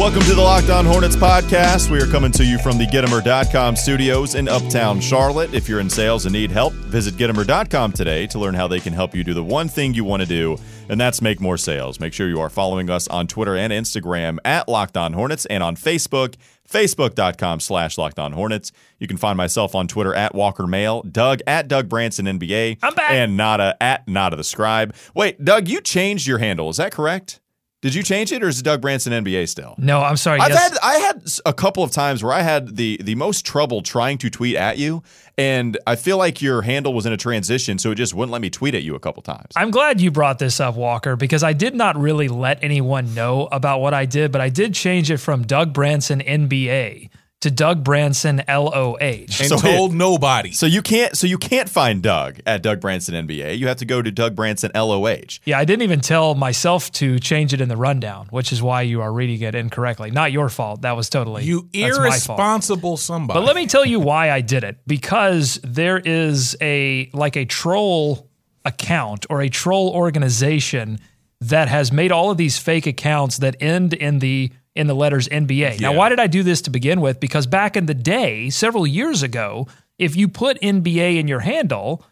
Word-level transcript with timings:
Welcome 0.00 0.22
to 0.22 0.34
the 0.34 0.40
Locked 0.40 0.70
On 0.70 0.86
Hornets 0.86 1.14
podcast. 1.14 1.90
We 1.90 2.00
are 2.00 2.06
coming 2.06 2.32
to 2.32 2.42
you 2.42 2.56
from 2.56 2.78
the 2.78 2.86
Gittimer.com 2.86 3.76
studios 3.76 4.34
in 4.34 4.48
Uptown 4.48 4.98
Charlotte. 4.98 5.52
If 5.52 5.68
you're 5.68 5.78
in 5.78 5.90
sales 5.90 6.24
and 6.24 6.32
need 6.32 6.50
help, 6.50 6.72
visit 6.72 7.16
Gittimer.com 7.16 7.92
today 7.92 8.26
to 8.28 8.38
learn 8.38 8.54
how 8.54 8.66
they 8.66 8.80
can 8.80 8.94
help 8.94 9.14
you 9.14 9.22
do 9.22 9.34
the 9.34 9.44
one 9.44 9.68
thing 9.68 9.92
you 9.92 10.02
want 10.02 10.22
to 10.22 10.26
do, 10.26 10.56
and 10.88 10.98
that's 10.98 11.20
make 11.20 11.38
more 11.38 11.58
sales. 11.58 12.00
Make 12.00 12.14
sure 12.14 12.30
you 12.30 12.40
are 12.40 12.48
following 12.48 12.88
us 12.88 13.08
on 13.08 13.26
Twitter 13.26 13.54
and 13.54 13.74
Instagram 13.74 14.38
at 14.42 14.68
Locked 14.68 14.96
On 14.96 15.12
Hornets 15.12 15.44
and 15.44 15.62
on 15.62 15.76
Facebook, 15.76 16.36
facebook.com 16.66 17.60
slash 17.60 17.98
Locked 17.98 18.18
On 18.18 18.32
Hornets. 18.32 18.72
You 18.98 19.06
can 19.06 19.18
find 19.18 19.36
myself 19.36 19.74
on 19.74 19.86
Twitter 19.86 20.14
at 20.14 20.34
Walker 20.34 20.64
Mehl, 20.64 21.12
Doug 21.12 21.40
at 21.46 21.68
Doug 21.68 21.90
Branson 21.90 22.24
NBA, 22.24 22.78
I'm 22.82 22.94
back. 22.94 23.10
and 23.10 23.36
Nada 23.36 23.76
at 23.82 24.08
Nada 24.08 24.36
the 24.36 24.44
Scribe. 24.44 24.94
Wait, 25.14 25.44
Doug, 25.44 25.68
you 25.68 25.82
changed 25.82 26.26
your 26.26 26.38
handle. 26.38 26.70
Is 26.70 26.78
that 26.78 26.90
correct? 26.90 27.38
Did 27.82 27.94
you 27.94 28.02
change 28.02 28.30
it 28.30 28.42
or 28.42 28.48
is 28.48 28.60
Doug 28.60 28.82
Branson 28.82 29.12
NBA 29.24 29.48
still? 29.48 29.74
No, 29.78 30.02
I'm 30.02 30.18
sorry. 30.18 30.38
I've 30.38 30.50
yes. 30.50 30.70
had 30.70 30.78
I 30.82 30.94
had 30.96 31.22
a 31.46 31.54
couple 31.54 31.82
of 31.82 31.90
times 31.90 32.22
where 32.22 32.32
I 32.32 32.42
had 32.42 32.76
the 32.76 32.98
the 33.02 33.14
most 33.14 33.46
trouble 33.46 33.80
trying 33.80 34.18
to 34.18 34.28
tweet 34.28 34.54
at 34.56 34.76
you, 34.76 35.02
and 35.38 35.78
I 35.86 35.96
feel 35.96 36.18
like 36.18 36.42
your 36.42 36.60
handle 36.60 36.92
was 36.92 37.06
in 37.06 37.14
a 37.14 37.16
transition, 37.16 37.78
so 37.78 37.92
it 37.92 37.94
just 37.94 38.12
wouldn't 38.12 38.32
let 38.32 38.42
me 38.42 38.50
tweet 38.50 38.74
at 38.74 38.82
you 38.82 38.94
a 38.96 39.00
couple 39.00 39.22
times. 39.22 39.52
I'm 39.56 39.70
glad 39.70 39.98
you 39.98 40.10
brought 40.10 40.38
this 40.38 40.60
up, 40.60 40.74
Walker, 40.74 41.16
because 41.16 41.42
I 41.42 41.54
did 41.54 41.74
not 41.74 41.96
really 41.96 42.28
let 42.28 42.62
anyone 42.62 43.14
know 43.14 43.48
about 43.50 43.80
what 43.80 43.94
I 43.94 44.04
did, 44.04 44.30
but 44.30 44.42
I 44.42 44.50
did 44.50 44.74
change 44.74 45.10
it 45.10 45.16
from 45.16 45.44
Doug 45.44 45.72
Branson 45.72 46.20
NBA 46.20 47.08
to 47.40 47.50
Doug 47.50 47.82
Branson 47.82 48.42
LOH. 48.46 48.98
and 49.00 49.30
So 49.30 49.56
told 49.56 49.94
nobody. 49.94 50.52
So 50.52 50.66
you 50.66 50.82
can't 50.82 51.16
so 51.16 51.26
you 51.26 51.38
can't 51.38 51.68
find 51.68 52.02
Doug 52.02 52.40
at 52.46 52.62
Doug 52.62 52.80
Branson 52.80 53.14
NBA. 53.26 53.58
You 53.58 53.66
have 53.68 53.78
to 53.78 53.86
go 53.86 54.02
to 54.02 54.10
Doug 54.10 54.36
Branson 54.36 54.70
LOH. 54.74 55.38
Yeah, 55.44 55.58
I 55.58 55.64
didn't 55.64 55.82
even 55.82 56.00
tell 56.00 56.34
myself 56.34 56.92
to 56.92 57.18
change 57.18 57.54
it 57.54 57.60
in 57.60 57.68
the 57.68 57.76
rundown, 57.76 58.26
which 58.30 58.52
is 58.52 58.62
why 58.62 58.82
you 58.82 59.00
are 59.00 59.12
reading 59.12 59.40
it 59.40 59.54
incorrectly. 59.54 60.10
Not 60.10 60.32
your 60.32 60.48
fault. 60.50 60.82
That 60.82 60.96
was 60.96 61.08
totally 61.08 61.44
You 61.44 61.68
that's 61.72 61.74
my 61.74 61.90
fault. 61.90 62.00
irresponsible 62.38 62.96
somebody. 62.98 63.40
But 63.40 63.46
let 63.46 63.56
me 63.56 63.66
tell 63.66 63.86
you 63.86 64.00
why 64.00 64.30
I 64.30 64.42
did 64.42 64.62
it. 64.62 64.78
Because 64.86 65.58
there 65.64 65.98
is 65.98 66.56
a 66.60 67.08
like 67.14 67.36
a 67.36 67.46
troll 67.46 68.28
account 68.66 69.24
or 69.30 69.40
a 69.40 69.48
troll 69.48 69.90
organization 69.94 70.98
that 71.40 71.68
has 71.68 71.90
made 71.90 72.12
all 72.12 72.30
of 72.30 72.36
these 72.36 72.58
fake 72.58 72.86
accounts 72.86 73.38
that 73.38 73.56
end 73.62 73.94
in 73.94 74.18
the 74.18 74.52
in 74.76 74.86
the 74.86 74.94
letters 74.94 75.28
NBA. 75.28 75.80
Now, 75.80 75.92
why 75.92 76.08
did 76.08 76.20
I 76.20 76.26
do 76.26 76.42
this 76.42 76.62
to 76.62 76.70
begin 76.70 77.00
with? 77.00 77.18
Because 77.20 77.46
back 77.46 77.76
in 77.76 77.86
the 77.86 77.94
day, 77.94 78.50
several 78.50 78.86
years 78.86 79.22
ago, 79.22 79.66
if 79.98 80.16
you 80.16 80.28
put 80.28 80.60
NBA 80.60 81.18
in 81.18 81.26
your 81.28 81.40
handle, 81.40 82.04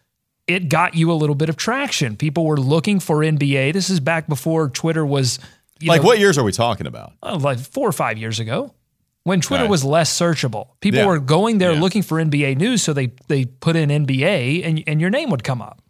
it 0.47 0.67
got 0.69 0.95
you 0.95 1.11
a 1.11 1.13
little 1.13 1.35
bit 1.35 1.47
of 1.49 1.55
traction. 1.55 2.17
People 2.17 2.45
were 2.45 2.57
looking 2.59 2.99
for 2.99 3.17
NBA. 3.23 3.71
This 3.73 3.89
is 3.89 3.99
back 3.99 4.27
before 4.27 4.69
Twitter 4.69 5.05
was 5.05 5.39
Like 5.81 6.01
know, 6.01 6.07
what 6.07 6.19
years 6.19 6.37
are 6.37 6.43
we 6.43 6.51
talking 6.51 6.85
about? 6.87 7.13
uh, 7.23 7.37
like 7.37 7.59
four 7.59 7.87
or 7.87 7.91
five 7.93 8.17
years 8.17 8.39
ago 8.39 8.73
when 9.23 9.39
Twitter 9.41 9.63
Right. 9.63 9.69
was 9.69 9.83
less 9.85 10.11
searchable. 10.17 10.67
People 10.81 10.99
Yeah. 11.01 11.05
were 11.05 11.19
going 11.19 11.59
there 11.59 11.73
Yeah. 11.73 11.79
looking 11.79 12.01
for 12.01 12.19
NBA 12.19 12.55
news, 12.55 12.83
so 12.83 12.91
they 12.93 13.11
they 13.29 13.45
put 13.45 13.75
in 13.77 13.89
NBA 13.89 14.63
and 14.63 14.83
and 14.85 14.99
your 14.99 15.09
name 15.09 15.29
would 15.29 15.43
come 15.45 15.61
up. 15.61 15.81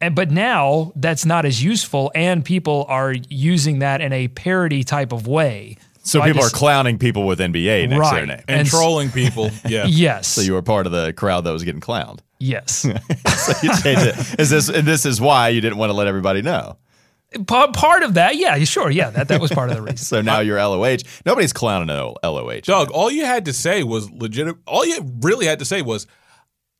And 0.00 0.14
but 0.14 0.30
now 0.30 0.92
that's 0.96 1.24
not 1.26 1.44
as 1.44 1.62
useful, 1.62 2.10
and 2.14 2.44
people 2.44 2.86
are 2.88 3.14
using 3.28 3.78
that 3.80 4.00
in 4.00 4.12
a 4.12 4.28
parody 4.28 4.82
type 4.82 5.12
of 5.12 5.26
way. 5.28 5.76
So 6.02 6.20
I 6.22 6.26
people 6.28 6.42
just- 6.42 6.54
are 6.54 6.58
clowning 6.58 6.98
people 6.98 7.26
with 7.26 7.38
NBA 7.40 7.88
next 7.88 8.08
to 8.08 8.14
their 8.14 8.26
name. 8.26 8.42
and, 8.48 8.60
and- 8.60 8.68
trolling 8.68 9.10
people. 9.10 9.50
Yeah. 9.68 9.84
Yes. 9.86 10.28
So 10.28 10.40
you 10.40 10.54
were 10.54 10.62
part 10.62 10.86
of 10.86 10.92
the 10.92 11.12
crowd 11.12 11.44
that 11.44 11.50
was 11.52 11.62
getting 11.64 11.80
clowned. 11.80 12.20
yes. 12.38 12.86
So 13.40 13.52
you 13.62 13.70
changed 13.82 14.06
it. 14.06 14.40
Is 14.40 14.50
this 14.50 14.68
and 14.68 14.86
this 14.86 15.04
is 15.06 15.20
why 15.20 15.48
you 15.48 15.60
didn't 15.60 15.78
want 15.78 15.90
to 15.90 15.94
let 15.94 16.06
everybody 16.06 16.42
know. 16.42 16.76
Part 17.46 18.02
of 18.02 18.14
that, 18.14 18.34
yeah, 18.36 18.58
sure, 18.64 18.90
yeah, 18.90 19.10
that 19.10 19.28
that 19.28 19.40
was 19.40 19.52
part 19.52 19.70
of 19.70 19.76
the 19.76 19.82
reason. 19.82 19.96
So 20.04 20.20
now 20.20 20.40
you're 20.40 20.58
LOH. 20.58 20.96
Nobody's 21.24 21.52
clowning 21.52 21.88
L- 21.88 22.16
LOH. 22.24 22.62
Doug, 22.64 22.90
all 22.90 23.08
you 23.10 23.24
had 23.24 23.44
to 23.44 23.52
say 23.52 23.84
was 23.84 24.10
legit. 24.10 24.54
All 24.66 24.84
you 24.84 24.98
really 25.20 25.46
had 25.46 25.60
to 25.60 25.64
say 25.64 25.80
was, 25.80 26.08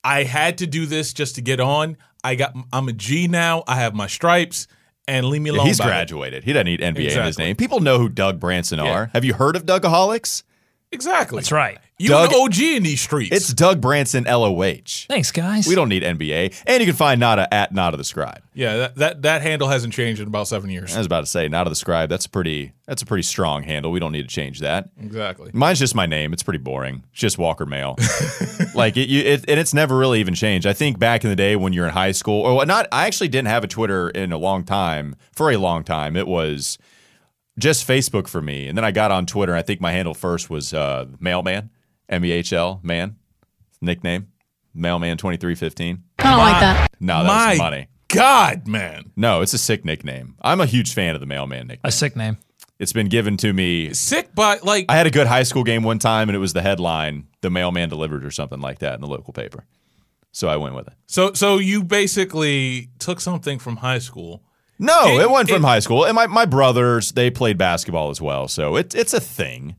"I 0.03 0.25
had 0.25 0.59
to 0.59 0.67
do 0.67 0.87
this 0.87 1.13
just 1.13 1.37
to 1.37 1.41
get 1.41 1.61
on. 1.61 1.97
I 2.25 2.35
got. 2.35 2.53
I'm 2.73 2.89
a 2.89 2.93
G 2.93 3.29
now. 3.29 3.63
I 3.69 3.77
have 3.77 3.95
my 3.95 4.09
stripes, 4.09 4.67
and 5.11 5.27
leave 5.27 5.43
me 5.43 5.51
Yeah, 5.51 5.57
alone." 5.57 5.67
he's 5.67 5.79
about 5.81 5.89
it." 5.89 5.91
graduated. 5.91 6.45
He 6.45 6.53
doesn't 6.53 6.67
need 6.67 6.81
NBA 6.81 7.17
in 7.17 7.25
his 7.27 7.39
name. 7.39 7.57
People 7.57 7.81
know 7.81 7.99
who 7.99 8.09
Doug 8.09 8.39
Branson 8.41 8.79
Yeah. 8.79 8.91
are. 8.91 9.11
Have 9.13 9.25
you 9.25 9.35
heard 9.35 9.57
of 9.57 9.67
Dougaholics? 9.67 10.43
Exactly. 10.93 11.37
That's 11.37 11.53
right. 11.53 11.79
You 11.99 12.09
Doug- 12.09 12.33
an 12.33 12.41
OG 12.41 12.59
in 12.77 12.83
these 12.83 13.01
streets. 13.01 13.37
It's 13.37 13.53
Doug 13.53 13.81
Branson 13.81 14.25
LOH. 14.25 15.07
Thanks, 15.07 15.31
guys. 15.31 15.67
We 15.69 15.75
don't 15.75 15.89
need 15.89 16.03
NBA. 16.03 16.63
And 16.67 16.81
you 16.81 16.87
can 16.87 16.97
find 16.97 17.21
Nada 17.21 17.53
at 17.53 17.73
Nada 17.73 17.97
the 17.97 18.05
Scribe. 18.05 18.43
yeah. 18.55 18.77
That, 18.77 18.97
that 18.97 19.23
that 19.23 19.43
handle 19.43 19.69
hasn't 19.69 19.93
changed 19.93 20.21
in 20.21 20.27
about 20.27 20.49
seven 20.49 20.71
years. 20.71 20.95
I 20.95 20.99
was 20.99 21.07
about 21.07 21.21
to 21.21 21.27
say 21.27 21.47
Nada 21.47 21.69
the 21.71 21.77
Scribe. 21.77 22.09
That's 22.09 22.27
a 22.27 22.31
pretty 22.31 22.73
that's 22.87 23.03
a 23.03 23.07
pretty 23.07 23.23
strong 23.23 23.63
handle. 23.63 23.93
We 23.93 24.01
don't 24.01 24.13
need 24.13 24.23
to 24.29 24.35
change 24.35 24.61
that. 24.61 24.89
Exactly. 25.01 25.51
Mine's 25.53 25.79
just 25.79 25.95
my 25.95 26.07
name. 26.07 26.33
It's 26.33 26.43
pretty 26.43 26.59
boring. 26.59 27.05
It's 27.13 27.21
just 27.21 27.39
Walker 27.39 27.67
Mehl. 27.67 27.97
like 28.75 28.97
it, 28.97 29.09
you, 29.09 29.21
it, 29.21 29.45
and 29.47 29.61
it's 29.61 29.75
never 29.75 29.97
really 29.97 30.21
even 30.21 30.35
changed. 30.35 30.67
I 30.67 30.73
think 30.73 30.99
back 30.99 31.23
in 31.23 31.31
the 31.31 31.37
day 31.37 31.55
when 31.55 31.73
you're 31.73 31.87
in 31.87 31.93
high 31.93 32.13
school, 32.13 32.41
or 32.43 32.67
not, 32.67 32.89
I 32.91 33.07
actually 33.07 33.29
didn't 33.29 33.49
have 33.49 33.63
a 33.63 33.69
Twitter 33.69 34.09
in 34.11 34.33
a 34.33 34.39
long 34.39 34.65
time. 34.65 35.17
For 35.33 35.51
a 35.51 35.57
long 35.59 35.85
time, 35.85 36.17
it 36.17 36.27
was 36.27 36.79
just 37.59 37.87
Facebook 37.87 38.29
for 38.29 38.41
me. 38.43 38.67
And 38.69 38.77
then 38.77 38.85
I 38.85 38.91
got 38.91 39.11
on 39.11 39.27
Twitter. 39.27 39.55
I 39.55 39.63
think 39.63 39.81
my 39.81 39.93
handle 39.93 40.15
first 40.15 40.49
was 40.51 40.73
uh, 40.75 41.07
Mailman, 41.19 41.71
M 42.09 42.25
E 42.25 42.31
H 42.33 42.53
L 42.53 42.81
man, 42.83 43.17
nickname, 43.81 44.29
Mailman 44.75 45.17
twenty 45.19 45.37
three 45.37 45.55
fifteen. 45.55 46.05
I 46.19 46.23
don't 46.31 46.39
like 46.39 46.61
that. 46.61 46.91
No, 47.01 47.25
My 47.25 47.47
that's 47.47 47.59
money. 47.59 47.89
God, 48.09 48.67
man. 48.67 49.13
No, 49.17 49.41
it's 49.41 49.55
a 49.55 49.59
sick 49.59 49.85
nickname. 49.85 50.37
I'm 50.43 50.61
a 50.61 50.67
huge 50.67 50.93
fan 50.95 51.15
of 51.15 51.21
the 51.21 51.27
Mailman 51.27 51.67
nickname. 51.69 51.81
a 51.85 51.93
sick 51.93 52.17
name. 52.17 52.39
It's 52.79 52.93
been 52.95 53.09
given 53.09 53.37
to 53.39 53.53
me 53.53 53.93
Sick, 53.93 54.31
but 54.35 54.65
like 54.65 54.87
I 54.89 54.97
had 54.97 55.07
a 55.07 55.11
good 55.11 55.27
high 55.27 55.43
school 55.43 55.65
game 55.65 55.83
one 55.83 55.99
time, 55.99 56.29
and 56.31 56.35
it 56.37 56.39
was 56.39 56.55
the 56.55 56.63
headline: 56.63 57.27
"The 57.43 57.51
mailman 57.51 57.91
delivered" 57.91 58.25
or 58.25 58.31
something 58.31 58.61
like 58.61 58.79
that 58.79 58.95
in 58.95 59.01
the 59.03 59.07
local 59.07 59.35
paper. 59.35 59.65
So 60.33 60.49
I 60.49 60.57
went 60.57 60.75
with 60.75 60.87
it. 60.87 60.95
so. 61.07 61.33
So 61.35 61.59
you 61.59 61.85
basically 61.85 62.89
took 62.99 63.21
something 63.21 63.59
from 63.59 63.77
high 63.77 63.99
school. 63.99 64.43
No, 64.81 65.17
It- 65.19 65.23
it, 65.23 65.31
wasn't 65.31 65.51
from 65.51 65.65
it- 65.65 65.69
high 65.69 65.79
school. 65.81 66.05
And 66.05 66.15
my, 66.15 66.27
my 66.27 66.45
brothers, 66.47 67.13
they 67.13 67.31
played 67.31 67.59
basketball 67.59 68.11
as 68.11 68.21
well, 68.21 68.49
so 68.49 68.77
it's 68.77 68.95
it's 68.95 69.13
a 69.15 69.21
thing, 69.21 69.77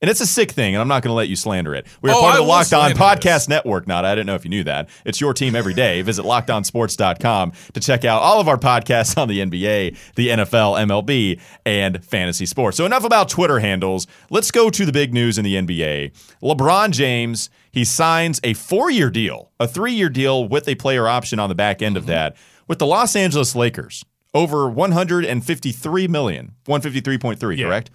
and 0.00 0.10
it's 0.10 0.20
a 0.20 0.26
sick 0.26 0.52
thing. 0.52 0.74
And 0.74 0.80
I'm 0.80 0.88
not 0.88 1.02
going 1.02 1.10
to 1.10 1.14
let 1.16 1.28
you 1.28 1.36
slander 1.36 1.74
it. 1.74 1.86
We're 2.00 2.10
Oh, 2.12 2.20
part 2.20 2.34
of 2.38 2.44
the 2.44 2.48
Locked 2.48 2.72
On 2.72 2.90
Podcast 2.92 3.22
this. 3.22 3.48
Network. 3.48 3.86
Not, 3.86 4.04
I 4.04 4.14
didn't 4.14 4.26
know 4.26 4.34
if 4.36 4.44
you 4.44 4.50
knew 4.50 4.64
that. 4.64 4.88
It's 5.04 5.20
your 5.20 5.34
team 5.34 5.54
every 5.54 5.74
day. 5.74 6.00
Visit 6.02 6.24
LockedOnSports.com 6.24 7.52
to 7.74 7.80
check 7.80 8.04
out 8.04 8.22
all 8.22 8.40
of 8.40 8.48
our 8.48 8.56
podcasts 8.56 9.18
on 9.18 9.28
the 9.28 9.40
NBA, 9.40 9.96
the 10.14 10.28
NFL, 10.28 10.78
MLB, 10.86 11.40
and 11.66 12.04
fantasy 12.04 12.46
sports. 12.46 12.76
So 12.76 12.86
enough 12.86 13.04
about 13.04 13.28
Twitter 13.28 13.58
handles. 13.58 14.06
Let's 14.30 14.50
go 14.50 14.70
to 14.70 14.86
the 14.86 14.92
big 14.92 15.12
news 15.12 15.38
in 15.38 15.44
the 15.44 15.54
NBA. 15.56 16.12
LeBron 16.42 16.90
James. 16.90 17.50
He 17.70 17.84
signs 17.84 18.40
a 18.42 18.54
four 18.54 18.90
year 18.90 19.10
deal, 19.10 19.52
a 19.60 19.68
three 19.68 19.92
year 19.92 20.08
deal 20.08 20.48
with 20.48 20.68
a 20.68 20.74
player 20.74 21.06
option 21.06 21.38
on 21.38 21.48
the 21.48 21.54
back 21.54 21.82
end 21.82 21.96
of 21.96 22.06
that 22.06 22.34
with 22.66 22.78
the 22.78 22.86
Los 22.86 23.14
Angeles 23.14 23.54
Lakers. 23.54 24.04
Over 24.34 24.68
153 24.68 26.08
million, 26.08 26.52
153.3, 26.66 27.64
correct? 27.64 27.90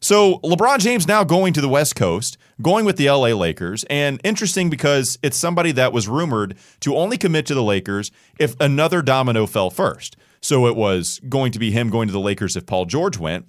So 0.00 0.40
LeBron 0.40 0.80
James 0.80 1.06
now 1.06 1.22
going 1.22 1.52
to 1.52 1.60
the 1.60 1.68
West 1.68 1.94
Coast, 1.94 2.36
going 2.60 2.84
with 2.84 2.96
the 2.96 3.08
LA 3.08 3.28
Lakers, 3.28 3.84
and 3.84 4.20
interesting 4.24 4.68
because 4.68 5.16
it's 5.22 5.36
somebody 5.36 5.70
that 5.72 5.92
was 5.92 6.08
rumored 6.08 6.56
to 6.80 6.96
only 6.96 7.16
commit 7.16 7.46
to 7.46 7.54
the 7.54 7.62
Lakers 7.62 8.10
if 8.36 8.58
another 8.60 9.00
domino 9.00 9.46
fell 9.46 9.70
first. 9.70 10.16
So 10.40 10.66
it 10.66 10.74
was 10.74 11.20
going 11.28 11.52
to 11.52 11.60
be 11.60 11.70
him 11.70 11.88
going 11.88 12.08
to 12.08 12.12
the 12.12 12.18
Lakers 12.18 12.56
if 12.56 12.66
Paul 12.66 12.86
George 12.86 13.16
went, 13.16 13.46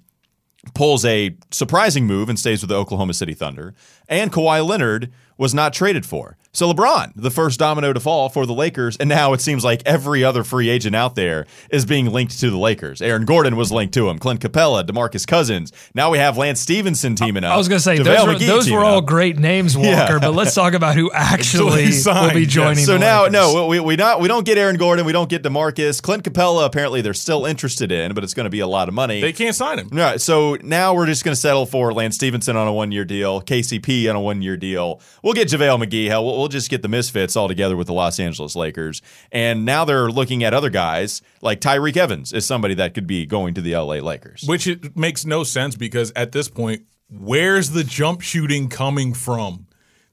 pulls 0.74 1.04
a 1.04 1.36
surprising 1.50 2.06
move 2.06 2.28
and 2.28 2.38
stays 2.38 2.62
with 2.62 2.68
the 2.68 2.76
Oklahoma 2.76 3.14
City 3.14 3.34
Thunder, 3.34 3.74
and 4.08 4.32
Kawhi 4.32 4.64
Leonard 4.64 5.12
was 5.36 5.54
not 5.54 5.72
traded 5.72 6.06
for. 6.06 6.36
So 6.54 6.72
LeBron, 6.72 7.12
the 7.16 7.32
first 7.32 7.58
domino 7.58 7.92
to 7.92 7.98
fall 7.98 8.28
for 8.28 8.46
the 8.46 8.54
Lakers, 8.54 8.96
and 8.96 9.08
now 9.08 9.32
it 9.32 9.40
seems 9.40 9.64
like 9.64 9.82
every 9.84 10.22
other 10.22 10.44
free 10.44 10.68
agent 10.68 10.94
out 10.94 11.16
there 11.16 11.46
is 11.68 11.84
being 11.84 12.06
linked 12.12 12.38
to 12.38 12.48
the 12.48 12.56
Lakers. 12.56 13.02
Aaron 13.02 13.24
Gordon 13.24 13.56
was 13.56 13.72
linked 13.72 13.92
to 13.94 14.08
him, 14.08 14.18
Clint 14.20 14.38
Capela, 14.40 14.84
DeMarcus 14.84 15.26
Cousins. 15.26 15.72
Now 15.94 16.10
we 16.10 16.18
have 16.18 16.38
Lance 16.38 16.60
Stephenson 16.60 17.16
teaming 17.16 17.42
up. 17.42 17.52
I 17.52 17.56
was 17.56 17.66
going 17.68 17.78
to 17.78 17.82
say 17.82 17.96
JaVale 17.98 18.04
those, 18.04 18.26
were, 18.26 18.38
those 18.38 18.70
were 18.70 18.84
all 18.84 18.98
up. 18.98 19.06
great 19.06 19.36
names, 19.36 19.76
Walker. 19.76 19.88
Yeah. 19.90 20.18
But 20.20 20.34
let's 20.34 20.54
talk 20.54 20.74
about 20.74 20.94
who 20.94 21.10
actually 21.14 21.84
Actually 21.86 22.12
will 22.28 22.34
be 22.34 22.46
joining. 22.46 22.78
yes. 22.78 22.86
So 22.86 22.92
the 22.92 22.98
now, 23.00 23.22
Lakers. 23.24 23.32
no, 23.32 23.66
we, 23.66 23.80
we 23.80 23.96
not 23.96 24.20
we 24.20 24.28
don't 24.28 24.46
get 24.46 24.56
Aaron 24.56 24.76
Gordon, 24.76 25.04
we 25.06 25.12
don't 25.12 25.28
get 25.28 25.42
DeMarcus, 25.42 26.00
Clint 26.00 26.22
Capela. 26.22 26.64
Apparently, 26.66 27.00
they're 27.00 27.14
still 27.14 27.46
interested 27.46 27.90
in, 27.90 28.14
but 28.14 28.22
it's 28.22 28.32
going 28.34 28.44
to 28.44 28.50
be 28.50 28.60
a 28.60 28.66
lot 28.68 28.86
of 28.86 28.94
money. 28.94 29.20
They 29.20 29.32
can't 29.32 29.56
sign 29.56 29.80
him. 29.80 29.88
Right. 29.90 30.20
So 30.20 30.56
now 30.62 30.94
we're 30.94 31.06
just 31.06 31.24
going 31.24 31.34
to 31.34 31.40
settle 31.40 31.66
for 31.66 31.92
Lance 31.92 32.14
Stephenson 32.14 32.56
on 32.56 32.68
a 32.68 32.72
one 32.72 32.92
year 32.92 33.04
deal, 33.04 33.42
KCP 33.42 34.08
on 34.08 34.14
a 34.14 34.20
one 34.20 34.40
year 34.40 34.56
deal. 34.56 35.00
We'll 35.24 35.34
get 35.34 35.48
JaVale 35.48 35.82
McGee. 35.84 36.06
Hell, 36.06 36.24
we'll, 36.24 36.43
we'll 36.44 36.50
just 36.50 36.68
get 36.68 36.82
the 36.82 36.88
Misfits 36.88 37.36
all 37.36 37.48
together 37.48 37.74
with 37.74 37.86
the 37.86 37.94
Los 37.94 38.20
Angeles 38.20 38.54
Lakers. 38.54 39.00
And 39.32 39.64
now 39.64 39.86
they're 39.86 40.10
looking 40.10 40.44
at 40.44 40.52
other 40.52 40.68
guys 40.68 41.22
like 41.40 41.62
Tyreke 41.62 41.96
Evans 41.96 42.34
is 42.34 42.44
somebody 42.44 42.74
that 42.74 42.92
could 42.92 43.06
be 43.06 43.24
going 43.24 43.54
to 43.54 43.62
the 43.62 43.74
LA 43.74 43.94
Lakers. 43.94 44.44
Which 44.44 44.66
it 44.66 44.94
makes 44.94 45.24
no 45.24 45.42
sense 45.42 45.74
because 45.74 46.12
at 46.14 46.32
this 46.32 46.50
point, 46.50 46.82
where's 47.08 47.70
the 47.70 47.82
jump 47.82 48.20
shooting 48.20 48.68
coming 48.68 49.14
from? 49.14 49.66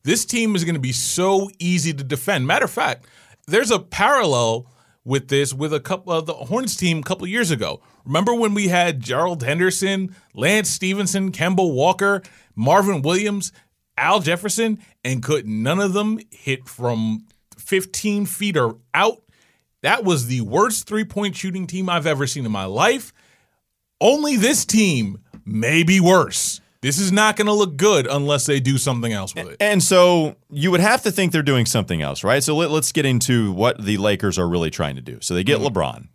This 0.03 0.23
team 0.23 0.55
is 0.55 0.63
going 0.63 0.75
to 0.75 0.79
be 0.79 0.93
so 0.93 1.49
easy 1.59 1.91
to 1.93 2.03
defend. 2.03 2.47
Matter 2.47 2.63
of 2.63 2.71
fact, 2.71 3.07
there's 3.45 3.69
a 3.69 3.79
parallel 3.79 4.67
with 5.03 5.27
this 5.27 5.53
with 5.53 5.73
a 5.73 5.81
couple 5.81 6.13
of 6.13 6.27
the 6.27 6.33
Hornets 6.33 6.77
team 6.77 6.99
a 6.99 7.03
couple 7.03 7.27
years 7.27 7.51
ago. 7.51 7.81
Remember 8.05 8.33
when 8.33 8.53
we 8.53 8.69
had 8.69 9.01
Gerald 9.01 9.43
Henderson, 9.43 10.15
Lance 10.33 10.69
Stephenson, 10.69 11.33
Kemba 11.33 11.73
Walker, 11.73 12.21
Marvin 12.55 13.01
Williams, 13.01 13.51
Al 13.97 14.19
Jefferson, 14.19 14.79
and 15.03 15.21
could 15.21 15.47
none 15.47 15.79
of 15.79 15.93
them 15.93 16.19
hit 16.31 16.67
from 16.67 17.25
15 17.57 18.25
feet 18.25 18.57
or 18.57 18.77
out? 18.93 19.21
That 19.83 20.03
was 20.03 20.27
the 20.27 20.41
worst 20.41 20.87
three 20.87 21.03
point 21.03 21.35
shooting 21.35 21.67
team 21.67 21.89
I've 21.89 22.07
ever 22.07 22.27
seen 22.27 22.45
in 22.45 22.51
my 22.51 22.65
life. 22.65 23.13
Only 23.99 24.35
this 24.37 24.65
team 24.65 25.19
may 25.45 25.83
be 25.83 25.99
worse. 25.99 26.61
This 26.81 26.97
is 26.97 27.11
not 27.11 27.35
going 27.35 27.45
to 27.45 27.53
look 27.53 27.77
good 27.77 28.07
unless 28.07 28.47
they 28.47 28.59
do 28.59 28.79
something 28.79 29.13
else 29.13 29.35
with 29.35 29.49
it. 29.49 29.57
And 29.59 29.83
so 29.83 30.35
you 30.49 30.71
would 30.71 30.79
have 30.79 31.03
to 31.03 31.11
think 31.11 31.31
they're 31.31 31.43
doing 31.43 31.67
something 31.67 32.01
else, 32.01 32.23
right? 32.23 32.41
So 32.43 32.55
let, 32.55 32.71
us 32.71 32.91
get 32.91 33.05
into 33.05 33.51
what 33.51 33.83
the 33.83 33.97
Lakers 33.97 34.39
are 34.39 34.49
really 34.49 34.71
trying 34.71 34.95
to 34.95 35.01
do. 35.01 35.19
So 35.21 35.35
they 35.35 35.43
get 35.43 35.59
Mm-hmm. 35.59 35.77
LeBron. 35.77 36.07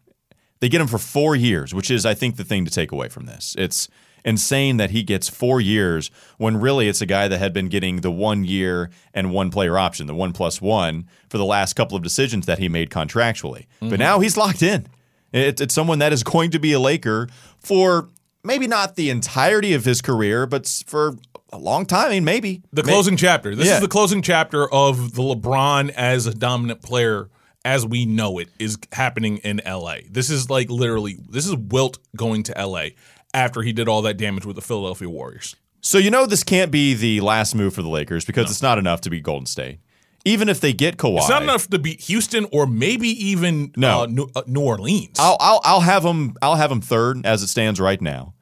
They 0.58 0.68
get 0.68 0.80
him 0.80 0.88
for 0.88 0.98
four 0.98 1.36
years, 1.36 1.72
which 1.72 1.90
is, 1.90 2.04
I 2.04 2.14
think, 2.14 2.36
the 2.36 2.42
thing 2.42 2.64
to 2.64 2.70
take 2.70 2.90
away 2.90 3.08
from 3.08 3.26
this. 3.26 3.54
It's 3.58 3.88
insane 4.26 4.76
that 4.76 4.90
he 4.90 5.02
gets 5.02 5.28
four 5.28 5.60
years 5.60 6.10
when 6.36 6.58
really 6.58 6.88
it's 6.88 7.00
a 7.00 7.06
guy 7.06 7.28
that 7.28 7.38
had 7.38 7.52
been 7.54 7.68
getting 7.68 8.00
the 8.00 8.10
one 8.10 8.44
year 8.44 8.90
and 9.14 9.32
one 9.32 9.50
player 9.50 9.78
option, 9.78 10.06
the 10.06 10.14
one 10.14 10.32
plus 10.32 10.60
one, 10.60 11.08
for 11.30 11.38
the 11.38 11.44
last 11.44 11.74
couple 11.74 11.96
of 11.96 12.02
decisions 12.02 12.44
that 12.44 12.58
he 12.58 12.68
made 12.68 12.90
contractually. 12.90 13.66
But 13.80 13.86
mm-hmm. 13.86 13.98
now 13.98 14.18
he's 14.18 14.36
locked 14.36 14.62
in. 14.62 14.88
It, 15.32 15.60
it's 15.60 15.72
someone 15.72 16.00
that 16.00 16.12
is 16.12 16.24
going 16.24 16.50
to 16.50 16.58
be 16.58 16.72
a 16.72 16.80
Laker 16.80 17.28
for 17.60 18.08
maybe 18.42 18.66
not 18.66 18.96
the 18.96 19.10
entirety 19.10 19.72
of 19.72 19.84
his 19.84 20.02
career, 20.02 20.46
but 20.46 20.66
for 20.86 21.16
a 21.52 21.58
long 21.58 21.86
time. 21.86 22.06
I 22.06 22.10
mean, 22.10 22.24
maybe. 22.24 22.62
The 22.72 22.82
May- 22.82 22.92
closing 22.92 23.16
chapter. 23.16 23.54
This 23.54 23.68
Yeah. 23.68 23.76
is 23.76 23.80
the 23.80 23.88
closing 23.88 24.22
chapter 24.22 24.68
of 24.72 25.14
the 25.14 25.22
LeBron 25.22 25.90
as 25.90 26.26
a 26.26 26.34
dominant 26.34 26.82
player 26.82 27.30
as 27.64 27.84
we 27.84 28.06
know 28.06 28.38
it 28.38 28.48
is 28.60 28.78
happening 28.92 29.38
in 29.38 29.60
LA. 29.66 29.96
This 30.08 30.30
is 30.30 30.48
like 30.48 30.70
literally 30.70 31.18
this 31.28 31.46
is 31.46 31.56
Wilt 31.56 31.98
going 32.16 32.44
to 32.44 32.54
LA 32.56 32.90
after 33.36 33.62
he 33.62 33.72
did 33.72 33.86
all 33.88 34.02
that 34.02 34.16
damage 34.16 34.44
with 34.44 34.56
the 34.56 34.62
Philadelphia 34.62 35.08
Warriors. 35.08 35.54
So 35.80 35.98
you 35.98 36.10
know 36.10 36.26
this 36.26 36.42
can't 36.42 36.72
be 36.72 36.94
the 36.94 37.20
last 37.20 37.54
move 37.54 37.74
for 37.74 37.82
the 37.82 37.88
Lakers 37.88 38.24
because 38.24 38.50
it's 38.50 38.62
not 38.62 38.78
enough 38.78 39.00
to 39.02 39.10
beat 39.10 39.22
Golden 39.22 39.46
State. 39.46 39.78
Even 40.24 40.48
if 40.48 40.58
they 40.58 40.72
get 40.72 40.96
Kawhi, 40.96 41.18
It's 41.18 41.28
not 41.28 41.42
enough 41.44 41.68
to 41.68 41.78
beat 41.78 42.00
Houston 42.00 42.46
or 42.50 42.66
maybe 42.66 43.08
even 43.08 43.72
No. 43.76 44.02
uh, 44.02 44.06
New, 44.06 44.28
uh, 44.34 44.42
New 44.48 44.62
Orleans. 44.62 45.16
I'll, 45.20 45.36
I'll 45.38 45.60
I'll 45.62 45.80
have 45.82 46.02
them 46.02 46.34
I'll 46.42 46.56
have 46.56 46.70
them 46.70 46.80
third 46.80 47.24
as 47.24 47.44
it 47.44 47.46
stands 47.48 47.78
right 47.78 48.00
now. 48.00 48.34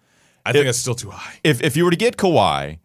I 0.46 0.52
think 0.52 0.64
that's 0.64 0.78
still 0.78 0.94
too 0.94 1.10
high. 1.10 1.34
If 1.44 1.60
if 1.62 1.76
you 1.76 1.84
were 1.84 1.90
to 1.90 1.96
get 1.96 2.16
Kawhi, 2.16 2.78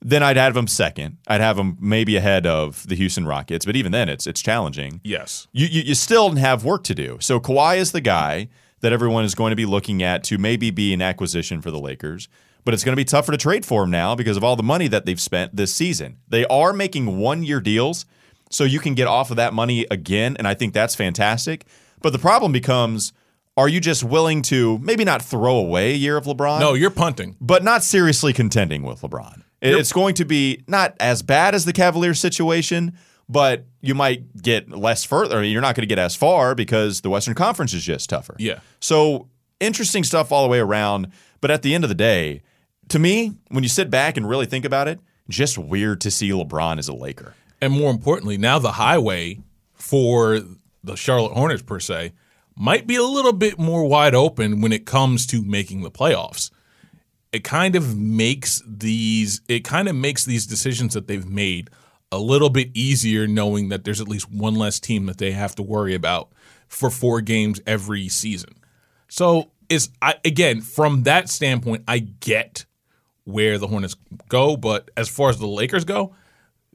then 0.00 0.22
I'd 0.22 0.36
have 0.38 0.54
them 0.54 0.66
second. 0.68 1.18
I'd 1.26 1.40
have 1.42 1.56
them 1.56 1.76
maybe 1.80 2.16
ahead 2.16 2.46
of 2.46 2.86
the 2.88 2.94
Houston 2.94 3.26
Rockets, 3.26 3.66
but 3.66 3.76
even 3.76 3.92
then 3.92 4.08
it's 4.08 4.26
it's 4.26 4.40
challenging. 4.40 5.00
Yes. 5.04 5.48
You, 5.52 5.66
you 5.66 5.82
you 5.82 5.94
still 5.94 6.34
have 6.36 6.64
work 6.64 6.84
to 6.84 6.94
do. 6.94 7.18
So 7.20 7.38
Kawhi 7.40 7.76
is 7.76 7.92
the 7.92 8.00
guy 8.00 8.48
that 8.80 8.92
everyone 8.92 9.24
is 9.24 9.34
going 9.34 9.50
to 9.50 9.56
be 9.56 9.66
looking 9.66 10.02
at 10.02 10.22
to 10.24 10.38
maybe 10.38 10.70
be 10.70 10.92
an 10.92 11.02
acquisition 11.02 11.60
for 11.62 11.70
the 11.70 11.78
Lakers. 11.80 12.28
But 12.64 12.74
it's 12.74 12.82
going 12.84 12.92
to 12.94 13.00
be 13.00 13.04
tougher 13.04 13.32
to 13.32 13.38
trade 13.38 13.64
for 13.64 13.84
him 13.84 13.90
now 13.90 14.14
because 14.16 14.36
of 14.36 14.42
all 14.44 14.56
the 14.56 14.62
money 14.62 14.88
that 14.88 15.06
they've 15.06 15.20
spent 15.20 15.54
this 15.54 15.72
season. 15.74 16.16
They 16.28 16.44
are 16.46 16.72
making 16.72 17.18
one 17.18 17.42
year 17.44 17.60
deals, 17.60 18.06
so 18.50 18.64
you 18.64 18.80
can 18.80 18.94
get 18.94 19.06
off 19.06 19.30
of 19.30 19.36
that 19.36 19.54
money 19.54 19.86
again, 19.90 20.36
and 20.36 20.48
I 20.48 20.54
think 20.54 20.74
that's 20.74 20.94
fantastic. 20.96 21.64
But 22.02 22.12
the 22.12 22.18
problem 22.18 22.52
becomes 22.52 23.12
are 23.56 23.68
you 23.68 23.80
just 23.80 24.04
willing 24.04 24.42
to 24.42 24.78
maybe 24.78 25.02
not 25.04 25.22
throw 25.22 25.56
away 25.56 25.92
a 25.92 25.96
year 25.96 26.16
of 26.18 26.24
LeBron? 26.26 26.60
No, 26.60 26.74
you're 26.74 26.90
punting. 26.90 27.36
but 27.40 27.64
not 27.64 27.82
seriously 27.82 28.32
contending 28.34 28.82
with 28.82 29.00
LeBron. 29.00 29.42
It- 29.62 29.74
It's 29.76 29.92
going 29.94 30.14
to 30.16 30.24
be 30.26 30.62
not 30.66 30.94
as 31.00 31.22
bad 31.22 31.54
as 31.54 31.64
the 31.64 31.72
Cavaliers 31.72 32.20
situation, 32.20 32.98
but 33.28 33.66
you 33.80 33.94
might 33.94 34.42
get 34.42 34.70
less 34.70 35.04
further. 35.04 35.42
You're 35.42 35.62
not 35.62 35.74
going 35.74 35.82
to 35.82 35.88
get 35.88 35.98
as 35.98 36.14
far 36.14 36.54
because 36.54 37.00
the 37.00 37.10
Western 37.10 37.34
Conference 37.34 37.74
is 37.74 37.82
just 37.82 38.08
tougher. 38.08 38.36
Yeah. 38.38 38.60
So 38.80 39.28
interesting 39.60 40.04
stuff 40.04 40.32
all 40.32 40.42
the 40.42 40.48
way 40.48 40.60
around. 40.60 41.10
But 41.40 41.50
at 41.50 41.62
the 41.62 41.74
end 41.74 41.84
of 41.84 41.88
the 41.88 41.94
day, 41.94 42.42
to 42.88 42.98
me, 42.98 43.34
when 43.48 43.62
you 43.62 43.68
sit 43.68 43.90
back 43.90 44.16
and 44.16 44.28
really 44.28 44.46
think 44.46 44.64
about 44.64 44.88
it, 44.88 45.00
just 45.28 45.58
weird 45.58 46.00
to 46.02 46.10
see 46.10 46.30
LeBron 46.30 46.78
as 46.78 46.88
a 46.88 46.94
Laker. 46.94 47.34
And 47.60 47.72
more 47.72 47.90
importantly, 47.90 48.38
now 48.38 48.58
the 48.58 48.72
highway 48.72 49.40
for 49.74 50.40
the 50.84 50.96
Charlotte 50.96 51.32
Hornets 51.32 51.62
per 51.62 51.80
se 51.80 52.12
might 52.54 52.86
be 52.86 52.96
a 52.96 53.02
little 53.02 53.32
bit 53.32 53.58
more 53.58 53.84
wide 53.84 54.14
open 54.14 54.60
when 54.60 54.72
it 54.72 54.86
comes 54.86 55.26
to 55.26 55.42
making 55.42 55.82
the 55.82 55.90
playoffs. 55.90 56.50
It 57.32 57.44
kind 57.44 57.76
of 57.76 57.96
makes 57.96 58.62
these 58.66 59.40
it 59.48 59.64
kind 59.64 59.88
of 59.88 59.96
makes 59.96 60.24
these 60.24 60.46
decisions 60.46 60.94
that 60.94 61.06
they've 61.06 61.28
made 61.28 61.70
a 62.12 62.18
little 62.18 62.50
bit 62.50 62.70
easier 62.74 63.26
knowing 63.26 63.68
that 63.68 63.84
there's 63.84 64.00
at 64.00 64.08
least 64.08 64.30
one 64.30 64.54
less 64.54 64.78
team 64.80 65.06
that 65.06 65.18
they 65.18 65.32
have 65.32 65.54
to 65.56 65.62
worry 65.62 65.94
about 65.94 66.30
for 66.68 66.90
four 66.90 67.20
games 67.20 67.60
every 67.66 68.08
season. 68.08 68.50
So 69.08 69.50
is 69.68 69.90
I 70.00 70.14
again 70.24 70.60
from 70.60 71.02
that 71.04 71.28
standpoint 71.28 71.84
I 71.88 71.98
get 71.98 72.64
where 73.24 73.58
the 73.58 73.66
Hornets 73.66 73.96
go, 74.28 74.56
but 74.56 74.90
as 74.96 75.08
far 75.08 75.30
as 75.30 75.38
the 75.38 75.48
Lakers 75.48 75.84
go, 75.84 76.14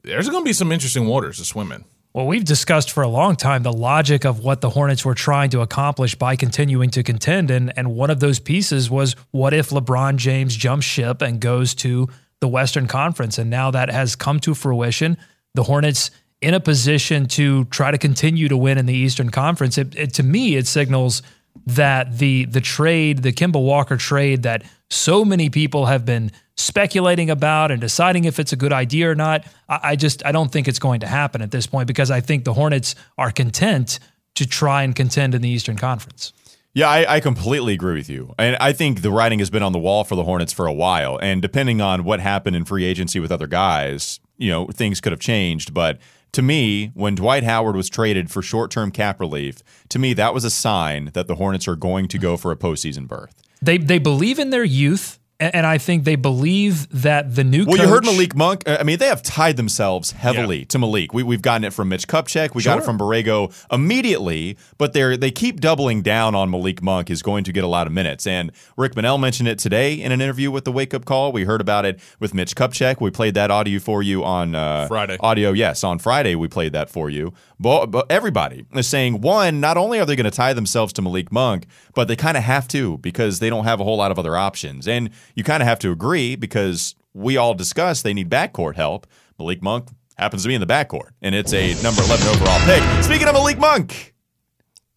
there's 0.02 0.28
going 0.28 0.42
to 0.42 0.48
be 0.48 0.52
some 0.52 0.70
interesting 0.70 1.06
waters 1.06 1.38
to 1.38 1.44
swim 1.44 1.72
in. 1.72 1.84
Well, 2.12 2.26
we've 2.26 2.44
discussed 2.44 2.90
for 2.90 3.02
a 3.02 3.08
long 3.08 3.36
time 3.36 3.62
the 3.62 3.72
logic 3.72 4.26
of 4.26 4.40
what 4.40 4.60
the 4.60 4.68
Hornets 4.68 5.02
were 5.02 5.14
trying 5.14 5.48
to 5.50 5.62
accomplish 5.62 6.14
by 6.14 6.36
continuing 6.36 6.90
to 6.90 7.02
contend. 7.02 7.50
And, 7.50 7.72
and 7.74 7.94
one 7.94 8.10
of 8.10 8.20
those 8.20 8.38
pieces 8.38 8.90
was 8.90 9.16
what 9.30 9.54
if 9.54 9.70
LeBron 9.70 10.16
James 10.16 10.54
jumps 10.54 10.84
ship 10.84 11.22
and 11.22 11.40
goes 11.40 11.74
to 11.76 12.08
the 12.42 12.48
Western 12.48 12.86
Conference? 12.86 13.38
And 13.38 13.48
now 13.48 13.70
that 13.70 13.88
has 13.88 14.14
come 14.14 14.38
to 14.40 14.54
fruition. 14.54 15.16
The 15.54 15.62
Hornets 15.62 16.10
in 16.42 16.54
a 16.54 16.60
position 16.60 17.26
to 17.28 17.64
try 17.66 17.90
to 17.90 17.96
continue 17.96 18.48
to 18.48 18.56
win 18.56 18.76
in 18.76 18.84
the 18.84 18.94
Eastern 18.94 19.30
Conference. 19.30 19.78
It, 19.78 19.94
it, 19.96 20.14
to 20.14 20.22
me, 20.22 20.56
it 20.56 20.66
signals 20.66 21.22
that 21.66 22.18
the 22.18 22.46
the 22.46 22.60
trade, 22.60 23.22
the 23.22 23.32
Kemba 23.32 23.62
Walker 23.62 23.96
trade 23.96 24.42
that 24.42 24.64
so 24.90 25.24
many 25.24 25.48
people 25.48 25.86
have 25.86 26.04
been 26.04 26.32
speculating 26.56 27.30
about 27.30 27.70
and 27.70 27.80
deciding 27.80 28.24
if 28.24 28.38
it's 28.38 28.52
a 28.52 28.56
good 28.56 28.72
idea 28.72 29.10
or 29.10 29.14
not. 29.14 29.46
I, 29.68 29.80
I 29.82 29.96
just 29.96 30.24
I 30.26 30.32
don't 30.32 30.50
think 30.50 30.66
it's 30.66 30.78
going 30.78 31.00
to 31.00 31.06
happen 31.06 31.42
at 31.42 31.50
this 31.50 31.66
point 31.66 31.86
because 31.86 32.10
I 32.10 32.20
think 32.20 32.44
the 32.44 32.54
Hornets 32.54 32.94
are 33.16 33.30
content 33.30 34.00
to 34.34 34.46
try 34.46 34.82
and 34.82 34.96
contend 34.96 35.34
in 35.34 35.42
the 35.42 35.48
Eastern 35.48 35.76
Conference. 35.76 36.32
Yeah, 36.74 36.88
I, 36.88 37.16
I 37.16 37.20
completely 37.20 37.74
agree 37.74 37.94
with 37.94 38.08
you. 38.08 38.34
And 38.38 38.56
I 38.56 38.72
think 38.72 39.02
the 39.02 39.10
writing 39.10 39.40
has 39.40 39.50
been 39.50 39.62
on 39.62 39.72
the 39.72 39.78
wall 39.78 40.04
for 40.04 40.16
the 40.16 40.24
Hornets 40.24 40.52
for 40.52 40.66
a 40.66 40.72
while. 40.72 41.18
And 41.20 41.42
depending 41.42 41.82
on 41.82 42.04
what 42.04 42.20
happened 42.20 42.56
in 42.56 42.64
free 42.64 42.84
agency 42.84 43.20
with 43.20 43.30
other 43.30 43.46
guys, 43.46 44.20
you 44.38 44.50
know, 44.50 44.66
things 44.68 45.00
could 45.00 45.12
have 45.12 45.20
changed. 45.20 45.74
But 45.74 45.98
to 46.32 46.40
me, 46.40 46.90
when 46.94 47.14
Dwight 47.14 47.44
Howard 47.44 47.76
was 47.76 47.90
traded 47.90 48.30
for 48.30 48.40
short 48.40 48.70
term 48.70 48.90
cap 48.90 49.20
relief, 49.20 49.62
to 49.90 49.98
me, 49.98 50.14
that 50.14 50.32
was 50.32 50.44
a 50.44 50.50
sign 50.50 51.10
that 51.12 51.26
the 51.26 51.34
Hornets 51.34 51.68
are 51.68 51.76
going 51.76 52.08
to 52.08 52.18
go 52.18 52.38
for 52.38 52.50
a 52.50 52.56
postseason 52.56 53.06
berth. 53.06 53.42
They 53.60 53.76
they 53.76 53.98
believe 53.98 54.38
in 54.38 54.50
their 54.50 54.64
youth, 54.64 55.18
a- 55.42 55.56
and 55.56 55.66
I 55.66 55.78
think 55.78 56.04
they 56.04 56.16
believe 56.16 56.88
that 57.02 57.34
the 57.34 57.44
new 57.44 57.64
Well, 57.66 57.76
coach, 57.76 57.84
you 57.86 57.92
heard 57.92 58.04
Malik 58.04 58.34
Monk. 58.34 58.62
uh, 58.66 58.78
I 58.80 58.82
mean, 58.84 58.98
they 58.98 59.06
have 59.08 59.22
tied 59.22 59.56
themselves 59.56 60.12
heavily 60.12 60.64
to 60.66 60.78
Malik. 60.78 61.12
We, 61.12 61.22
we've 61.22 61.42
gotten 61.42 61.64
it 61.64 61.72
from 61.72 61.88
Mitch 61.88 62.06
Kupchak. 62.08 62.54
We 62.54 62.62
got 62.62 62.78
it 62.78 62.84
from 62.84 62.98
Borrego 62.98 63.52
immediately, 63.72 64.56
but 64.78 64.92
they 64.92 65.16
they 65.16 65.30
keep 65.30 65.60
doubling 65.60 66.02
down 66.02 66.34
on 66.34 66.50
Malik 66.50 66.82
Monk 66.82 67.10
is 67.10 67.22
going 67.22 67.44
to 67.44 67.52
get 67.52 67.64
a 67.64 67.66
lot 67.66 67.86
of 67.86 67.92
minutes. 67.92 68.26
And 68.26 68.52
Rick 68.76 68.94
Bonnell 68.94 69.18
mentioned 69.18 69.48
it 69.48 69.58
today 69.58 69.94
in 69.94 70.12
an 70.12 70.20
interview 70.20 70.50
with 70.50 70.64
the 70.64 70.72
Wake 70.72 70.94
Up 70.94 71.04
Call. 71.04 71.32
We 71.32 71.44
heard 71.44 71.60
about 71.60 71.84
it 71.84 72.00
with 72.20 72.32
Mitch 72.34 72.54
Kupchak. 72.56 73.00
We 73.00 73.10
played 73.10 73.34
that 73.34 73.50
audio 73.50 73.78
for 73.78 74.02
you 74.02 74.24
on 74.24 74.54
uh, 74.54 74.86
Friday. 74.88 75.16
Audio, 75.20 75.52
yes, 75.52 75.84
on 75.84 75.98
Friday 75.98 76.34
we 76.34 76.48
played 76.48 76.72
that 76.72 76.88
for 76.90 77.10
you. 77.10 77.32
But, 77.62 77.86
but 77.86 78.10
everybody 78.10 78.66
is 78.74 78.88
saying 78.88 79.20
one, 79.20 79.60
not 79.60 79.76
only 79.76 80.00
are 80.00 80.04
they 80.04 80.16
going 80.16 80.24
to 80.24 80.30
tie 80.30 80.52
themselves 80.52 80.92
to 80.94 81.02
Malik 81.02 81.30
Monk, 81.30 81.66
but 81.94 82.08
they 82.08 82.16
kind 82.16 82.36
of 82.36 82.42
have 82.42 82.66
to 82.68 82.98
because 82.98 83.38
they 83.38 83.48
don't 83.48 83.64
have 83.64 83.80
a 83.80 83.84
whole 83.84 83.96
lot 83.96 84.10
of 84.10 84.18
other 84.18 84.36
options. 84.36 84.88
And 84.88 85.10
you 85.34 85.44
kind 85.44 85.62
of 85.62 85.68
have 85.68 85.78
to 85.80 85.92
agree 85.92 86.36
because 86.36 86.94
we 87.14 87.36
all 87.36 87.54
discussed 87.54 88.04
they 88.04 88.14
need 88.14 88.28
backcourt 88.28 88.74
help. 88.74 89.06
Malik 89.38 89.62
Monk 89.62 89.88
happens 90.16 90.42
to 90.42 90.48
be 90.48 90.54
in 90.54 90.60
the 90.60 90.66
backcourt, 90.66 91.10
and 91.22 91.34
it's 91.34 91.52
a 91.52 91.74
number 91.82 92.02
11 92.02 92.26
overall 92.28 92.60
pick. 92.66 93.04
Speaking 93.04 93.28
of 93.28 93.34
Malik 93.34 93.58
Monk, 93.58 94.12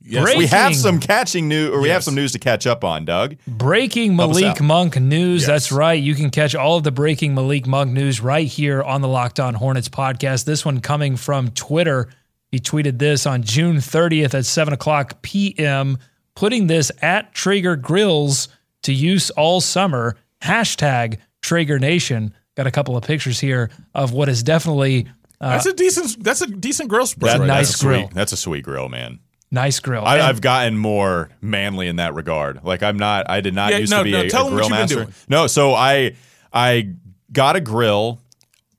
Yes, 0.07 0.23
Great. 0.23 0.37
we 0.37 0.45
have 0.45 0.75
some 0.75 0.99
catching 0.99 1.47
new, 1.47 1.73
or 1.73 1.81
we 1.81 1.89
have 1.89 2.03
some 2.03 2.13
news 2.13 2.31
to 2.33 2.39
catch 2.39 2.67
up 2.67 2.83
on, 2.83 3.05
Doug. 3.05 3.37
Breaking 3.47 4.15
Help 4.15 4.35
Malik. 4.35 4.61
Monk 4.61 4.99
news. 4.99 5.41
Yes. 5.41 5.47
That's 5.47 5.71
right. 5.71 6.01
You 6.01 6.13
can 6.13 6.29
catch 6.29 6.53
all 6.53 6.77
of 6.77 6.83
the 6.83 6.91
breaking 6.91 7.33
Malik 7.33 7.65
Monk 7.65 7.91
news 7.91 8.21
right 8.21 8.45
here 8.45 8.83
on 8.83 9.01
the 9.01 9.07
Locked 9.07 9.39
On 9.39 9.55
Hornets 9.55 9.89
podcast. 9.89 10.45
This 10.45 10.63
one 10.63 10.79
coming 10.79 11.15
from 11.17 11.49
Twitter. 11.49 12.09
He 12.55 12.61
tweeted 12.61 12.99
this 12.99 13.25
on 13.25 13.43
June 13.43 13.75
30th 13.79 14.33
at 14.33 14.45
7 14.45 14.73
o'clock 14.73 15.21
p.m., 15.21 15.97
putting 16.35 16.67
this 16.67 16.89
at 17.01 17.33
Traeger 17.33 17.75
Grills 17.75 18.47
to 18.83 18.93
use 18.93 19.29
all 19.31 19.59
summer. 19.59 20.15
Hashtag 20.41 21.17
Traeger 21.41 21.79
Nation. 21.79 22.33
Got 22.55 22.65
a 22.65 22.71
couple 22.71 22.95
of 22.95 23.03
pictures 23.03 23.41
here 23.41 23.71
of 23.93 24.13
what 24.13 24.29
is 24.29 24.41
definitely 24.41 25.05
that's 25.41 25.65
a 25.65 25.73
decent. 25.73 26.23
That's 26.23 26.39
a 26.41 26.47
decent 26.47 26.87
grill 26.87 27.05
spread. 27.07 27.33
That- 27.33 27.39
right 27.41 27.47
nice 27.47 27.71
that's 27.71 27.81
a 27.81 27.85
grill. 27.85 27.99
Sweet, 28.07 28.13
that's 28.13 28.31
a 28.31 28.37
sweet 28.37 28.63
grill, 28.63 28.87
man. 28.87 29.19
nice 29.51 29.81
grill. 29.81 30.05
I, 30.05 30.13
And- 30.19 30.23
I've 30.23 30.39
gotten 30.39 30.77
more 30.77 31.29
manly 31.41 31.89
in 31.89 31.97
that 31.97 32.13
regard. 32.13 32.63
Like 32.63 32.83
I'm 32.83 32.95
not. 32.97 33.29
I 33.29 33.41
did 33.41 33.53
not 33.53 33.71
Yeah, 33.73 33.79
used 33.79 33.91
no, 33.91 33.97
to 33.97 34.03
be 34.05 34.11
no, 34.13 34.21
a, 34.21 34.29
tell 34.29 34.47
a 34.47 34.51
grill 34.51 34.69
what 34.69 34.69
you've 34.69 34.69
been 34.69 34.79
master. 34.79 34.95
doing. 34.95 35.13
No, 35.27 35.47
so 35.47 35.73
I 35.73 36.13
I 36.53 36.93
got 37.33 37.57
a 37.57 37.59
grill. 37.59 38.21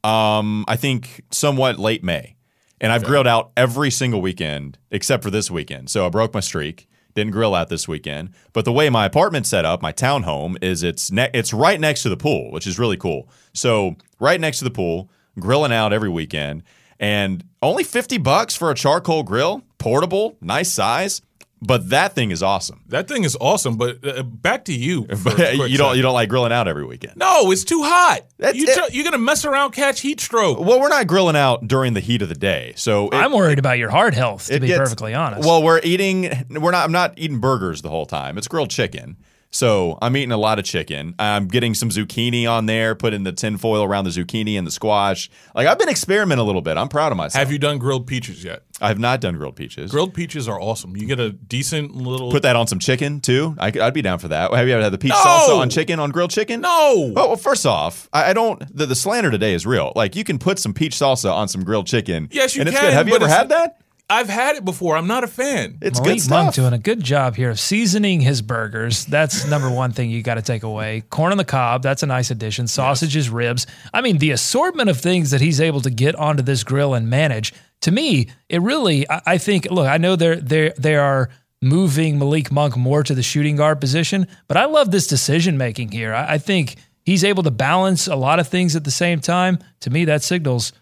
Um, 0.03 0.65
I 0.67 0.77
think 0.77 1.25
somewhat 1.31 1.79
late 1.79 2.03
May, 2.03 2.36
and 2.81 2.93
I've 2.93 3.05
grilled 3.05 3.27
out 3.27 3.53
every 3.57 3.91
single 3.91 4.21
weekend 4.21 4.79
except 4.91 5.23
for 5.23 5.31
this 5.31 5.51
weekend. 5.51 5.91
So 5.91 6.07
I 6.07 6.09
broke 6.09 6.35
my 6.35 6.41
streak. 6.41 6.89
Didn't 7.15 7.33
grill 7.33 7.55
out 7.55 7.71
this 7.71 7.89
weekend, 7.89 8.35
but 8.53 8.67
the 8.67 8.73
way 8.73 8.91
my 8.91 9.07
apartment's 9.07 9.49
set 9.49 9.65
up, 9.65 9.81
my 9.81 9.91
townhome, 9.91 10.63
is 10.63 10.83
it's 10.83 11.11
ne- 11.11 11.31
it's 11.33 11.55
right 11.55 11.81
next 11.81 12.03
to 12.03 12.11
the 12.11 12.17
pool, 12.19 12.51
which 12.51 12.67
is 12.67 12.79
really 12.79 12.99
cool. 12.99 13.27
So 13.55 13.97
right 14.21 14.39
next 14.39 14.59
to 14.59 14.65
the 14.65 14.71
pool, 14.71 15.11
grilling 15.41 15.73
out 15.73 15.95
every 15.95 16.11
weekend, 16.11 16.63
and 17.01 17.43
only 17.63 17.85
fifty 17.85 18.19
bucks 18.19 18.55
for 18.55 18.71
a 18.71 18.75
charcoal 18.75 19.23
grill, 19.23 19.63
portable, 19.79 20.37
nice 20.43 20.71
size. 20.71 21.23
But 21.63 21.89
that 21.89 22.15
thing 22.15 22.31
is 22.33 22.43
awesome. 22.43 22.83
That 22.89 23.09
thing 23.09 23.25
is 23.25 23.37
awesome, 23.41 23.77
but 23.79 24.07
uh, 24.07 24.23
back 24.23 24.67
to 24.67 24.75
you. 24.75 25.07
for 25.07 25.13
a 25.15 25.17
But 25.17 25.35
quick 25.37 25.51
you 25.71 25.79
don't 25.79 25.87
second. 25.89 25.97
you 25.97 26.03
don't 26.03 26.13
like 26.13 26.29
grilling 26.29 26.53
out 26.53 26.69
every 26.69 26.85
weekend. 26.85 27.17
No, 27.17 27.51
it's 27.51 27.65
too 27.65 27.83
hot. 27.83 28.21
That's 28.39 28.57
You 28.59 28.67
it. 28.69 28.75
tr- 28.77 28.93
you're 28.93 29.05
gonna 29.05 29.17
mess 29.19 29.45
around, 29.47 29.71
catch 29.73 30.01
heat 30.01 30.21
stroke. 30.21 30.61
Well, 30.61 30.79
we're 30.81 30.91
not 30.91 31.07
grilling 31.07 31.35
out 31.35 31.67
during 31.67 31.95
the 31.95 32.01
heat 32.01 32.21
of 32.21 32.29
the 32.29 32.35
day, 32.35 32.75
so 32.77 33.09
it- 33.09 33.15
I'm 33.15 33.33
worried 33.33 33.59
about 33.59 33.79
your 33.79 33.89
heart 33.91 34.13
health, 34.15 34.47
to 34.49 34.61
be 34.61 34.67
gets- 34.67 34.79
perfectly 34.79 35.15
honest. 35.15 35.47
Well, 35.49 35.63
we're 35.63 35.81
eating. 35.83 36.31
We're 36.51 36.73
not. 36.73 36.85
I'm 36.85 36.93
not 36.93 37.15
eating 37.17 37.39
burgers 37.41 37.81
the 37.81 37.89
whole 37.91 38.07
time. 38.07 38.37
It's 38.37 38.49
grilled 38.49 38.71
chicken. 38.71 39.17
So 39.57 39.97
I'm 40.03 40.15
eating 40.19 40.33
a 40.33 40.37
lot 40.37 40.59
of 40.59 40.67
chicken. 40.67 41.15
I'm 41.19 41.49
getting 41.49 41.73
some 41.73 41.89
zucchini 41.89 42.47
on 42.47 42.67
there, 42.67 42.95
putting 42.95 43.23
the 43.23 43.33
tinfoil 43.33 43.83
around 43.83 44.05
the 44.05 44.11
zucchini 44.11 44.59
and 44.59 44.67
the 44.67 44.71
squash. 44.71 45.31
Like 45.55 45.67
I've 45.67 45.79
been 45.79 45.89
experimenting 45.89 46.43
a 46.43 46.47
little 46.47 46.61
bit. 46.61 46.77
I'm 46.77 46.89
proud 46.89 47.11
of 47.11 47.17
myself. 47.17 47.41
Have 47.43 47.51
you 47.51 47.59
done 47.59 47.79
grilled 47.79 48.07
peaches 48.07 48.45
yet? 48.45 48.65
I 48.83 48.89
have 48.89 48.99
not 48.99 49.23
done 49.23 49.39
grilled 49.39 49.57
peaches. 49.57 49.91
Grilled 49.91 50.13
peaches 50.13 50.47
are 50.47 50.61
awesome. 50.61 50.95
You 50.95 51.07
get 51.07 51.19
a 51.21 51.31
decent 51.31 51.95
little. 51.95 52.31
Put 52.31 52.43
that 52.43 52.55
on 52.55 52.67
some 52.67 52.79
chicken 52.79 53.21
too. 53.21 53.57
I, 53.59 53.71
would 53.71 53.95
be 53.95 54.03
down 54.03 54.19
for 54.19 54.29
that. 54.29 54.53
Have 54.53 54.69
you 54.69 54.75
ever 54.75 54.83
had 54.83 54.93
the 54.93 54.99
peach 54.99 55.13
No! 55.13 55.17
salsa 55.17 55.59
on 55.59 55.71
chicken 55.71 55.99
on 56.01 56.11
grilled 56.11 56.33
chicken? 56.33 56.61
no. 56.61 56.69
Oh, 56.69 57.13
well, 57.15 57.37
first 57.37 57.65
off, 57.65 58.11
I, 58.13 58.31
I 58.31 58.33
don't. 58.35 58.63
The, 58.77 58.85
the 58.85 58.95
slander 58.95 59.31
today 59.31 59.55
is 59.55 59.65
real. 59.65 59.95
Like 59.97 60.15
you 60.17 60.25
can 60.25 60.39
put 60.39 60.59
some 60.59 60.75
peach 60.75 60.95
salsa 60.95 61.33
on 61.33 61.49
some 61.49 61.65
grilled 61.65 61.87
chicken. 61.87 62.29
Yes, 62.31 62.55
you 62.55 62.61
and 62.61 62.69
it's 62.69 62.77
can, 62.77 62.89
good. 62.89 62.93
Have 62.93 63.09
you 63.09 63.15
ever 63.15 63.27
had 63.29 63.49
that? 63.49 63.81
I've 64.09 64.29
had 64.29 64.55
it 64.55 64.65
before. 64.65 64.97
I'm 64.97 65.09
not 65.09 65.25
a 65.25 65.27
fan. 65.27 65.79
It's 65.83 66.01
Malik 66.01 66.23
good 66.23 66.31
Monk 66.31 66.55
doing 66.55 66.73
a 66.73 66.79
good 66.79 67.03
job 67.03 67.35
here 67.35 67.51
of 67.51 67.59
seasoning 67.59 68.21
his 68.21 68.41
burgers. 68.41 69.05
That's 69.05 69.47
number 69.49 69.69
one 69.69 69.91
thing 69.91 70.11
you 70.11 70.23
got 70.23 70.35
to 70.35 70.43
take 70.43 70.63
away. 70.63 71.03
Corn 71.11 71.33
on 71.33 71.39
the 71.39 71.45
cob, 71.45 71.83
that's 71.83 72.05
a 72.05 72.07
nice 72.07 72.31
addition. 72.31 72.69
Sausages, 72.69 73.29
ribs. 73.29 73.67
I 73.93 74.03
mean, 74.03 74.19
the 74.19 74.31
assortment 74.31 74.91
of 74.91 75.01
things 75.01 75.33
that 75.33 75.41
he's 75.41 75.61
able 75.61 75.81
to 75.81 75.91
get 75.91 76.15
onto 76.15 76.45
this 76.45 76.63
grill 76.63 76.95
and 76.95 77.11
manage. 77.11 77.53
To 77.83 77.91
me, 77.91 78.29
it 78.49 78.63
really, 78.63 79.11
I, 79.11 79.23
I 79.27 79.39
think. 79.39 79.69
Look, 79.73 79.89
I 79.89 79.99
know 79.99 80.15
they're 80.15 80.37
they 80.37 80.73
they 80.79 80.95
are 80.95 81.29
moving 81.61 82.19
Malik 82.19 82.53
Monk 82.53 82.77
more 82.77 83.03
to 83.03 83.15
the 83.15 83.25
shooting 83.25 83.57
guard 83.57 83.81
position, 83.81 84.29
but 84.47 84.57
I 84.57 84.67
love 84.67 84.93
this 84.93 85.09
decision 85.09 85.59
making 85.59 85.91
here. 85.91 86.15
I, 86.15 86.35
I 86.35 86.39
think 86.39 86.77
he's 87.05 87.25
able 87.25 87.43
to 87.43 87.51
balance 87.51 88.07
a 88.07 88.17
lot 88.17 88.39
of 88.39 88.47
things 88.47 88.77
at 88.77 88.85
the 88.85 88.91
same 88.93 89.19
time. 89.19 89.59
To 89.81 89.91
me, 89.91 90.05
that 90.05 90.23
signals 90.23 90.73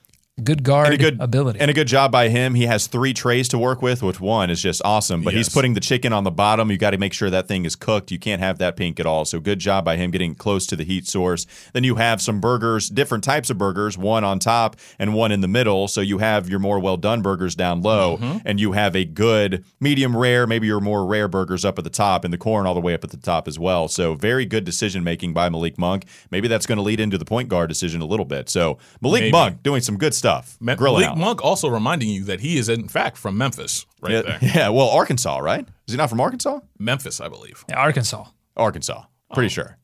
good 0.42 0.64
guard 0.64 0.86
and 0.86 0.94
a 0.94 0.98
good 0.98 1.20
ability. 1.20 1.60
and 1.60 1.70
a 1.70 1.74
good 1.74 1.86
job 1.86 2.10
by 2.10 2.28
him. 2.28 2.54
He 2.56 2.66
has 2.66 2.88
three 2.88 3.14
trays 3.14 3.48
to 3.50 3.58
work 3.58 3.82
with, 3.82 4.02
which 4.02 4.20
one 4.20 4.50
is 4.50 4.60
just 4.60 4.82
awesome. 4.84 5.22
But 5.22 5.32
he's 5.34 5.48
putting 5.48 5.74
the 5.74 5.80
chicken 5.80 6.12
on 6.12 6.24
the 6.24 6.30
bottom. 6.32 6.70
You 6.72 6.76
got 6.76 6.90
to 6.90 6.98
make 6.98 7.12
sure 7.12 7.30
that 7.30 7.46
thing 7.46 7.64
is 7.64 7.76
cooked. 7.76 8.10
You 8.10 8.18
can't 8.18 8.40
have 8.42 8.58
that 8.58 8.76
pink 8.76 8.98
at 8.98 9.06
all. 9.06 9.24
So 9.24 9.38
good 9.38 9.60
job 9.60 9.84
by 9.84 9.96
him 9.96 10.10
getting 10.10 10.34
close 10.34 10.66
to 10.66 10.76
the 10.76 10.82
heat 10.84 11.06
source. 11.06 11.46
Then 11.72 11.84
you 11.84 11.94
have 11.96 12.20
some 12.20 12.40
burgers, 12.40 12.88
different 12.88 13.22
types 13.22 13.48
of 13.48 13.58
burgers, 13.58 13.96
one 13.96 14.24
on 14.24 14.40
top 14.40 14.74
and 14.98 15.14
one 15.14 15.30
in 15.30 15.40
the 15.40 15.46
middle. 15.48 15.86
So 15.86 16.00
you 16.00 16.18
have 16.18 16.48
your 16.48 16.58
more 16.58 16.80
well 16.80 16.96
done 16.96 17.22
burgers 17.22 17.54
down 17.54 17.82
low, 17.82 18.16
Mm-hmm. 18.16 18.38
and 18.44 18.58
you 18.60 18.72
have 18.72 18.96
a 18.96 19.04
good 19.04 19.64
medium 19.80 20.16
rare, 20.16 20.46
maybe 20.46 20.66
your 20.66 20.80
more 20.80 21.06
rare 21.06 21.28
burgers 21.28 21.64
up 21.64 21.78
at 21.78 21.84
the 21.84 21.90
top, 21.90 22.24
and 22.24 22.32
the 22.32 22.38
corn 22.38 22.66
all 22.66 22.74
the 22.74 22.80
way 22.80 22.94
up 22.94 23.04
at 23.04 23.10
the 23.10 23.16
top 23.16 23.46
as 23.46 23.58
well. 23.58 23.86
So 23.88 24.14
very 24.14 24.46
good 24.46 24.64
decision 24.64 25.04
making 25.04 25.32
by 25.32 25.48
Malik 25.48 25.78
Monk. 25.78 26.06
Maybe 26.30 26.48
that's 26.48 26.66
going 26.66 26.76
to 26.76 26.82
lead 26.82 26.98
into 27.00 27.18
the 27.18 27.24
point 27.24 27.48
guard 27.48 27.68
decision 27.68 28.00
a 28.00 28.04
little 28.06 28.24
bit. 28.24 28.48
So 28.48 28.78
Malik 29.00 29.22
Maybe. 29.22 29.32
Monk 29.32 29.62
doing 29.62 29.80
some 29.80 29.96
good 29.96 30.12
stuff. 30.14 30.23
Ma- 30.60 30.74
Grilling 30.74 31.02
Malik 31.02 31.12
out. 31.12 31.18
Monk 31.18 31.44
also 31.44 31.68
reminding 31.68 32.08
you 32.08 32.24
that 32.24 32.40
he 32.40 32.56
is 32.58 32.68
in 32.68 32.88
fact 32.88 33.16
from 33.16 33.38
Memphis, 33.38 33.86
right 34.00 34.12
Yeah, 34.12 34.22
there. 34.22 34.38
yeah, 34.42 34.68
well, 34.70 34.88
Arkansas, 34.88 35.38
right? 35.38 35.66
Is 35.86 35.92
he 35.94 35.96
not 35.96 36.10
from 36.10 36.20
Arkansas? 36.20 36.60
Memphis, 36.78 37.20
I 37.20 37.28
believe. 37.28 37.64
Arkansas. 37.72 38.24
Arkansas, 38.56 39.04
Oh. 39.30 39.34
pretty 39.34 39.48
sure. 39.50 39.78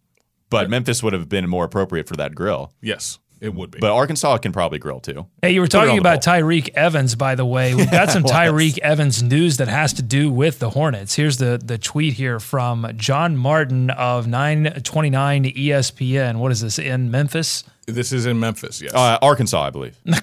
But 0.48 0.68
Memphis 0.68 1.00
would 1.04 1.12
have 1.12 1.28
been 1.28 1.48
more 1.48 1.64
appropriate 1.64 2.08
for 2.08 2.16
that 2.16 2.34
grill. 2.34 2.72
Yes, 2.82 3.19
it 3.40 3.54
would 3.54 3.70
be. 3.70 3.78
But 3.78 3.92
Arkansas 3.92 4.38
can 4.38 4.52
probably 4.52 4.78
grill 4.78 5.00
too. 5.00 5.26
Hey, 5.42 5.52
you 5.52 5.60
were 5.60 5.66
Put 5.66 5.74
it 5.74 5.78
on 5.78 5.86
talking 5.86 5.98
about 5.98 6.24
bowl. 6.24 6.34
Tyreke 6.34 6.70
Evans, 6.74 7.14
by 7.14 7.34
the 7.34 7.44
way. 7.44 7.74
We've 7.76 7.90
got 7.90 8.10
some 8.10 8.22
was. 8.22 8.32
Tyreke 8.32 8.78
Evans 8.78 9.22
news 9.22 9.56
that 9.56 9.68
has 9.68 9.92
to 9.94 10.02
do 10.02 10.30
with 10.30 10.58
the 10.58 10.70
Hornets. 10.70 11.14
Here's 11.14 11.38
the 11.38 11.60
the 11.62 11.78
tweet 11.78 12.14
here 12.14 12.38
from 12.38 12.90
John 12.96 13.36
Martin 13.36 13.90
of 13.90 14.26
929 14.26 15.44
ESPN. 15.44 16.36
What 16.38 16.52
is 16.52 16.60
this 16.60 16.78
in 16.78 17.10
Memphis? 17.10 17.64
this 17.86 18.12
is 18.12 18.26
in 18.26 18.38
Memphis. 18.40 18.80
Yes. 18.80 18.94
Uh, 18.94 19.18
Arkansas, 19.22 19.62
I 19.62 19.70
believe. 19.70 19.98
And 20.04 20.14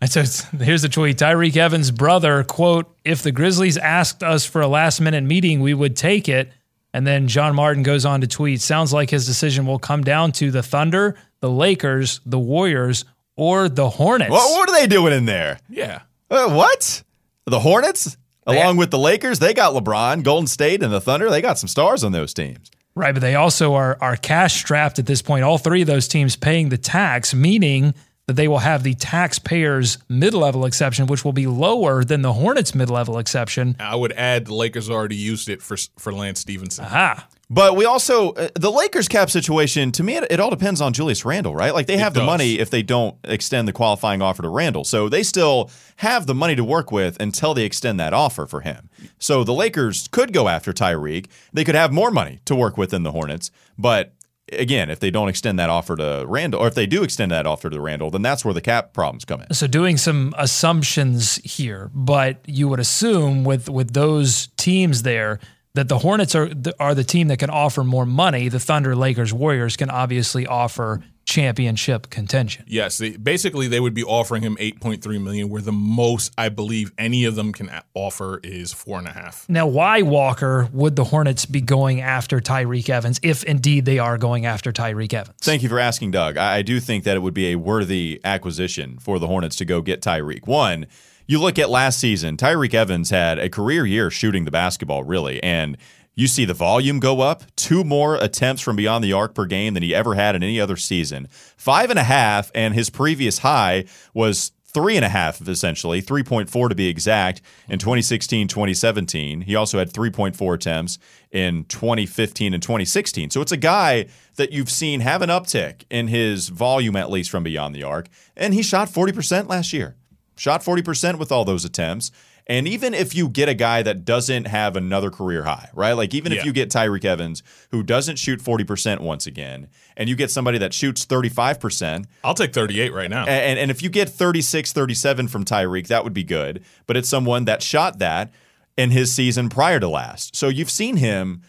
so 0.10 0.22
here's 0.58 0.82
the 0.82 0.88
tweet. 0.90 1.18
Tyreke 1.18 1.56
Evans' 1.56 1.90
brother, 1.90 2.44
quote, 2.44 2.94
if 3.04 3.22
the 3.22 3.32
Grizzlies 3.32 3.76
asked 3.76 4.22
us 4.22 4.44
for 4.44 4.60
a 4.60 4.68
last 4.68 5.00
minute 5.00 5.24
meeting, 5.24 5.60
we 5.60 5.74
would 5.74 5.96
take 5.96 6.28
it. 6.28 6.52
And 6.94 7.06
then 7.06 7.28
John 7.28 7.54
Martin 7.54 7.82
goes 7.82 8.04
on 8.04 8.22
to 8.22 8.26
tweet, 8.26 8.60
sounds 8.60 8.92
like 8.92 9.10
his 9.10 9.26
decision 9.26 9.66
will 9.66 9.78
come 9.78 10.02
down 10.02 10.32
to 10.32 10.50
the 10.50 10.62
Thunder, 10.62 11.16
the 11.40 11.50
Lakers, 11.50 12.20
the 12.24 12.38
Warriors, 12.38 13.04
or 13.36 13.68
the 13.68 13.88
Hornets. 13.90 14.30
What, 14.30 14.50
what 14.50 14.68
are 14.68 14.80
they 14.80 14.86
doing 14.86 15.12
in 15.12 15.26
there? 15.26 15.58
yeah. 15.68 16.02
Uh, 16.30 16.50
what? 16.50 17.02
The 17.46 17.60
Hornets? 17.60 18.16
Along 18.46 18.76
with 18.78 18.90
the 18.90 18.98
Lakers, 18.98 19.38
they 19.38 19.52
got 19.52 19.74
LeBron, 19.74 20.22
Golden 20.22 20.46
State, 20.46 20.82
and 20.82 20.92
the 20.92 21.00
Thunder. 21.00 21.28
They 21.28 21.42
got 21.42 21.58
some 21.58 21.68
stars 21.68 22.02
on 22.02 22.12
those 22.12 22.32
teams. 22.32 22.70
Right, 22.94 23.12
but 23.12 23.20
they 23.20 23.34
also 23.34 23.74
are 23.74 23.96
are 24.00 24.16
cash 24.16 24.56
strapped 24.58 24.98
at 24.98 25.06
this 25.06 25.22
point. 25.22 25.44
All 25.44 25.58
three 25.58 25.82
of 25.82 25.86
those 25.86 26.08
teams 26.08 26.34
paying 26.34 26.70
the 26.70 26.78
tax, 26.78 27.34
meaning 27.34 27.94
that 28.28 28.36
they 28.36 28.46
will 28.46 28.58
have 28.58 28.82
the 28.82 28.92
taxpayers 28.94 29.96
mid 30.08 30.34
level 30.34 30.66
exception, 30.66 31.06
which 31.06 31.24
will 31.24 31.32
be 31.32 31.46
lower 31.46 32.04
than 32.04 32.20
the 32.20 32.34
Hornets 32.34 32.74
mid 32.74 32.90
level 32.90 33.18
exception. 33.18 33.74
I 33.80 33.96
would 33.96 34.12
add 34.12 34.46
the 34.46 34.54
Lakers 34.54 34.88
already 34.90 35.16
used 35.16 35.48
it 35.48 35.62
for 35.62 35.76
for 35.98 36.12
Lance 36.12 36.38
Stephenson. 36.40 36.84
Ah, 36.88 37.26
But 37.48 37.74
we 37.74 37.86
also 37.86 38.32
uh, 38.32 38.48
the 38.54 38.70
Lakers 38.70 39.08
cap 39.08 39.30
situation. 39.30 39.92
To 39.92 40.02
me, 40.02 40.16
it, 40.16 40.26
it 40.30 40.40
all 40.40 40.50
depends 40.50 40.82
on 40.82 40.92
Julius 40.92 41.24
Randle, 41.24 41.54
right? 41.54 41.72
Like 41.72 41.86
they 41.86 41.96
have 41.96 42.12
the 42.12 42.22
money 42.22 42.58
if 42.58 42.68
they 42.68 42.82
don't 42.82 43.16
extend 43.24 43.66
the 43.66 43.72
qualifying 43.72 44.20
offer 44.20 44.42
to 44.42 44.50
Randle, 44.50 44.84
so 44.84 45.08
they 45.08 45.22
still 45.22 45.70
have 45.96 46.26
the 46.26 46.34
money 46.34 46.54
to 46.54 46.64
work 46.64 46.92
with 46.92 47.16
until 47.20 47.54
they 47.54 47.64
extend 47.64 47.98
that 47.98 48.12
offer 48.12 48.44
for 48.44 48.60
him. 48.60 48.90
So 49.18 49.42
the 49.42 49.54
Lakers 49.54 50.06
could 50.08 50.34
go 50.34 50.48
after 50.48 50.74
Tyreke. 50.74 51.28
They 51.54 51.64
could 51.64 51.74
have 51.74 51.92
more 51.94 52.10
money 52.10 52.40
to 52.44 52.54
work 52.54 52.76
with 52.76 52.90
than 52.90 53.04
the 53.04 53.12
Hornets, 53.12 53.50
but. 53.78 54.12
Again, 54.52 54.90
if 54.90 55.00
they 55.00 55.10
don't 55.10 55.28
extend 55.28 55.58
that 55.58 55.70
offer 55.70 55.96
to 55.96 56.24
Randle, 56.26 56.60
or 56.60 56.68
if 56.68 56.74
they 56.74 56.86
do 56.86 57.02
extend 57.02 57.30
that 57.32 57.46
offer 57.46 57.70
to 57.70 57.80
Randle, 57.80 58.10
then 58.10 58.22
that's 58.22 58.44
where 58.44 58.54
the 58.54 58.60
cap 58.60 58.92
problems 58.92 59.24
come 59.24 59.42
in. 59.42 59.52
so 59.54 59.66
doing 59.66 59.96
some 59.96 60.34
assumptions 60.38 61.36
here, 61.44 61.90
but 61.94 62.40
you 62.46 62.68
would 62.68 62.80
assume 62.80 63.44
with 63.44 63.68
with 63.68 63.92
those 63.92 64.48
teams 64.56 65.02
there 65.02 65.38
that 65.74 65.88
the 65.88 65.98
Hornets 65.98 66.34
are 66.34 66.50
are 66.80 66.94
the 66.94 67.04
team 67.04 67.28
that 67.28 67.38
can 67.38 67.50
offer 67.50 67.84
more 67.84 68.06
money. 68.06 68.48
The 68.48 68.60
Thunder, 68.60 68.96
Lakers, 68.96 69.32
Warriors 69.32 69.76
can 69.76 69.90
obviously 69.90 70.46
offer 70.46 71.02
championship 71.28 72.08
contention. 72.08 72.64
Yes, 72.66 72.96
they, 72.96 73.10
basically 73.16 73.68
they 73.68 73.80
would 73.80 73.92
be 73.92 74.02
offering 74.02 74.42
him 74.42 74.56
8.3 74.56 75.22
million, 75.22 75.50
where 75.50 75.60
the 75.60 75.72
most 75.72 76.32
I 76.38 76.48
believe 76.48 76.90
any 76.96 77.26
of 77.26 77.34
them 77.34 77.52
can 77.52 77.70
offer 77.92 78.40
is 78.42 78.72
four 78.72 78.98
and 78.98 79.06
a 79.06 79.12
half. 79.12 79.46
Now, 79.46 79.66
why 79.66 80.00
Walker 80.00 80.70
would 80.72 80.96
the 80.96 81.04
Hornets 81.04 81.44
be 81.44 81.60
going 81.60 82.00
after 82.00 82.40
Tyreke 82.40 82.88
Evans 82.88 83.20
if 83.22 83.44
indeed 83.44 83.84
they 83.84 83.98
are 83.98 84.16
going 84.16 84.46
after 84.46 84.72
Tyreke 84.72 85.12
Evans? 85.12 85.36
Thank 85.42 85.62
you 85.62 85.68
for 85.68 85.78
asking, 85.78 86.12
Doug. 86.12 86.38
I, 86.38 86.56
I 86.56 86.62
do 86.62 86.80
think 86.80 87.04
that 87.04 87.14
it 87.14 87.20
would 87.20 87.34
be 87.34 87.52
a 87.52 87.56
worthy 87.56 88.22
acquisition 88.24 88.98
for 88.98 89.18
the 89.18 89.26
Hornets 89.26 89.56
to 89.56 89.66
go 89.66 89.82
get 89.82 90.00
Tyreke. 90.00 90.46
One, 90.46 90.86
you 91.26 91.38
look 91.38 91.58
at 91.58 91.68
last 91.68 91.98
season, 91.98 92.38
Tyreke 92.38 92.72
Evans 92.72 93.10
had 93.10 93.38
a 93.38 93.50
career 93.50 93.84
year 93.84 94.10
shooting 94.10 94.46
the 94.46 94.50
basketball, 94.50 95.04
really, 95.04 95.42
and 95.42 95.76
you 96.18 96.26
see 96.26 96.44
the 96.44 96.52
volume 96.52 96.98
go 96.98 97.20
up, 97.20 97.44
two 97.54 97.84
more 97.84 98.16
attempts 98.16 98.60
from 98.60 98.74
beyond 98.74 99.04
the 99.04 99.12
arc 99.12 99.34
per 99.34 99.46
game 99.46 99.74
than 99.74 99.84
he 99.84 99.94
ever 99.94 100.14
had 100.14 100.34
in 100.34 100.42
any 100.42 100.60
other 100.60 100.74
season. 100.74 101.28
Five 101.56 101.90
and 101.90 101.98
a 101.98 102.02
half, 102.02 102.50
and 102.56 102.74
his 102.74 102.90
previous 102.90 103.38
high 103.38 103.84
was 104.12 104.50
three 104.64 104.96
and 104.96 105.04
a 105.04 105.08
half, 105.08 105.40
essentially, 105.46 106.02
3.4 106.02 106.70
to 106.70 106.74
be 106.74 106.88
exact, 106.88 107.40
in 107.68 107.78
2016, 107.78 108.48
2017. 108.48 109.42
He 109.42 109.54
also 109.54 109.78
had 109.78 109.92
3.4 109.92 110.54
attempts 110.56 110.98
in 111.30 111.64
2015 111.66 112.52
and 112.52 112.62
2016. 112.64 113.30
So 113.30 113.40
it's 113.40 113.52
a 113.52 113.56
guy 113.56 114.06
that 114.34 114.50
you've 114.50 114.70
seen 114.70 114.98
have 114.98 115.22
an 115.22 115.30
uptick 115.30 115.84
in 115.88 116.08
his 116.08 116.48
volume, 116.48 116.96
at 116.96 117.10
least 117.10 117.30
from 117.30 117.44
beyond 117.44 117.76
the 117.76 117.84
arc. 117.84 118.08
And 118.36 118.54
he 118.54 118.64
shot 118.64 118.88
40% 118.88 119.48
last 119.48 119.72
year. 119.72 119.94
Shot 120.34 120.62
40% 120.62 121.16
with 121.16 121.30
all 121.30 121.44
those 121.44 121.64
attempts. 121.64 122.10
And 122.48 122.66
even 122.66 122.94
if 122.94 123.14
you 123.14 123.28
get 123.28 123.48
a 123.50 123.54
guy 123.54 123.82
that 123.82 124.06
doesn't 124.06 124.46
have 124.46 124.74
another 124.74 125.10
career 125.10 125.42
high, 125.44 125.68
right? 125.74 125.92
Like 125.92 126.14
even 126.14 126.32
if 126.32 126.44
you 126.46 126.52
get 126.52 126.70
Tyreke 126.70 127.04
Evans, 127.04 127.42
who 127.72 127.82
doesn't 127.82 128.16
shoot 128.16 128.40
40% 128.40 129.00
once 129.00 129.26
again, 129.26 129.68
and 129.98 130.08
you 130.08 130.16
get 130.16 130.30
somebody 130.30 130.56
that 130.58 130.72
shoots 130.72 131.04
35%, 131.04 132.06
I'll 132.24 132.32
take 132.34 132.54
38 132.54 132.94
right 132.94 133.10
now. 133.10 133.26
and, 133.26 133.58
and 133.58 133.70
if 133.70 133.82
you 133.82 133.90
get 133.90 134.08
36, 134.08 134.72
37 134.72 135.28
from 135.28 135.44
Tyreke, 135.44 135.88
that 135.88 136.04
would 136.04 136.14
be 136.14 136.24
good. 136.24 136.64
But 136.86 136.96
it's 136.96 137.08
someone 137.08 137.44
that 137.44 137.62
shot 137.62 137.98
that 137.98 138.32
in 138.78 138.92
his 138.92 139.12
season 139.12 139.50
prior 139.50 139.78
to 139.80 139.88
last. 139.88 140.34
So 140.34 140.48
you've 140.48 140.70
seen 140.70 140.96
him 140.96 141.42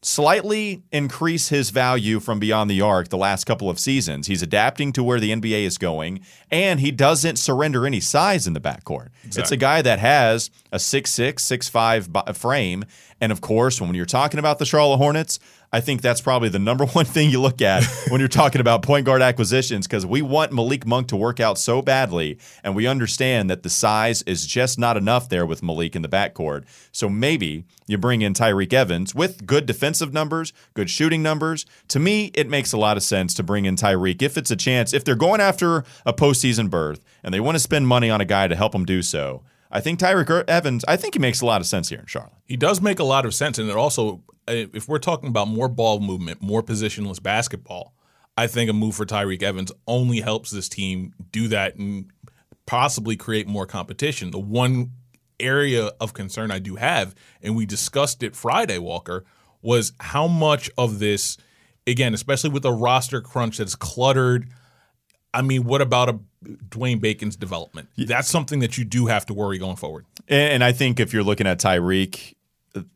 slightly 0.00 0.82
increase 0.92 1.48
his 1.48 1.70
value 1.70 2.20
from 2.20 2.38
beyond 2.38 2.70
the 2.70 2.80
arc 2.80 3.08
the 3.08 3.16
last 3.16 3.44
couple 3.44 3.68
of 3.68 3.80
seasons. 3.80 4.28
He's 4.28 4.42
adapting 4.42 4.92
to 4.92 5.02
where 5.02 5.18
the 5.18 5.32
NBA 5.32 5.64
is 5.64 5.76
going, 5.76 6.20
and 6.50 6.78
he 6.78 6.90
doesn't 6.90 7.36
surrender 7.36 7.84
any 7.84 8.00
size 8.00 8.46
in 8.46 8.52
the 8.52 8.60
backcourt. 8.60 9.08
It's 9.24 9.50
a 9.50 9.56
guy 9.56 9.82
that 9.82 9.98
has 9.98 10.50
a 10.70 10.76
6'6, 10.76 11.34
6'5 11.34 12.36
frame. 12.36 12.84
And 13.20 13.32
of 13.32 13.40
course, 13.40 13.80
when 13.80 13.94
you're 13.94 14.06
talking 14.06 14.38
about 14.38 14.58
the 14.58 14.66
Charlotte 14.66 14.98
Hornets, 14.98 15.38
I 15.72 15.80
think 15.80 16.00
that's 16.00 16.20
probably 16.20 16.48
the 16.48 16.58
number 16.58 16.86
one 16.92 17.04
thing 17.04 17.30
you 17.30 17.40
look 17.40 17.60
at 17.60 17.84
when 18.08 18.20
you're 18.20 18.28
talking 18.28 18.60
about 18.60 18.82
point 18.82 19.06
guard 19.06 19.22
acquisitions 19.22 19.86
because 19.86 20.06
we 20.06 20.22
want 20.22 20.52
Malik 20.52 20.86
Monk 20.86 21.08
to 21.08 21.16
work 21.16 21.40
out 21.40 21.58
so 21.58 21.82
badly, 21.82 22.38
and 22.62 22.74
we 22.74 22.86
understand 22.86 23.50
that 23.50 23.62
the 23.62 23.70
size 23.70 24.22
is 24.22 24.46
just 24.46 24.78
not 24.78 24.96
enough 24.96 25.28
there 25.28 25.46
with 25.46 25.62
Malik 25.62 25.96
in 25.96 26.02
the 26.02 26.08
backcourt. 26.08 26.64
So 26.92 27.08
maybe 27.08 27.64
you 27.86 27.98
bring 27.98 28.22
in 28.22 28.34
Tyreke 28.34 28.72
Evans 28.72 29.14
with 29.14 29.46
good 29.46 29.66
defensive 29.66 30.12
numbers, 30.12 30.52
good 30.74 30.90
shooting 30.90 31.22
numbers. 31.22 31.66
To 31.88 31.98
me, 31.98 32.30
it 32.34 32.48
makes 32.48 32.72
a 32.72 32.78
lot 32.78 32.96
of 32.96 33.02
sense 33.02 33.34
to 33.34 33.42
bring 33.42 33.64
in 33.64 33.76
Tyreke 33.76 34.22
if 34.22 34.36
it's 34.36 34.50
a 34.50 34.56
chance, 34.56 34.92
if 34.92 35.04
they're 35.04 35.14
going 35.14 35.40
after 35.40 35.84
a 36.06 36.12
postseason 36.12 36.70
berth 36.70 37.04
and 37.22 37.34
they 37.34 37.40
want 37.40 37.56
to 37.56 37.60
spend 37.60 37.88
money 37.88 38.10
on 38.10 38.20
a 38.20 38.24
guy 38.24 38.48
to 38.48 38.56
help 38.56 38.72
them 38.72 38.84
do 38.84 39.02
so. 39.02 39.42
I 39.70 39.80
think 39.80 39.98
Tyreke 39.98 40.44
Evans, 40.48 40.84
I 40.88 40.96
think 40.96 41.14
he 41.14 41.20
makes 41.20 41.40
a 41.40 41.46
lot 41.46 41.60
of 41.60 41.66
sense 41.66 41.88
here 41.88 41.98
in 41.98 42.06
Charlotte. 42.06 42.32
He 42.46 42.56
does 42.56 42.80
make 42.80 42.98
a 42.98 43.04
lot 43.04 43.26
of 43.26 43.34
sense, 43.34 43.58
and 43.58 43.68
it 43.68 43.76
also, 43.76 44.22
uh, 44.48 44.66
if 44.72 44.88
we're 44.88 44.98
talking 44.98 45.28
about 45.28 45.48
more 45.48 45.68
ball 45.68 46.00
movement, 46.00 46.40
more 46.40 46.62
positionless 46.62 47.22
basketball, 47.22 47.94
I 48.36 48.46
think 48.46 48.70
a 48.70 48.72
move 48.72 48.94
for 48.94 49.04
Tyreke 49.04 49.42
Evans 49.42 49.72
only 49.86 50.20
helps 50.20 50.50
this 50.50 50.68
team 50.68 51.12
do 51.32 51.48
that 51.48 51.76
and 51.76 52.10
possibly 52.66 53.16
create 53.16 53.46
more 53.46 53.66
competition. 53.66 54.30
The 54.30 54.38
one 54.38 54.92
area 55.40 55.90
of 56.00 56.14
concern 56.14 56.50
I 56.50 56.58
do 56.58 56.76
have, 56.76 57.14
and 57.42 57.56
we 57.56 57.66
discussed 57.66 58.22
it 58.22 58.36
Friday, 58.36 58.78
Walker, 58.78 59.24
was 59.60 59.92
how 60.00 60.28
much 60.28 60.70
of 60.78 60.98
this, 60.98 61.36
again, 61.86 62.14
especially 62.14 62.50
with 62.50 62.64
a 62.64 62.72
roster 62.72 63.20
crunch 63.20 63.58
that's 63.58 63.74
cluttered. 63.74 64.48
I 65.34 65.42
mean, 65.42 65.64
what 65.64 65.82
about 65.82 66.08
a 66.08 66.18
Dwayne 66.44 67.00
Bacon's 67.00 67.36
development? 67.36 67.88
That's 67.96 68.28
something 68.28 68.60
that 68.60 68.78
you 68.78 68.84
do 68.84 69.06
have 69.06 69.26
to 69.26 69.34
worry 69.34 69.58
going 69.58 69.76
forward. 69.76 70.04
And, 70.28 70.62
I 70.62 70.72
think 70.72 71.00
if 71.00 71.12
you're 71.12 71.22
looking 71.24 71.46
at 71.46 71.58
Tyreke, 71.58 72.34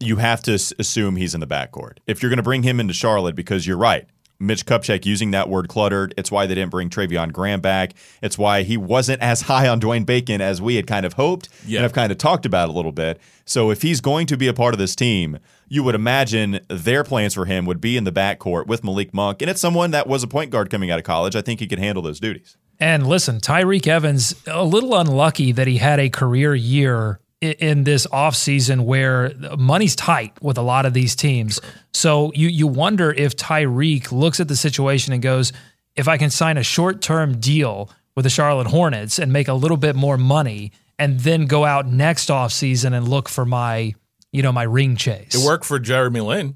you 0.01 0.17
have 0.17 0.43
to 0.43 0.53
assume 0.79 1.17
he's 1.17 1.35
in 1.35 1.41
the 1.41 1.47
backcourt. 1.47 1.99
If 2.07 2.23
you're 2.23 2.31
going 2.31 2.37
to 2.37 2.43
bring 2.43 2.63
him 2.63 2.79
into 2.79 2.95
Charlotte, 2.95 3.35
because 3.35 3.67
you're 3.67 3.79
right, 3.79 4.07
Mitch 4.39 4.67
Kupchak 4.67 5.07
using 5.07 5.31
that 5.31 5.49
word 5.49 5.69
cluttered. 5.69 6.15
It's 6.17 6.31
why 6.31 6.47
they 6.47 6.55
didn't 6.57 6.71
bring 6.73 6.91
Treveon 6.91 7.33
Graham 7.33 7.61
back. 7.61 7.95
It's 8.23 8.37
why 8.37 8.63
he 8.65 8.77
wasn't 8.77 9.23
as 9.23 9.43
high 9.53 9.69
on 9.69 9.81
Dwayne 9.81 10.05
Bacon 10.05 10.41
as 10.41 10.61
we 10.61 10.75
had 10.75 10.87
kind 10.87 11.07
of 11.07 11.13
hoped 11.15 11.49
Yeah. 11.65 11.79
and 11.79 11.83
have 11.85 11.93
kind 11.93 12.11
of 12.13 12.19
talked 12.19 12.45
about 12.45 12.69
a 12.69 12.73
little 12.73 12.91
bit. 12.93 13.21
So 13.45 13.71
if 13.71 13.83
he's 13.83 14.01
going 14.01 14.27
to 14.27 14.37
be 14.37 14.49
a 14.49 14.53
part 14.53 14.75
of 14.75 14.79
this 14.79 14.97
team, 14.97 15.39
you 15.69 15.83
would 15.85 15.95
imagine 15.95 16.61
their 16.69 17.03
plans 17.05 17.35
for 17.35 17.45
him 17.47 17.65
would 17.67 17.81
be 17.81 17.97
in 17.97 18.05
the 18.05 18.13
backcourt 18.13 18.67
with 18.67 18.83
Malik 18.85 19.15
Monk. 19.15 19.43
And 19.43 19.51
it's 19.51 19.61
someone 19.61 19.93
that 19.93 20.07
was 20.09 20.23
a 20.25 20.29
point 20.29 20.51
guard 20.51 20.71
coming 20.71 20.91
out 20.91 20.99
of 20.99 21.05
college. 21.05 21.35
I 21.37 21.41
think 21.41 21.61
he 21.61 21.67
could 21.69 21.79
handle 21.79 22.03
those 22.03 22.21
duties. 22.21 22.57
And 22.81 23.07
listen, 23.07 23.41
Tyreke 23.41 23.87
Evans, 23.87 24.35
a 24.47 24.65
little 24.65 24.97
unlucky 24.97 25.53
that 25.53 25.67
he 25.67 25.77
had 25.77 26.01
a 26.01 26.09
career 26.09 26.55
year 26.55 27.21
in 27.41 27.85
this 27.85 28.07
offseason 28.07 28.83
where 28.83 29.33
money's 29.59 29.97
tight 29.97 30.33
with 30.41 30.57
a 30.59 30.63
lot 30.63 30.87
of 30.87 30.95
these 30.95 31.17
teams. 31.17 31.61
So 31.93 32.33
you 32.35 32.49
you 32.49 32.69
wonder 32.69 33.13
if 33.13 33.37
Tyreke 33.37 34.13
looks 34.13 34.39
at 34.39 34.49
the 34.49 34.57
situation 34.57 35.13
and 35.13 35.21
goes, 35.21 35.53
if 35.97 36.09
I 36.09 36.19
can 36.19 36.31
sign 36.31 36.57
a 36.57 36.63
short-term 36.63 37.41
deal 37.41 37.91
with 38.15 38.25
the 38.25 38.31
Charlotte 38.31 38.69
Hornets 38.69 39.19
and 39.19 39.33
make 39.33 39.49
a 39.49 39.55
little 39.55 39.77
bit 39.77 39.97
more 39.97 40.17
money 40.17 40.73
and 40.99 41.21
then 41.21 41.47
go 41.47 41.65
out 41.65 41.87
next 41.87 42.29
offseason 42.29 42.93
and 42.93 43.09
look 43.09 43.29
for 43.29 43.45
my, 43.45 43.95
you 44.31 44.43
know, 44.43 44.53
my 44.53 44.63
ring 44.63 44.97
chase. 44.97 45.35
It 45.35 45.45
worked 45.45 45.65
for 45.65 45.79
Jeremy 45.79 46.21
Lin. 46.21 46.55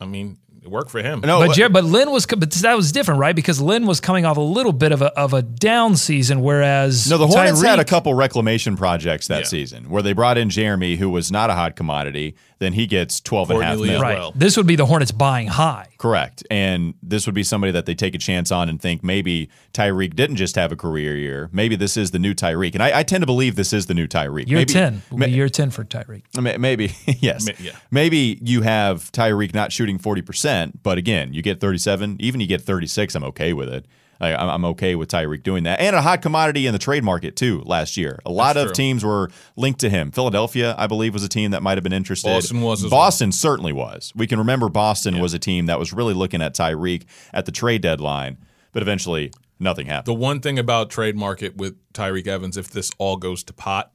I 0.00 0.06
mean, 0.06 0.38
it 0.64 0.70
worked 0.70 0.90
for 0.90 1.02
him. 1.02 1.20
No, 1.20 1.40
But 1.46 1.54
Jer- 1.54 1.68
but 1.68 1.84
Lin 1.84 2.10
was 2.10 2.24
but 2.24 2.50
that 2.50 2.74
was 2.74 2.90
different, 2.90 3.20
right? 3.20 3.36
Because 3.36 3.60
Lin 3.60 3.86
was 3.86 4.00
coming 4.00 4.24
off 4.24 4.38
a 4.38 4.40
little 4.40 4.72
bit 4.72 4.92
of 4.92 5.02
a 5.02 5.06
of 5.18 5.34
a 5.34 5.42
down 5.42 5.94
season, 5.96 6.40
whereas 6.40 7.08
No, 7.08 7.18
the 7.18 7.26
Hornets 7.26 7.60
had 7.62 7.78
a 7.78 7.84
couple 7.84 8.14
reclamation 8.14 8.74
projects 8.76 9.28
that 9.28 9.40
Yeah. 9.40 9.46
season 9.46 9.90
where 9.90 10.02
they 10.02 10.14
brought 10.14 10.38
in 10.38 10.48
Jeremy, 10.48 10.96
who 10.96 11.10
was 11.10 11.30
not 11.30 11.50
a 11.50 11.52
hot 11.54 11.76
commodity. 11.76 12.34
Then 12.64 12.72
he 12.72 12.86
gets 12.86 13.20
12 13.20 13.50
and 13.50 13.60
a 13.60 13.62
half 13.62 13.76
Courtney 13.76 13.82
Lee 13.82 13.88
mil. 13.88 13.96
as 13.96 14.02
right. 14.02 14.18
well. 14.18 14.32
This 14.34 14.56
would 14.56 14.66
be 14.66 14.74
the 14.74 14.86
Hornets 14.86 15.12
buying 15.12 15.48
high. 15.48 15.88
Correct. 15.98 16.42
And 16.50 16.94
this 17.02 17.26
would 17.26 17.34
be 17.34 17.42
somebody 17.42 17.72
that 17.72 17.84
they 17.84 17.94
take 17.94 18.14
a 18.14 18.18
chance 18.18 18.50
on 18.50 18.70
and 18.70 18.80
think 18.80 19.04
maybe 19.04 19.50
Tyreke 19.74 20.16
didn't 20.16 20.36
just 20.36 20.56
have 20.56 20.72
a 20.72 20.76
career 20.76 21.14
year. 21.14 21.50
Maybe 21.52 21.76
this 21.76 21.98
is 21.98 22.10
the 22.10 22.18
new 22.18 22.32
Tyreke. 22.32 22.72
And 22.72 22.82
I, 22.82 23.00
I 23.00 23.02
tend 23.02 23.20
to 23.20 23.26
believe 23.26 23.56
this 23.56 23.74
is 23.74 23.84
the 23.84 23.92
new 23.92 24.06
Tyreke. 24.06 24.48
Year 24.48 24.60
maybe, 24.60 24.72
ten, 24.72 25.02
will 25.10 25.18
ma- 25.18 25.26
year 25.26 25.50
ten 25.50 25.68
for 25.68 25.84
Tyreke. 25.84 26.58
Maybe, 26.58 26.94
yes. 27.06 27.46
Ma- 27.46 27.52
yeah. 27.58 27.76
Maybe 27.90 28.38
you 28.40 28.62
have 28.62 29.12
Tyreke 29.12 29.52
not 29.52 29.70
shooting 29.70 29.98
40%, 29.98 30.78
but 30.82 30.96
again, 30.96 31.34
you 31.34 31.42
get 31.42 31.60
37, 31.60 32.16
even 32.18 32.40
you 32.40 32.46
get 32.46 32.62
36, 32.62 33.14
I'm 33.14 33.24
okay 33.24 33.52
with 33.52 33.68
it. 33.68 33.84
I, 34.24 34.34
I'm 34.34 34.48
I'm 34.48 34.64
okay 34.66 34.94
with 34.94 35.08
Tyreke 35.08 35.42
doing 35.42 35.64
that. 35.64 35.80
And 35.80 35.94
a 35.94 36.02
hot 36.02 36.22
commodity 36.22 36.66
in 36.66 36.72
the 36.72 36.78
trade 36.78 37.04
market, 37.04 37.36
too, 37.36 37.62
last 37.64 37.96
year. 37.96 38.18
A 38.24 38.30
lot 38.30 38.54
That's 38.54 38.64
of 38.64 38.68
true. 38.68 38.74
teams 38.74 39.04
were 39.04 39.30
linked 39.56 39.80
to 39.80 39.90
him. 39.90 40.10
Philadelphia, 40.10 40.74
I 40.78 40.86
believe, 40.86 41.12
was 41.12 41.22
a 41.22 41.28
team 41.28 41.50
that 41.50 41.62
might 41.62 41.76
have 41.76 41.84
been 41.84 41.92
interested. 41.92 42.28
Boston 42.28 42.60
was 42.60 42.84
as 42.84 42.90
well. 42.90 43.00
Boston 43.00 43.32
certainly 43.32 43.72
was. 43.72 44.12
We 44.16 44.26
can 44.26 44.38
remember 44.38 44.68
Boston 44.68 45.20
was 45.20 45.34
a 45.34 45.38
team 45.38 45.66
that 45.66 45.78
was 45.78 45.92
really 45.92 46.14
looking 46.14 46.42
at 46.42 46.54
Tyreke 46.54 47.04
at 47.32 47.46
the 47.46 47.52
trade 47.52 47.82
deadline, 47.82 48.38
but 48.72 48.82
eventually 48.82 49.32
nothing 49.60 49.86
happened. 49.86 50.06
The 50.06 50.20
one 50.20 50.40
thing 50.40 50.58
about 50.58 50.90
trade 50.90 51.16
market 51.16 51.56
with 51.56 51.76
Tyreke 51.92 52.26
Evans, 52.26 52.56
if 52.56 52.70
this 52.70 52.90
all 52.98 53.16
goes 53.16 53.42
to 53.44 53.52
pot, 53.52 53.92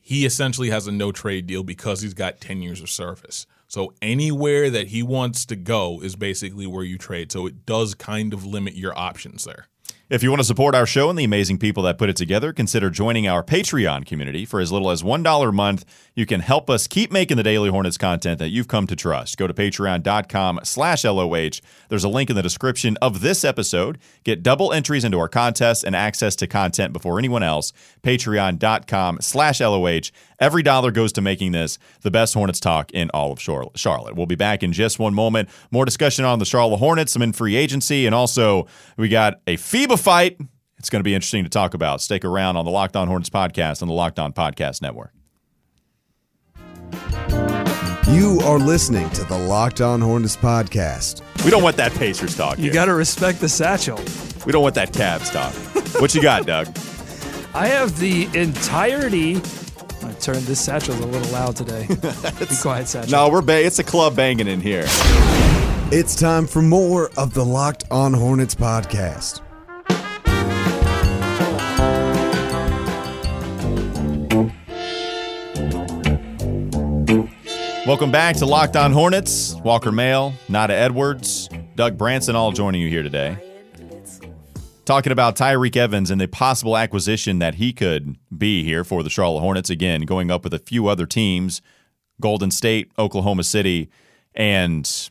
he 0.00 0.26
essentially 0.26 0.70
has 0.70 0.86
a 0.86 0.92
no 0.92 1.12
trade 1.12 1.46
deal 1.46 1.62
because 1.62 2.02
he's 2.02 2.14
got 2.14 2.40
10 2.40 2.60
years 2.60 2.80
of 2.80 2.90
service. 2.90 3.46
So 3.72 3.94
anywhere 4.02 4.68
that 4.68 4.88
he 4.88 5.02
wants 5.02 5.46
to 5.46 5.56
go 5.56 6.02
is 6.02 6.14
basically 6.14 6.66
where 6.66 6.84
you 6.84 6.98
trade. 6.98 7.32
So 7.32 7.46
it 7.46 7.64
does 7.64 7.94
kind 7.94 8.34
of 8.34 8.44
limit 8.44 8.74
your 8.74 8.96
options 8.98 9.44
there. 9.44 9.66
If 10.10 10.22
you 10.22 10.28
want 10.28 10.40
to 10.40 10.44
support 10.44 10.74
our 10.74 10.84
show 10.84 11.08
and 11.08 11.18
the 11.18 11.24
amazing 11.24 11.56
people 11.56 11.82
that 11.84 11.96
put 11.96 12.10
it 12.10 12.16
together, 12.16 12.52
consider 12.52 12.90
joining 12.90 13.26
our 13.26 13.42
Patreon 13.42 14.04
community. 14.04 14.44
For 14.44 14.60
as 14.60 14.70
little 14.70 14.90
as 14.90 15.02
$1 15.02 15.48
a 15.48 15.52
month, 15.52 15.86
you 16.14 16.26
can 16.26 16.40
help 16.40 16.68
us 16.68 16.86
keep 16.86 17.10
making 17.10 17.38
the 17.38 17.42
Daily 17.42 17.70
Hornets 17.70 17.96
content 17.96 18.38
that 18.40 18.50
you've 18.50 18.68
come 18.68 18.86
to 18.88 18.94
trust. 18.94 19.38
Go 19.38 19.46
to 19.46 19.54
patreon.com 19.54 20.60
slash 20.64 21.04
LOH. 21.04 21.62
There's 21.88 22.04
a 22.04 22.10
link 22.10 22.28
in 22.28 22.36
the 22.36 22.42
description 22.42 22.98
of 23.00 23.22
this 23.22 23.42
episode. 23.42 23.98
Get 24.22 24.42
double 24.42 24.70
entries 24.70 25.04
into 25.04 25.18
our 25.18 25.30
contests 25.30 25.82
and 25.82 25.96
access 25.96 26.36
to 26.36 26.46
content 26.46 26.92
before 26.92 27.18
anyone 27.18 27.42
else. 27.42 27.72
Patreon.com 28.02 29.16
slash 29.22 29.60
LOH. 29.62 30.10
Every 30.42 30.64
dollar 30.64 30.90
goes 30.90 31.12
to 31.12 31.20
making 31.20 31.52
this 31.52 31.78
the 32.00 32.10
best 32.10 32.34
Hornets 32.34 32.58
talk 32.58 32.90
in 32.90 33.10
all 33.14 33.30
of 33.30 33.40
Charlotte. 33.40 34.16
We'll 34.16 34.26
be 34.26 34.34
back 34.34 34.64
in 34.64 34.72
just 34.72 34.98
one 34.98 35.14
moment. 35.14 35.48
More 35.70 35.84
discussion 35.84 36.24
on 36.24 36.40
the 36.40 36.44
Charlotte 36.44 36.78
Hornets, 36.78 37.12
some 37.12 37.22
in 37.22 37.32
free 37.32 37.54
agency, 37.54 38.06
and 38.06 38.14
also 38.14 38.66
we 38.96 39.08
got 39.08 39.40
a 39.46 39.56
FIBA 39.56 39.96
fight. 39.96 40.40
It's 40.78 40.90
going 40.90 40.98
to 40.98 41.04
be 41.04 41.14
interesting 41.14 41.44
to 41.44 41.48
talk 41.48 41.74
about. 41.74 42.00
Stick 42.00 42.24
around 42.24 42.56
on 42.56 42.64
the 42.64 42.72
Locked 42.72 42.96
On 42.96 43.06
Hornets 43.06 43.30
podcast 43.30 43.82
on 43.82 43.88
the 43.88 43.94
Locked 43.94 44.18
On 44.18 44.32
Podcast 44.32 44.82
Network. 44.82 45.12
You 48.08 48.40
are 48.42 48.58
listening 48.58 49.08
to 49.10 49.22
the 49.22 49.38
Locked 49.38 49.80
On 49.80 50.00
Hornets 50.00 50.36
podcast. 50.36 51.22
We 51.44 51.52
don't 51.52 51.62
want 51.62 51.76
that 51.76 51.92
Pacers 51.92 52.36
talk. 52.36 52.58
You 52.58 52.72
got 52.72 52.86
to 52.86 52.94
respect 52.94 53.38
the 53.38 53.48
satchel. 53.48 54.00
we 54.44 54.50
don't 54.50 54.62
want 54.62 54.74
that 54.74 54.92
Cavs 54.92 55.30
talk. 55.30 55.54
what 56.00 56.16
you 56.16 56.20
got, 56.20 56.46
Doug? 56.46 56.66
I 57.54 57.68
have 57.68 57.96
the 58.00 58.28
entirety. 58.34 59.40
I 60.22 60.24
turned 60.24 60.46
this 60.46 60.64
satchel's 60.64 61.00
a 61.00 61.06
little 61.06 61.32
loud 61.32 61.56
today. 61.56 61.84
Be 61.88 62.56
quiet, 62.62 62.86
satchel. 62.86 63.10
No, 63.10 63.28
we're 63.28 63.42
ba- 63.42 63.66
it's 63.66 63.80
a 63.80 63.82
club 63.82 64.14
banging 64.14 64.46
in 64.46 64.60
here. 64.60 64.84
It's 65.90 66.14
time 66.14 66.46
for 66.46 66.62
more 66.62 67.10
of 67.16 67.34
the 67.34 67.44
Locked 67.44 67.82
On 67.90 68.14
Hornets 68.14 68.54
podcast. 68.54 69.40
Welcome 77.84 78.12
back 78.12 78.36
to 78.36 78.46
Locked 78.46 78.76
On 78.76 78.92
Hornets. 78.92 79.56
Walker 79.64 79.90
Mehl, 79.90 80.34
Nada 80.48 80.72
Edwards, 80.74 81.48
Doug 81.74 81.98
Branson, 81.98 82.36
all 82.36 82.52
joining 82.52 82.80
you 82.80 82.88
here 82.88 83.02
today. 83.02 83.36
Talking 84.84 85.12
about 85.12 85.36
Tyreke 85.36 85.76
Evans 85.76 86.10
and 86.10 86.20
the 86.20 86.26
possible 86.26 86.76
acquisition 86.76 87.38
that 87.38 87.54
he 87.54 87.72
could 87.72 88.16
be 88.36 88.64
here 88.64 88.82
for 88.82 89.04
the 89.04 89.10
Charlotte 89.10 89.40
Hornets. 89.40 89.70
Again, 89.70 90.02
going 90.02 90.28
up 90.30 90.42
with 90.42 90.52
a 90.52 90.58
few 90.58 90.88
other 90.88 91.06
teams 91.06 91.62
Golden 92.20 92.50
State, 92.50 92.90
Oklahoma 92.98 93.44
City, 93.44 93.90
and 94.34 95.10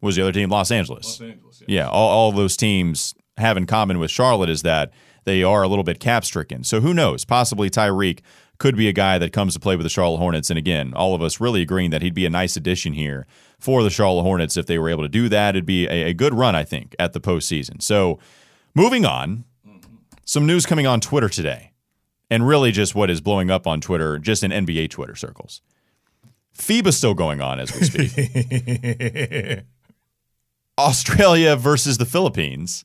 what 0.00 0.08
was 0.08 0.16
the 0.16 0.22
other 0.22 0.32
team? 0.32 0.50
Los 0.50 0.70
Angeles. 0.70 1.20
yeah. 1.66 1.88
all, 1.88 2.08
all 2.08 2.32
those 2.32 2.56
teams 2.56 3.14
have 3.36 3.56
in 3.56 3.66
common 3.66 3.98
with 3.98 4.10
Charlotte 4.10 4.50
is 4.50 4.62
that 4.62 4.92
they 5.24 5.42
are 5.42 5.62
a 5.62 5.68
little 5.68 5.84
bit 5.84 6.00
cap 6.00 6.24
stricken. 6.24 6.64
So 6.64 6.80
who 6.80 6.92
knows? 6.92 7.24
Possibly 7.24 7.70
Tyreke 7.70 8.20
could 8.58 8.76
be 8.76 8.88
a 8.88 8.92
guy 8.92 9.18
that 9.18 9.32
comes 9.32 9.54
to 9.54 9.60
play 9.60 9.76
with 9.76 9.84
the 9.84 9.90
Charlotte 9.90 10.18
Hornets. 10.18 10.50
And 10.50 10.58
again, 10.58 10.92
all 10.94 11.14
of 11.14 11.22
us 11.22 11.40
really 11.40 11.62
agreeing 11.62 11.90
that 11.90 12.02
he'd 12.02 12.14
be 12.14 12.26
a 12.26 12.30
nice 12.30 12.56
addition 12.56 12.94
here 12.94 13.26
for 13.58 13.82
the 13.82 13.90
Charlotte 13.90 14.22
Hornets 14.22 14.56
if 14.56 14.66
they 14.66 14.78
were 14.78 14.90
able 14.90 15.02
to 15.02 15.08
do 15.08 15.28
that. 15.28 15.54
It'd 15.54 15.66
be 15.66 15.86
a, 15.86 16.10
a 16.10 16.14
good 16.14 16.34
run, 16.34 16.54
I 16.54 16.64
think, 16.64 16.94
at 16.98 17.12
the 17.12 17.20
postseason. 17.20 17.80
So 17.80 18.18
moving 18.74 19.04
on, 19.04 19.44
some 20.24 20.46
news 20.46 20.66
coming 20.66 20.86
on 20.86 21.00
Twitter 21.00 21.28
today, 21.28 21.72
and 22.30 22.46
really 22.46 22.72
just 22.72 22.94
what 22.94 23.10
is 23.10 23.20
blowing 23.20 23.50
up 23.50 23.66
on 23.66 23.80
Twitter, 23.80 24.18
just 24.18 24.42
in 24.42 24.50
NBA 24.50 24.90
Twitter 24.90 25.14
circles. 25.14 25.60
FIBA's 26.56 26.96
still 26.96 27.14
going 27.14 27.40
on 27.40 27.58
as 27.60 27.74
we 27.74 27.84
speak. 27.84 29.64
Australia 30.78 31.56
versus 31.56 31.98
the 31.98 32.06
Philippines. 32.06 32.84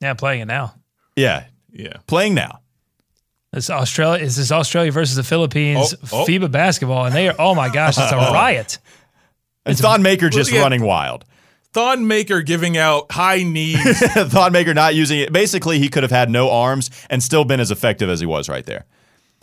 Yeah, 0.00 0.14
playing 0.14 0.40
it 0.42 0.46
now. 0.46 0.74
Yeah, 1.16 1.44
Yeah. 1.72 1.94
playing 2.06 2.34
now. 2.34 2.60
This 3.52 3.68
Australia 3.68 4.24
is 4.24 4.36
this 4.36 4.52
Australia 4.52 4.92
versus 4.92 5.16
the 5.16 5.24
Philippines 5.24 5.94
Oh, 6.12 6.20
oh. 6.22 6.24
FIBA 6.24 6.50
basketball, 6.52 7.04
and 7.04 7.14
they 7.14 7.28
are 7.28 7.34
oh 7.38 7.54
my 7.54 7.68
gosh, 7.68 7.98
it's 7.98 8.12
a 8.12 8.16
riot. 8.32 8.78
It's 9.66 9.80
Thon 9.80 10.02
Maker 10.02 10.28
just 10.30 10.52
yeah. 10.52 10.60
running 10.60 10.82
wild. 10.82 11.24
Thon 11.72 12.06
Maker 12.08 12.42
giving 12.42 12.76
out 12.76 13.12
high 13.12 13.42
knees. 13.42 13.78
Thon 14.14 14.52
Maker 14.52 14.74
not 14.74 14.94
using 14.94 15.20
it. 15.20 15.32
Basically, 15.32 15.78
he 15.78 15.88
could 15.88 16.02
have 16.02 16.10
had 16.10 16.28
no 16.30 16.50
arms 16.50 16.90
and 17.08 17.22
still 17.22 17.44
been 17.44 17.60
as 17.60 17.70
effective 17.70 18.08
as 18.10 18.18
he 18.20 18.26
was 18.26 18.48
right 18.48 18.66
there. 18.66 18.86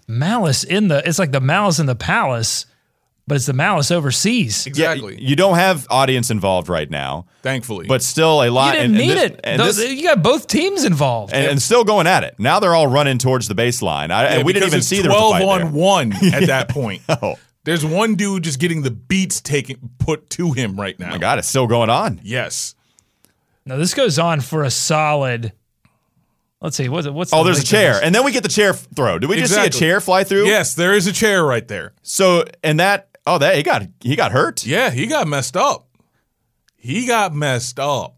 Malice 0.07 0.63
in 0.63 0.87
the 0.87 1.07
it's 1.07 1.19
like 1.19 1.31
the 1.31 1.41
malice 1.41 1.79
in 1.79 1.85
the 1.85 1.95
palace, 1.95 2.65
but 3.27 3.35
it's 3.35 3.45
the 3.45 3.51
malice 3.53 3.91
overseas. 3.91 4.65
exactly. 4.65 5.15
Yeah, 5.15 5.19
you 5.29 5.35
don't 5.35 5.55
have 5.55 5.85
audience 5.89 6.29
involved 6.29 6.69
right 6.69 6.89
now, 6.89 7.25
Thankfully. 7.43 7.87
but 7.87 8.01
still 8.01 8.41
a 8.43 8.49
lot. 8.49 8.73
You 8.75 8.81
didn't 8.81 8.91
and- 8.91 8.95
and 9.01 9.07
need 9.09 9.13
this- 9.17 9.23
it. 9.31 9.39
And, 9.43 9.59
Those- 9.61 9.75
this- 9.77 9.91
you 9.91 10.03
got 10.03 10.23
both 10.23 10.47
teams 10.47 10.85
involved. 10.85 11.33
and, 11.33 11.45
and 11.51 11.61
still 11.61 11.83
going 11.83 12.07
at 12.07 12.23
it. 12.23 12.35
Now 12.39 12.59
they're 12.61 12.73
all 12.75 12.87
running 12.87 13.17
towards 13.17 13.49
the 13.49 13.55
baseline. 13.55 14.11
I, 14.11 14.23
Yeah, 14.23 14.29
and 14.35 14.45
we 14.45 14.53
didn't 14.53 14.67
even 14.67 14.79
it's 14.79 14.87
see 14.87 15.01
the 15.01 15.09
was 15.09 15.17
12 15.39 15.41
on 15.43 15.59
there. 15.59 15.67
1 15.71 16.13
at 16.33 16.47
that 16.47 16.69
point. 16.69 17.01
Oh. 17.09 17.35
There's 17.67 17.85
one 17.85 18.15
dude 18.15 18.45
just 18.45 18.59
getting 18.61 18.83
the 18.83 18.91
beats 18.91 19.41
taken 19.41 19.89
put 19.99 20.29
to 20.29 20.53
him 20.53 20.79
right 20.79 20.95
oh 20.97 21.03
now. 21.03 21.09
Oh 21.09 21.11
my 21.15 21.17
God, 21.17 21.37
it's 21.37 21.49
still 21.49 21.67
going 21.67 21.89
on. 21.89 22.21
Yes. 22.23 22.75
now 23.65 23.75
this 23.75 23.93
goes 23.93 24.17
on 24.17 24.39
for 24.39 24.63
a 24.63 24.69
solid. 24.71 25.51
Let's 26.61 26.77
see. 26.77 26.87
What's 26.87 27.07
it? 27.07 27.13
What's 27.13 27.33
Oh, 27.33 27.39
the 27.39 27.51
there's 27.51 27.59
a 27.59 27.65
chair, 27.65 27.99
and 28.01 28.15
then 28.15 28.23
we 28.23 28.31
get 28.31 28.43
the 28.43 28.49
chair 28.49 28.69
f- 28.69 28.87
throw. 28.95 29.19
Did 29.19 29.29
we 29.29 29.35
just 29.35 29.53
see 29.53 29.65
a 29.65 29.69
chair 29.69 29.99
fly 29.99 30.23
through? 30.23 30.45
Yes, 30.45 30.75
there 30.75 30.93
is 30.93 31.07
a 31.07 31.11
chair 31.11 31.43
right 31.43 31.67
there. 31.67 31.91
So 32.03 32.45
and 32.63 32.79
that 32.79 33.09
oh 33.25 33.37
that 33.37 33.57
he 33.57 33.63
got 33.63 33.83
he 33.99 34.15
got 34.15 34.31
hurt. 34.31 34.65
Yeah, 34.65 34.89
he 34.89 35.05
got 35.05 35.27
messed 35.27 35.57
up. 35.57 35.89
He 36.77 37.05
got 37.05 37.35
messed 37.35 37.81
up. 37.81 38.15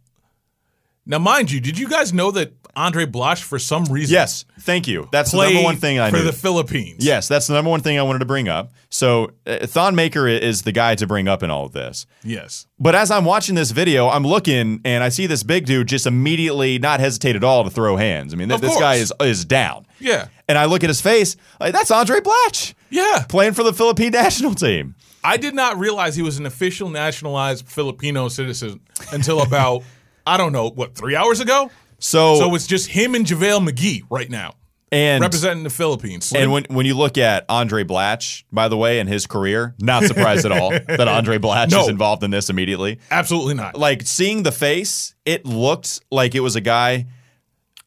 Now, 1.08 1.18
mind 1.18 1.50
you, 1.50 1.60
did 1.60 1.80
you 1.80 1.90
guys 1.90 2.14
know 2.14 2.30
that 2.30 2.54
Andray 2.76 3.06
Blatche, 3.06 3.42
for 3.44 3.60
some 3.60 3.86
reason, 3.86 4.14
Yes, 4.14 4.46
thank 4.62 4.88
you. 4.88 5.10
That's 5.12 5.32
the 5.32 5.38
number 5.44 5.62
one 5.64 5.76
thing 5.78 6.00
I 6.00 6.10
for 6.12 6.18
knew. 6.18 6.24
the 6.24 6.32
Philippines? 6.34 7.06
yes, 7.06 7.28
that's 7.28 7.48
the 7.48 7.54
number 7.54 7.70
one 7.72 7.82
thing 7.82 7.98
I 8.00 8.04
wanted 8.04 8.20
to 8.20 8.26
bring 8.26 8.48
up. 8.48 8.72
So 8.90 9.32
uh, 9.46 9.66
Thon 9.68 9.96
Maker 9.96 10.28
is 10.28 10.62
the 10.62 10.72
guy 10.72 10.96
to 10.96 11.06
bring 11.08 11.28
up 11.28 11.44
in 11.44 11.50
all 11.50 11.66
of 11.66 11.72
this. 11.74 12.06
Yes. 12.24 12.68
But 12.80 12.96
as 12.96 13.12
I'm 13.12 13.26
watching 13.26 13.56
this 13.56 13.72
video, 13.72 14.08
I'm 14.08 14.26
looking 14.26 14.82
and 14.86 15.04
I 15.04 15.10
see 15.10 15.26
this 15.28 15.44
big 15.44 15.66
dude 15.66 15.88
just 15.88 16.06
immediately 16.08 16.80
not 16.80 17.00
hesitate 17.00 17.36
at 17.36 17.44
all 17.44 17.64
to 17.64 17.70
throw 17.70 17.98
hands. 17.98 18.34
I 18.34 18.38
mean, 18.38 18.50
th- 18.50 18.62
this 18.62 18.72
course. 18.72 18.82
guy 18.82 18.96
is 18.96 19.14
is 19.22 19.46
down. 19.46 19.86
Yeah. 20.00 20.28
And 20.48 20.58
I 20.58 20.66
look 20.66 20.84
at 20.84 20.90
his 20.90 21.02
face, 21.02 21.36
like 21.60 21.74
that's 21.74 21.92
Andray 21.92 22.22
Blatche 22.22 22.74
Yeah. 22.90 23.26
playing 23.28 23.54
for 23.54 23.64
the 23.64 23.74
Philippine 23.74 24.12
national 24.14 24.56
team. 24.56 24.96
I 25.24 25.36
did 25.38 25.54
not 25.54 25.78
realize 25.78 26.16
he 26.16 26.22
was 26.22 26.38
an 26.38 26.46
official 26.46 26.90
nationalized 26.90 27.68
Filipino 27.68 28.30
citizen 28.30 28.80
until 29.12 29.42
about, 29.42 29.84
I 30.26 30.38
don't 30.38 30.54
know, 30.54 30.70
what, 30.70 30.96
three 30.96 31.16
hours 31.16 31.42
ago? 31.42 31.70
So, 32.00 32.36
So 32.40 32.56
it's 32.56 32.68
just 32.68 32.88
him 32.88 33.16
and 33.16 33.26
JaVale 33.26 33.68
McGee 33.70 34.04
right 34.10 34.30
now 34.30 34.56
and 34.92 35.22
representing 35.22 35.64
the 35.64 35.70
Philippines. 35.70 36.34
and 36.36 36.52
when 36.52 36.66
when 36.70 36.86
you 36.86 36.96
look 36.96 37.18
at 37.18 37.48
Andray 37.48 37.86
Blatche, 37.86 38.44
by 38.52 38.68
the 38.68 38.78
way, 38.78 39.00
and 39.00 39.08
his 39.08 39.28
career, 39.28 39.76
not 39.80 40.04
surprised 40.04 40.46
at 40.46 40.52
all 40.52 40.72
that 40.72 40.88
Andray 41.00 41.40
Blatche 41.40 41.72
No. 41.72 41.82
is 41.84 41.88
involved 41.90 42.24
in 42.24 42.32
this 42.32 42.50
immediately. 42.50 43.00
Absolutely 43.12 43.54
not. 43.54 43.78
Like 43.78 44.04
seeing 44.04 44.44
the 44.44 44.52
face, 44.52 45.14
it 45.26 45.46
looked 45.46 46.02
like 46.12 46.34
it 46.36 46.40
was 46.40 46.56
a 46.56 46.62
guy. 46.62 47.06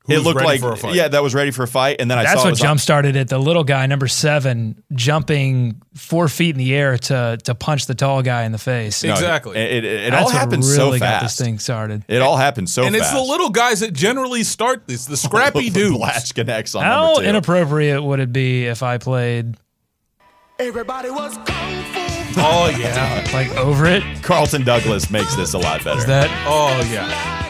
It 0.08 0.18
looked 0.18 0.36
ready 0.36 0.46
like 0.48 0.60
for 0.60 0.72
a 0.72 0.76
fight. 0.76 0.94
yeah, 0.96 1.06
that 1.08 1.22
was 1.22 1.32
ready 1.32 1.52
for 1.52 1.62
a 1.62 1.68
fight, 1.68 1.96
and 2.00 2.10
then 2.10 2.18
I 2.18 2.24
That's 2.24 2.34
saw 2.34 2.40
it 2.40 2.44
what 2.46 2.50
was 2.52 2.60
on- 2.60 2.66
jump 2.66 2.80
started 2.80 3.14
it. 3.14 3.28
The 3.28 3.38
little 3.38 3.62
guy, 3.62 3.86
number 3.86 4.08
seven, 4.08 4.82
jumping 4.92 5.80
four 5.94 6.26
feet 6.28 6.50
in 6.50 6.58
the 6.58 6.74
air 6.74 6.98
to 6.98 7.38
to 7.44 7.54
punch 7.54 7.86
the 7.86 7.94
tall 7.94 8.20
guy 8.22 8.42
in 8.42 8.50
the 8.52 8.58
face. 8.58 9.04
No, 9.04 9.12
Exactly. 9.12 9.56
It, 9.56 9.84
it, 9.84 9.84
it 9.84 10.10
That's 10.10 10.22
all 10.22 10.26
what 10.26 10.34
happened 10.34 10.64
really 10.64 10.98
so 10.98 11.04
got 11.04 11.22
this 11.22 11.38
thing 11.38 11.60
started. 11.60 12.04
It 12.08 12.20
all 12.20 12.36
happened 12.36 12.68
so 12.68 12.82
and 12.82 12.96
fast. 12.96 13.12
it's 13.12 13.20
the 13.22 13.24
little 13.30 13.50
guys 13.50 13.78
that 13.80 13.92
generally 13.92 14.42
start 14.42 14.88
this, 14.88 15.06
the 15.06 15.16
scrappy 15.16 15.70
dudes. 15.70 15.96
Blatche 15.96 16.34
connects 16.34 16.74
on 16.74 16.82
How 16.82 17.14
two. 17.16 17.22
inappropriate 17.22 18.02
would 18.02 18.18
it 18.18 18.32
be 18.32 18.66
if 18.66 18.82
I 18.82 18.98
played 18.98 19.56
Everybody 20.58 21.10
was 21.10 21.36
kung 21.46 21.82
fu. 21.92 22.00
Oh, 22.40 22.74
yeah. 22.78 23.24
like 23.32 23.50
over 23.56 23.86
it? 23.86 24.02
Carlton 24.22 24.64
Douglas 24.64 25.10
makes 25.10 25.34
this 25.36 25.54
a 25.54 25.58
lot 25.58 25.82
better. 25.84 25.98
Is 25.98 26.06
that 26.06 26.28
Oh, 26.46 26.80
yeah. 26.92 27.41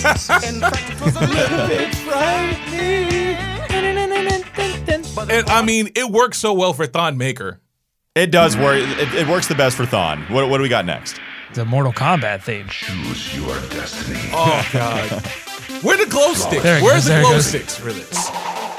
And 5.30 5.48
I 5.50 5.62
mean, 5.64 5.90
it 5.94 6.10
works 6.10 6.38
so 6.38 6.52
well 6.52 6.72
for 6.72 6.86
Thon 6.86 7.16
Maker. 7.18 7.60
it 8.14 8.30
does 8.30 8.56
work. 8.56 8.78
It, 8.78 9.14
it 9.14 9.28
works 9.28 9.48
the 9.48 9.54
best 9.54 9.76
for 9.76 9.86
Thon. 9.86 10.22
What, 10.32 10.48
what 10.48 10.58
do 10.58 10.62
we 10.62 10.68
got 10.68 10.84
next? 10.86 11.20
the 11.54 11.64
Mortal 11.64 11.92
Kombat 11.92 12.42
theme? 12.42 12.66
Choose 12.68 13.36
your 13.36 13.54
destiny. 13.70 14.20
Oh, 14.32 14.68
God. 14.72 15.10
Where 15.82 15.96
the 15.96 16.08
glow 16.10 16.32
sticks? 16.34 16.62
There 16.62 16.78
it 16.78 16.82
Where's 16.82 17.06
the 17.06 17.20
glow 17.20 17.40
sticks 17.40 17.76
for 17.76 17.92
this? 17.92 18.30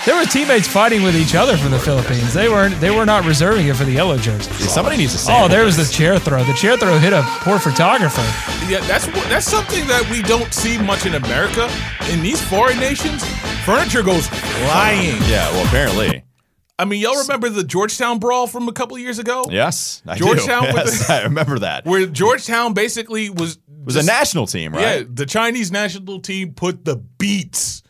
There 0.05 0.15
were 0.15 0.25
teammates 0.25 0.67
fighting 0.67 1.03
with 1.03 1.15
each 1.15 1.35
other 1.35 1.55
for 1.57 1.69
the 1.69 1.77
Philippines. 1.77 2.33
They 2.33 2.49
weren't. 2.49 2.79
They 2.81 2.89
were 2.89 3.05
not 3.05 3.23
reserving 3.23 3.67
it 3.67 3.75
for 3.75 3.83
the 3.83 3.91
yellow 3.91 4.17
jerseys. 4.17 4.71
Somebody 4.71 4.97
needs 4.97 5.11
to 5.13 5.19
say. 5.19 5.31
Oh, 5.39 5.47
there 5.47 5.63
was 5.63 5.77
the 5.77 5.85
chair 5.85 6.17
throw. 6.17 6.43
The 6.43 6.53
chair 6.53 6.75
throw 6.75 6.97
hit 6.97 7.13
a 7.13 7.21
poor 7.41 7.59
photographer. 7.59 8.21
Yeah, 8.67 8.79
that's 8.87 9.05
what- 9.05 9.29
that's 9.29 9.45
something 9.45 9.85
that 9.87 10.09
we 10.09 10.23
don't 10.23 10.51
see 10.55 10.79
much 10.79 11.05
in 11.05 11.13
America. 11.13 11.69
In 12.09 12.23
these 12.23 12.41
foreign 12.41 12.79
nations, 12.79 13.23
furniture 13.63 14.01
goes 14.01 14.25
flying. 14.27 15.21
Yeah, 15.27 15.47
well, 15.51 15.65
apparently. 15.67 16.23
I 16.79 16.85
mean, 16.85 16.99
y'all 16.99 17.19
remember 17.19 17.49
the 17.49 17.63
Georgetown 17.63 18.17
brawl 18.17 18.47
from 18.47 18.67
a 18.67 18.71
couple 18.73 18.97
years 18.97 19.19
ago? 19.19 19.45
Yes. 19.51 20.01
I 20.07 20.17
Georgetown 20.17 20.63
do. 20.63 20.69
Yes, 20.77 21.05
the- 21.07 21.13
I 21.19 21.23
remember 21.23 21.59
that. 21.59 21.85
Where 21.85 22.07
Georgetown 22.07 22.73
basically 22.73 23.29
was 23.29 23.59
was 23.85 23.95
a 23.97 24.03
national 24.03 24.47
team, 24.47 24.73
right? 24.73 24.81
Yeah, 25.01 25.03
the 25.07 25.27
Chinese 25.27 25.71
national 25.71 26.21
team 26.21 26.53
put 26.53 26.85
the 26.85 26.95
beats 26.95 27.83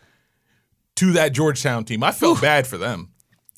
to 1.02 1.12
that 1.14 1.34
Georgetown 1.34 1.84
team. 1.84 2.04
I 2.04 2.12
felt 2.12 2.40
bad 2.42 2.66
for 2.68 2.78
them. 2.78 3.10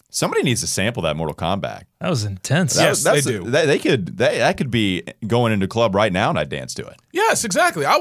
Somebody 0.10 0.44
needs 0.44 0.62
to 0.62 0.68
sample 0.68 1.02
that 1.04 1.16
Mortal 1.16 1.36
Kombat. 1.36 1.84
That 2.00 2.10
was 2.10 2.24
intense. 2.24 2.76
That- 2.76 2.84
Yes, 2.84 3.04
that's- 3.04 3.26
they 3.26 3.32
do. 3.32 3.50
They, 3.50 3.66
they 3.66 3.80
could. 3.80 4.18
They, 4.18 4.38
that 4.38 4.58
could 4.58 4.70
be 4.70 5.04
going 5.26 5.52
into 5.52 5.68
club 5.68 5.96
right 5.96 6.14
now, 6.14 6.30
and 6.30 6.38
I'd 6.38 6.50
dance 6.50 6.74
to 6.76 6.86
it. 6.86 6.98
Yes, 7.12 7.44
exactly. 7.44 7.86
I 7.86 7.98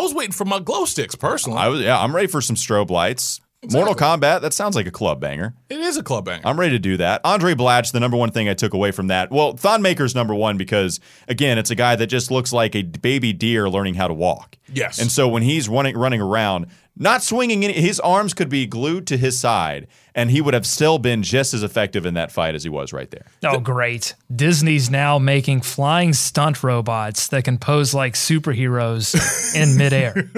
was 0.00 0.14
waiting 0.14 0.32
for 0.32 0.44
my 0.46 0.58
glow 0.58 0.86
sticks 0.86 1.14
personally. 1.14 1.58
I 1.58 1.68
was. 1.68 1.80
Yeah, 1.82 2.00
I'm 2.00 2.14
ready 2.16 2.28
for 2.28 2.40
some 2.40 2.56
strobe 2.56 2.90
lights. 2.90 3.40
Mortal 3.70 3.94
Kombat. 3.94 4.40
That 4.40 4.54
sounds 4.54 4.74
like 4.74 4.86
a 4.86 4.90
club 4.90 5.20
banger. 5.20 5.52
it 5.68 5.78
is 5.80 5.98
a 5.98 6.02
club 6.02 6.24
banger. 6.24 6.40
I'm 6.46 6.58
ready 6.58 6.72
to 6.72 6.78
do 6.78 6.96
that. 6.96 7.22
Andray 7.24 7.54
Blatche, 7.54 7.92
the 7.92 8.00
number 8.00 8.16
one 8.16 8.30
thing 8.30 8.48
I 8.48 8.54
took 8.54 8.72
away 8.72 8.90
from 8.90 9.08
that. 9.08 9.30
Well, 9.30 9.54
Thon 9.54 9.82
Maker's 9.82 10.14
number 10.14 10.34
one 10.34 10.56
because 10.56 10.98
again, 11.28 11.58
it's 11.58 11.70
a 11.70 11.74
guy 11.74 11.94
that 11.96 12.06
just 12.06 12.30
looks 12.30 12.54
like 12.54 12.74
a 12.74 12.80
baby 12.84 13.34
deer 13.34 13.68
learning 13.68 13.96
how 13.96 14.08
to 14.08 14.14
walk. 14.14 14.56
Yes. 14.72 14.98
And 14.98 15.12
so 15.12 15.28
when 15.28 15.42
he's 15.42 15.68
running 15.68 15.94
running 15.94 16.22
around, 16.22 16.68
not 16.96 17.22
swinging 17.22 17.64
any, 17.64 17.74
his 17.74 17.98
arms 18.00 18.34
could 18.34 18.48
be 18.48 18.66
glued 18.66 19.06
to 19.06 19.16
his 19.16 19.38
side, 19.40 19.86
and 20.14 20.30
he 20.30 20.40
would 20.40 20.54
have 20.54 20.66
still 20.66 20.98
been 20.98 21.22
just 21.22 21.54
as 21.54 21.62
effective 21.62 22.04
in 22.04 22.14
that 22.14 22.30
fight 22.30 22.54
as 22.54 22.62
he 22.62 22.68
was 22.68 22.92
right 22.92 23.10
there. 23.10 23.26
Oh, 23.44 23.58
great. 23.60 24.14
Disney's 24.34 24.90
now 24.90 25.18
making 25.18 25.62
flying 25.62 26.12
stunt 26.12 26.62
robots 26.62 27.28
that 27.28 27.44
can 27.44 27.58
pose 27.58 27.94
like 27.94 28.14
superheroes 28.14 29.54
in 29.54 29.76
midair. 29.76 30.30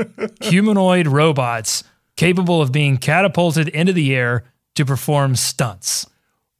Humanoid 0.42 1.06
robots 1.06 1.84
capable 2.16 2.60
of 2.60 2.70
being 2.72 2.96
catapulted 2.98 3.68
into 3.68 3.92
the 3.92 4.14
air 4.14 4.44
to 4.74 4.84
perform 4.84 5.34
stunts. 5.36 6.06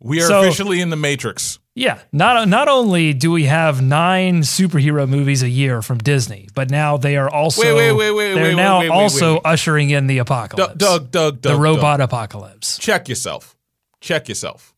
we 0.00 0.20
are 0.22 0.26
so- 0.26 0.40
officially 0.40 0.80
in 0.80 0.90
the 0.90 0.96
Matrix. 0.96 1.58
Yeah, 1.74 2.00
not 2.12 2.48
not 2.48 2.68
only 2.68 3.14
do 3.14 3.30
we 3.32 3.44
have 3.44 3.80
nine 3.80 4.42
superhero 4.42 5.08
movies 5.08 5.42
a 5.42 5.48
year 5.48 5.80
from 5.80 5.98
Disney, 5.98 6.48
but 6.54 6.70
now 6.70 6.98
they 6.98 7.16
are 7.16 7.30
also 7.30 7.62
Wait, 7.62 7.72
wait, 7.74 7.92
wait, 7.92 8.10
wait, 8.12 8.34
they're 8.34 8.44
wait, 8.44 8.56
now 8.56 8.80
wait, 8.80 8.90
wait, 8.90 8.94
also 8.94 9.38
ushering 9.38 9.88
in 9.88 10.06
the 10.06 10.18
apocalypse, 10.18 10.74
Doug, 10.74 11.10
Doug, 11.10 11.40
Doug. 11.40 11.54
the 11.54 11.58
robot 11.58 12.02
apocalypse. 12.02 12.76
Check 12.76 13.08
yourself. 13.08 13.56
Check 14.00 14.28
yourself. 14.28 14.74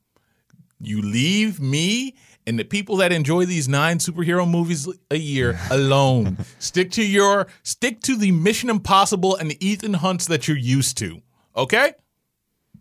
You 0.80 1.02
leave 1.02 1.58
me 1.58 2.14
and 2.46 2.58
the 2.58 2.64
people 2.64 2.96
that 2.98 3.10
enjoy 3.10 3.44
these 3.46 3.68
nine 3.68 3.98
superhero 3.98 4.48
movies 4.48 4.88
a 5.10 5.16
year 5.16 5.58
alone. 5.70 6.36
stick 6.60 6.92
to 6.92 7.04
your 7.04 7.48
stick 7.64 8.02
to 8.02 8.16
the 8.16 8.30
Mission 8.30 8.70
Impossible 8.70 9.34
and 9.34 9.50
the 9.50 9.66
Ethan 9.66 9.94
Hunts 9.94 10.26
that 10.26 10.46
you're 10.46 10.56
used 10.56 10.96
to. 10.98 11.22
Okay? 11.56 11.94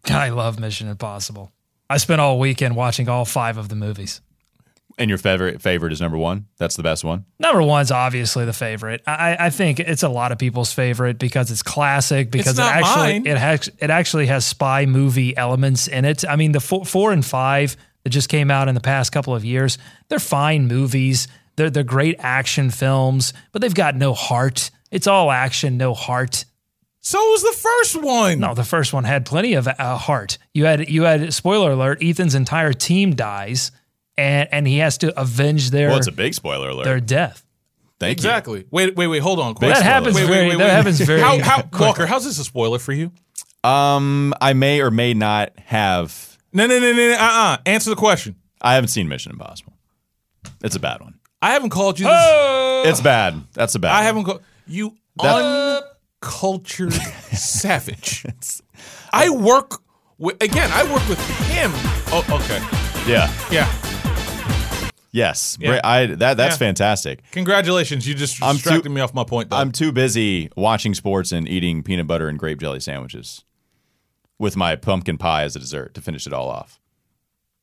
I 0.06 0.30
love 0.30 0.60
Mission 0.60 0.88
Impossible. 0.88 1.52
I 1.90 1.98
spent 1.98 2.22
all 2.22 2.40
weekend 2.40 2.76
watching 2.76 3.10
all 3.10 3.26
five 3.26 3.58
of 3.58 3.70
the 3.70 3.76
movies. 3.76 4.22
And 4.98 5.10
your 5.10 5.18
favorite 5.18 5.62
favorite 5.62 5.92
is 5.92 6.02
number 6.02 6.18
one. 6.18 6.46
That's 6.58 6.76
the 6.76 6.84
best 6.84 7.04
one. 7.04 7.26
Number 7.40 7.64
one's 7.64 7.92
obviously 7.92 8.46
the 8.46 8.54
favorite. 8.54 9.02
I, 9.08 9.36
I 9.40 9.50
think 9.50 9.80
it's 9.80 10.04
a 10.04 10.10
lot 10.10 10.32
of 10.32 10.38
people's 10.38 10.72
favorite 10.72 11.18
because 11.18 11.50
it's 11.50 11.64
classic. 11.64 12.30
Because 12.30 12.58
not 12.58 12.76
it 12.76 12.84
actually 12.84 13.20
mine. 13.20 13.28
it 13.28 13.38
has 13.38 13.70
it 13.80 13.90
actually 13.90 14.28
has 14.28 14.46
spy 14.46 14.86
movie 14.86 15.36
elements 15.36 15.88
in 15.88 16.06
it. 16.06 16.24
I 16.28 16.36
mean, 16.36 16.52
the 16.52 16.60
four, 16.60 16.86
four 16.86 17.12
and 17.12 17.26
five 17.26 17.76
that 18.04 18.10
just 18.10 18.30
came 18.30 18.52
out 18.52 18.68
in 18.68 18.76
the 18.76 18.82
past 18.82 19.12
couple 19.12 19.34
of 19.34 19.44
years, 19.44 19.80
they're 20.10 20.20
fine 20.20 20.68
movies. 20.68 21.28
They're 21.56 21.72
they're 21.72 21.84
great 21.84 22.16
action 22.20 22.70
films, 22.70 23.34
but 23.52 23.62
they've 23.62 23.74
got 23.74 23.96
no 23.96 24.14
heart. 24.14 24.70
It's 24.92 25.08
all 25.08 25.32
action, 25.32 25.78
no 25.78 25.96
heart. 25.96 26.46
So 27.06 27.20
was 27.20 27.42
the 27.44 27.52
first 27.52 28.02
one. 28.02 28.40
No, 28.40 28.54
the 28.54 28.64
first 28.64 28.94
one 28.94 29.04
had 29.04 29.26
plenty 29.26 29.56
of 29.56 29.68
uh, 29.68 29.98
heart. 29.98 30.38
You 30.54 30.64
had 30.66 30.90
you 30.90 31.04
had 31.04 31.34
spoiler 31.34 31.72
alert. 31.74 32.02
Ethan's 32.02 32.34
entire 32.34 32.72
team 32.72 33.14
dies, 33.14 33.72
and 34.18 34.48
and 34.54 34.66
he 34.66 34.78
has 34.78 34.98
to 35.00 35.20
avenge 35.20 35.72
their 35.72 35.90
Well, 35.90 35.98
it's 35.98 36.08
a 36.08 36.14
big 36.14 36.34
spoiler 36.34 36.70
alert. 36.70 36.86
their 36.86 37.02
death. 37.02 37.46
Thank 38.00 38.12
you. 38.12 38.14
Exactly. 38.30 38.66
Wait, 38.72 38.96
wait, 38.96 39.08
wait. 39.08 39.20
Hold 39.22 39.40
on. 39.40 39.54
That 39.56 39.60
Question. 39.60 39.84
happens 39.84 40.16
Wait, 40.16 40.24
wait, 40.24 40.30
very. 40.30 40.48
wait, 40.50 40.58
that 40.60 40.64
wait. 40.64 40.70
happens 40.72 41.00
very. 41.02 41.20
How, 41.20 41.40
how. 41.40 41.64
Walker, 41.78 42.06
how's 42.06 42.24
this 42.24 42.40
a 42.40 42.44
spoiler 42.46 42.80
for 42.80 42.94
you? 42.94 43.12
Um, 43.66 44.34
I 44.40 44.54
may 44.54 44.82
or 44.82 44.90
may 44.90 45.14
not 45.14 45.52
have. 45.60 46.38
No, 46.54 46.68
no, 46.68 46.80
no, 46.80 46.92
no, 46.94 46.98
no. 47.10 47.14
Uh, 47.14 47.18
uh 47.20 47.58
Answer 47.66 47.90
the 47.90 47.96
question. 47.98 48.36
I 48.62 48.76
haven't 48.76 48.90
seen 48.90 49.10
Mission 49.10 49.34
Impossible. 49.34 49.74
It's 50.64 50.76
a 50.78 50.80
bad 50.80 51.02
one. 51.02 51.20
I 51.42 51.52
haven't 51.52 51.70
called 51.72 52.00
you. 52.00 52.06
This, 52.06 52.16
Oh! 52.18 52.84
It's 52.86 53.02
bad. 53.02 53.42
That's 53.54 53.76
a 53.76 53.80
bad. 53.80 53.92
I 53.92 53.96
one. 53.98 54.04
haven't 54.06 54.24
called 54.24 54.42
you 54.68 54.96
That- 55.22 55.93
uncultured 56.24 56.94
savage. 57.34 58.26
I 59.12 59.30
work 59.30 59.82
with 60.18 60.42
again. 60.42 60.70
I 60.74 60.84
work 60.92 61.08
with 61.08 61.20
him. 61.50 61.72
Oh, 62.12 62.26
okay. 62.44 62.60
Yeah. 63.10 63.32
Yeah. 63.52 63.72
Yes. 65.12 65.58
Yeah. 65.60 65.80
I 65.84 66.08
that 66.08 66.38
that's 66.38 66.56
Yeah. 66.56 66.58
fantastic. 66.58 67.22
Congratulations. 67.32 68.08
You 68.08 68.16
just 68.16 68.42
I'm 68.42 68.56
distracted 68.56 68.84
too- 68.84 68.90
me 68.90 69.02
off 69.02 69.14
my 69.14 69.24
point. 69.24 69.50
Though. 69.50 69.58
I'm 69.58 69.72
too 69.72 69.92
busy 69.92 70.50
watching 70.56 70.94
sports 70.94 71.32
and 71.32 71.48
eating 71.48 71.84
peanut 71.84 72.08
butter 72.08 72.28
and 72.28 72.40
grape 72.40 72.60
jelly 72.60 72.80
sandwiches 72.80 73.44
with 74.40 74.56
my 74.56 74.76
pumpkin 74.76 75.18
pie 75.18 75.44
as 75.44 75.56
a 75.56 75.60
dessert 75.60 75.94
to 75.94 76.02
finish 76.02 76.26
it 76.26 76.34
all 76.34 76.50
off. 76.50 76.80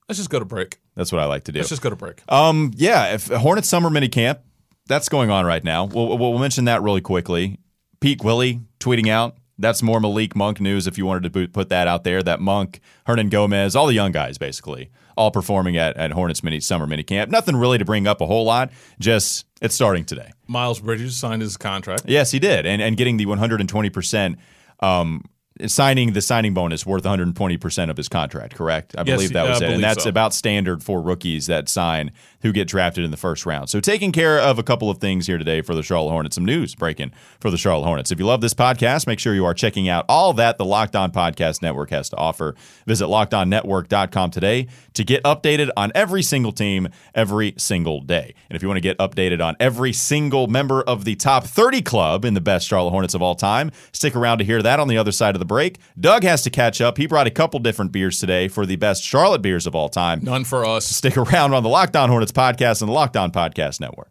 Let's 0.08 0.18
just 0.18 0.30
go 0.30 0.38
to 0.38 0.44
break. 0.44 0.78
That's 0.96 1.12
what 1.12 1.20
I 1.20 1.24
like 1.24 1.44
to 1.44 1.52
do. 1.52 1.60
Let's 1.60 1.68
just 1.68 1.82
go 1.82 1.90
to 1.90 1.96
break. 1.96 2.20
Um, 2.30 2.72
yeah, 2.74 3.14
if 3.14 3.28
Hornets 3.28 3.68
summer 3.68 3.90
mini 3.90 4.08
camp, 4.08 4.40
that's 4.88 5.08
going 5.08 5.30
on 5.30 5.44
right 5.46 5.62
now. 5.62 5.84
We'll, 5.84 6.18
we'll 6.18 6.38
mention 6.38 6.64
that 6.64 6.82
really 6.82 7.00
quickly. 7.00 7.58
Pete 8.00 8.24
Willie 8.24 8.60
tweeting 8.78 9.08
out. 9.08 9.36
That's 9.58 9.82
more 9.82 10.00
Malik 10.00 10.34
Monk 10.34 10.58
news 10.58 10.86
if 10.86 10.96
you 10.96 11.04
wanted 11.04 11.32
to 11.32 11.48
put- 11.48 11.68
that 11.68 11.86
out 11.86 12.02
there. 12.02 12.22
That 12.22 12.40
Monk, 12.40 12.80
Hernangomez, 13.06 13.76
all 13.76 13.86
the 13.86 13.92
young 13.94 14.10
guys 14.10 14.38
basically, 14.38 14.90
all 15.18 15.30
performing 15.30 15.76
at, 15.76 15.96
at 15.98 16.12
Hornets 16.12 16.42
mini 16.42 16.60
summer 16.60 16.86
mini 16.86 17.02
camp. 17.02 17.30
Nothing 17.30 17.56
really 17.56 17.76
to 17.76 17.84
bring 17.84 18.06
up 18.06 18.22
a 18.22 18.26
whole 18.26 18.44
lot. 18.44 18.70
Just 18.98 19.44
it's 19.60 19.74
starting 19.74 20.06
today. 20.06 20.32
Miles 20.48 20.80
Bridges 20.80 21.16
signed 21.18 21.42
his 21.42 21.58
contract. 21.58 22.04
Yes, 22.06 22.30
he 22.30 22.38
did, 22.38 22.64
and 22.64 22.80
and 22.80 22.96
getting 22.96 23.18
the 23.18 23.26
120 23.26 23.90
percent. 23.90 24.38
Um, 24.80 25.24
signing 25.68 26.12
the 26.12 26.20
signing 26.20 26.54
bonus 26.54 26.86
worth 26.86 27.04
120 27.04 27.56
percent 27.56 27.90
of 27.90 27.96
his 27.96 28.08
contract. 28.08 28.54
Correct? 28.54 28.94
I 28.96 29.02
Yes, 29.06 29.16
believe 29.16 29.32
that 29.32 29.46
I 29.46 29.50
was 29.50 29.62
it, 29.62 29.70
and 29.70 29.82
that's 29.82 30.04
so. 30.04 30.10
about 30.10 30.32
standard 30.34 30.82
for 30.82 31.00
rookies 31.00 31.46
that 31.46 31.68
sign 31.68 32.12
who 32.42 32.52
get 32.52 32.68
drafted 32.68 33.04
in 33.04 33.10
the 33.10 33.16
first 33.16 33.44
round. 33.44 33.68
So 33.68 33.80
taking 33.80 34.12
care 34.12 34.38
of 34.38 34.58
a 34.58 34.62
couple 34.62 34.88
of 34.90 34.98
things 34.98 35.26
here 35.26 35.36
today 35.38 35.60
for 35.60 35.74
the 35.74 35.82
Charlotte 35.82 36.12
Hornets. 36.12 36.34
Some 36.36 36.44
news 36.44 36.74
breaking 36.74 37.12
for 37.40 37.50
the 37.50 37.58
Charlotte 37.58 37.86
Hornets. 37.86 38.10
If 38.10 38.18
you 38.18 38.24
love 38.26 38.40
this 38.40 38.54
podcast, 38.54 39.06
make 39.06 39.18
sure 39.18 39.34
you 39.34 39.44
are 39.44 39.54
checking 39.54 39.88
out 39.88 40.04
all 40.08 40.32
that 40.34 40.56
the 40.56 40.64
Locked 40.64 40.96
On 40.96 41.10
Podcast 41.12 41.60
Network 41.62 41.90
has 41.90 42.08
to 42.10 42.16
offer. 42.16 42.54
Visit 42.86 43.06
lockedonnetwork.com 43.06 44.30
today 44.30 44.68
to 44.94 45.04
get 45.04 45.22
updated 45.24 45.70
on 45.76 45.92
every 45.94 46.22
single 46.22 46.52
team 46.52 46.88
every 47.14 47.54
single 47.58 48.00
day. 48.00 48.34
And 48.48 48.56
if 48.56 48.62
you 48.62 48.68
want 48.68 48.76
to 48.78 48.82
get 48.82 48.98
updated 48.98 49.44
on 49.44 49.56
every 49.60 49.92
single 49.92 50.46
member 50.46 50.82
of 50.82 51.04
the 51.04 51.16
top 51.16 51.44
30 51.44 51.82
club 51.82 52.24
in 52.24 52.34
the 52.34 52.40
best 52.40 52.66
Charlotte 52.66 52.90
Hornets 52.90 53.14
of 53.14 53.22
all 53.22 53.34
time, 53.34 53.70
stick 53.92 54.16
around 54.16 54.38
to 54.38 54.44
hear 54.44 54.62
that 54.62 54.80
on 54.80 54.88
the 54.88 54.96
other 54.98 55.12
side 55.12 55.34
of 55.34 55.38
the 55.40 55.44
break. 55.50 55.78
Doug 55.98 56.22
has 56.22 56.42
to 56.42 56.50
catch 56.50 56.80
up. 56.80 56.96
He 56.96 57.06
brought 57.06 57.26
a 57.26 57.30
couple 57.30 57.58
different 57.58 57.90
beers 57.90 58.20
today 58.20 58.46
for 58.46 58.64
the 58.64 58.76
best 58.76 59.02
Charlotte 59.02 59.42
beers 59.42 59.66
of 59.66 59.74
all 59.74 59.88
time. 59.88 60.20
None 60.22 60.44
for 60.44 60.64
us. 60.64 60.86
Stick 60.86 61.16
around 61.16 61.52
on 61.54 61.64
the 61.64 61.68
Locked 61.68 61.96
On 61.96 62.08
Hornets 62.08 62.30
podcast 62.32 62.80
and 62.82 62.88
the 62.88 62.92
Locked 62.92 63.16
On 63.16 63.32
Podcast 63.32 63.80
Network. 63.80 64.10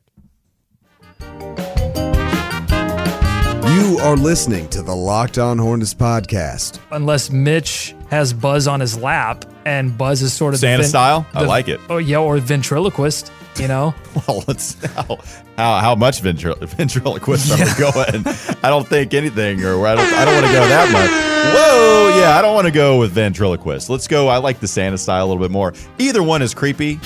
You 3.69 3.97
are 4.01 4.17
listening 4.17 4.67
to 4.69 4.81
the 4.81 4.95
Locked 4.95 5.37
On 5.37 5.57
Hornets 5.57 5.93
podcast. 5.93 6.79
unless 6.91 7.29
Mitch 7.29 7.95
has 8.09 8.33
Buzz 8.33 8.67
on 8.67 8.79
his 8.79 8.97
lap 8.97 9.45
and 9.65 9.97
Buzz 9.97 10.21
is 10.21 10.33
sort 10.33 10.53
of 10.53 10.59
Santa 10.59 10.77
the 10.77 10.83
ven- 10.83 10.89
style? 10.89 11.25
I 11.33 11.43
the- 11.43 11.47
like 11.47 11.67
it. 11.69 11.79
Oh 11.89 11.97
yeah, 11.97 12.17
or 12.17 12.37
ventriloquist. 12.39 13.31
You 13.59 13.67
know, 13.67 13.93
Well, 14.27 14.43
let's 14.47 14.81
how 14.93 15.19
how, 15.57 15.79
how 15.79 15.95
much 15.95 16.21
ventrilo- 16.21 16.57
ventriloquist 16.69 17.51
are 17.51 17.57
we 17.57 17.73
going? 17.77 18.23
I 18.63 18.69
don't 18.69 18.87
think 18.87 19.13
anything, 19.13 19.63
or 19.65 19.85
I 19.85 19.95
don't 19.95 20.13
I 20.13 20.23
don't 20.25 20.33
want 20.35 20.45
to 20.47 20.53
go 20.53 20.67
that 20.67 20.91
much. 20.91 21.09
Whoa, 21.09 22.19
yeah, 22.21 22.37
I 22.37 22.41
don't 22.41 22.53
want 22.53 22.67
to 22.67 22.71
go 22.71 22.99
with 22.99 23.11
ventriloquist. 23.11 23.89
Let's 23.89 24.07
go. 24.07 24.27
I 24.29 24.37
like 24.37 24.59
the 24.61 24.67
Santa 24.67 24.97
style 24.97 25.25
a 25.25 25.27
little 25.27 25.43
bit 25.43 25.51
more. 25.51 25.73
Either 25.97 26.23
one 26.23 26.41
is 26.41 26.53
creepy. 26.53 26.99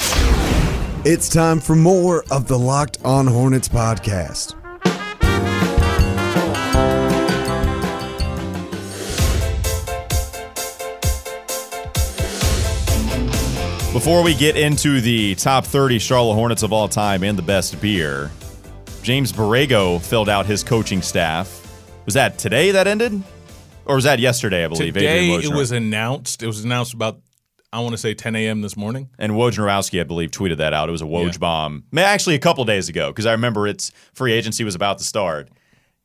It's 1.06 1.28
time 1.28 1.60
for 1.60 1.76
more 1.76 2.24
of 2.32 2.48
the 2.48 2.58
Locked 2.58 3.00
On 3.04 3.26
Hornets 3.28 3.68
podcast. 3.68 4.56
Before 13.94 14.24
we 14.24 14.34
get 14.34 14.58
into 14.58 15.02
the 15.02 15.36
top 15.36 15.66
30 15.66 16.00
Charlotte 16.00 16.34
Hornets 16.34 16.64
of 16.64 16.74
all 16.74 16.88
time 16.88 17.24
and 17.24 17.38
the 17.38 17.44
best 17.44 17.80
beer, 17.80 18.32
James 19.04 19.32
Borrego 19.32 20.02
filled 20.02 20.30
out 20.30 20.48
his 20.48 20.64
coaching 20.64 21.04
staff. 21.04 21.62
Was 22.06 22.16
that 22.16 22.40
today 22.40 22.72
that 22.72 22.88
ended? 22.88 23.22
Or 23.86 23.94
was 23.94 24.06
that 24.06 24.18
yesterday, 24.18 24.66
I 24.66 24.68
believe? 24.68 24.96
Today 24.96 25.30
it 25.36 25.54
was 25.54 25.72
announced. 25.72 26.42
It 26.42 26.48
was 26.48 26.66
announced 26.66 26.96
about 26.96 27.20
I 27.72 27.82
want 27.82 27.92
to 27.92 28.00
say 28.00 28.16
10 28.16 28.36
a.m. 28.36 28.62
this 28.62 28.76
morning. 28.76 29.10
And 29.20 29.34
Wojnarowski, 29.34 30.00
I 30.00 30.04
believe, 30.06 30.32
tweeted 30.32 30.58
that 30.58 30.74
out. 30.74 30.90
It 30.90 30.92
was 30.92 31.04
a 31.04 31.06
Woj 31.06 31.40
bomb. 31.40 31.84
Actually, 31.96 32.34
a 32.34 32.40
couple 32.40 32.66
days 32.66 32.90
ago, 32.90 33.12
because 33.12 33.28
I 33.28 33.34
remember 33.34 33.68
its 33.68 33.92
free 34.14 34.34
agency 34.34 34.64
was 34.64 34.74
about 34.74 34.98
to 34.98 35.04
start, 35.04 35.50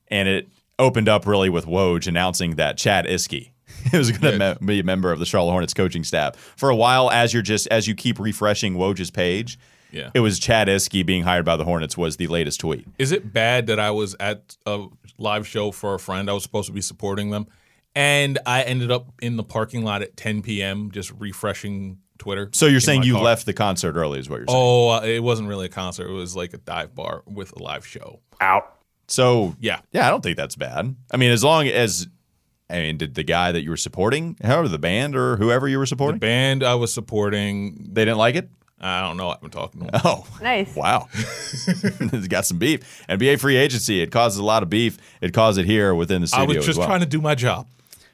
and 0.09 0.29
it 0.29 0.46
opened 0.79 1.09
up 1.09 1.27
really 1.27 1.48
with 1.48 1.64
Woj 1.64 2.07
announcing 2.07 2.57
that 2.57 2.77
Chad 2.77 3.07
Iske 3.07 3.48
was 3.93 4.11
going 4.12 4.38
to 4.38 4.59
be 4.64 4.81
a 4.81 4.85
member 4.85 5.12
of 5.12 5.19
the 5.19 5.27
Charlotte 5.27 5.53
Hornets 5.53 5.75
coaching 5.75 6.05
staff. 6.05 6.37
For 6.57 6.71
a 6.71 6.77
while, 6.77 7.11
as 7.11 7.33
you're 7.33 7.43
just 7.43 7.67
as 7.69 7.87
you 7.88 7.95
keep 7.95 8.19
refreshing 8.19 8.75
Woj's 8.75 9.11
page, 9.11 9.59
Yeah. 9.93 10.11
it 10.14 10.21
was 10.21 10.38
Chad 10.38 10.69
Iske 10.69 11.05
being 11.07 11.23
hired 11.23 11.45
by 11.45 11.57
the 11.57 11.64
Hornets 11.64 11.97
was 11.97 12.17
the 12.17 12.27
latest 12.27 12.61
tweet. 12.61 12.87
Is 12.99 13.12
it 13.12 13.33
bad 13.33 13.67
that 13.69 13.79
I 13.81 13.91
was 13.91 14.14
at 14.21 14.57
a 14.67 14.87
live 15.19 15.47
show 15.47 15.71
for 15.71 15.95
a 15.95 15.99
friend? 15.99 16.29
I 16.29 16.33
was 16.33 16.43
supposed 16.43 16.67
to 16.67 16.73
be 16.73 16.81
supporting 16.83 17.31
them, 17.31 17.47
and 17.95 18.38
I 18.47 18.62
ended 18.62 18.91
up 18.91 19.09
in 19.23 19.37
the 19.37 19.45
parking 19.45 19.85
lot 19.85 20.03
at 20.03 20.17
10 20.17 20.43
p.m. 20.43 20.91
just 20.91 21.11
refreshing 21.12 21.99
Twitter. 22.19 22.51
So 22.53 22.67
you're 22.67 22.81
saying 22.81 23.05
you 23.05 23.14
car. 23.14 23.23
left 23.23 23.47
the 23.47 23.53
concert 23.55 23.95
early, 23.97 24.19
is 24.19 24.29
what 24.29 24.38
you're 24.38 24.49
saying? 24.49 24.59
Oh, 24.61 24.88
uh, 24.91 25.01
it 25.03 25.23
wasn't 25.23 25.49
really 25.49 25.67
a 25.67 25.71
concert. 25.71 26.09
It 26.09 26.12
was 26.12 26.35
like 26.37 26.53
a 26.53 26.59
dive 26.59 26.95
bar 26.95 27.23
with 27.27 27.53
a 27.59 27.62
live 27.62 27.87
show. 27.87 28.21
out. 28.41 28.75
So 29.11 29.57
Yeah. 29.59 29.81
yeah, 29.93 30.07
I 30.07 30.11
don't 30.11 30.23
think 30.23 30.37
that's 30.37 30.55
bad. 30.57 30.95
I 31.11 31.17
mean, 31.17 31.31
as 31.31 31.43
long 31.43 31.67
as 31.67 32.07
I 32.70 32.81
mean, 32.81 32.98
did 32.98 33.14
the 33.14 33.22
guy 33.22 33.50
that 33.52 33.62
you 33.62 33.70
were 33.70 33.76
supporting, 33.78 34.37
however, 34.42 34.68
the 34.68 34.78
band 34.78 35.16
or 35.16 35.37
whoever 35.37 35.66
you 35.68 35.78
were 35.78 35.87
supporting? 35.87 36.16
The 36.18 36.26
band 36.26 36.62
I 36.62 36.74
was 36.74 36.92
supporting, 36.92 37.88
they 37.92 38.04
didn't 38.04 38.18
like 38.18 38.35
it? 38.35 38.50
I 38.81 39.00
don't 39.00 39.16
know. 39.16 39.31
I've 39.31 39.40
been 39.40 39.50
talking 39.50 39.81
to 39.87 39.90
them. 39.90 40.00
Oh, 40.04 40.26
Nice. 40.40 40.76
wow. 40.76 41.09
it's 41.14 42.28
got 42.28 42.46
some 42.46 42.59
beef. 42.59 43.04
NBA 43.09 43.40
free 43.40 43.57
agency, 43.57 44.00
it 44.02 44.12
causes 44.12 44.38
a 44.38 44.44
lot 44.44 44.62
of 44.62 44.70
beef. 44.70 44.98
It 45.20 45.33
caused 45.33 45.59
it 45.59 45.64
here 45.66 45.94
within 45.94 46.20
the 46.20 46.26
studio. 46.28 46.44
I 46.44 46.46
was 46.46 46.57
just 46.59 46.68
as 46.68 46.78
well. 46.78 46.87
trying 46.87 47.00
to 47.00 47.07
do 47.07 47.20
my 47.20 47.35
job. 47.35 47.66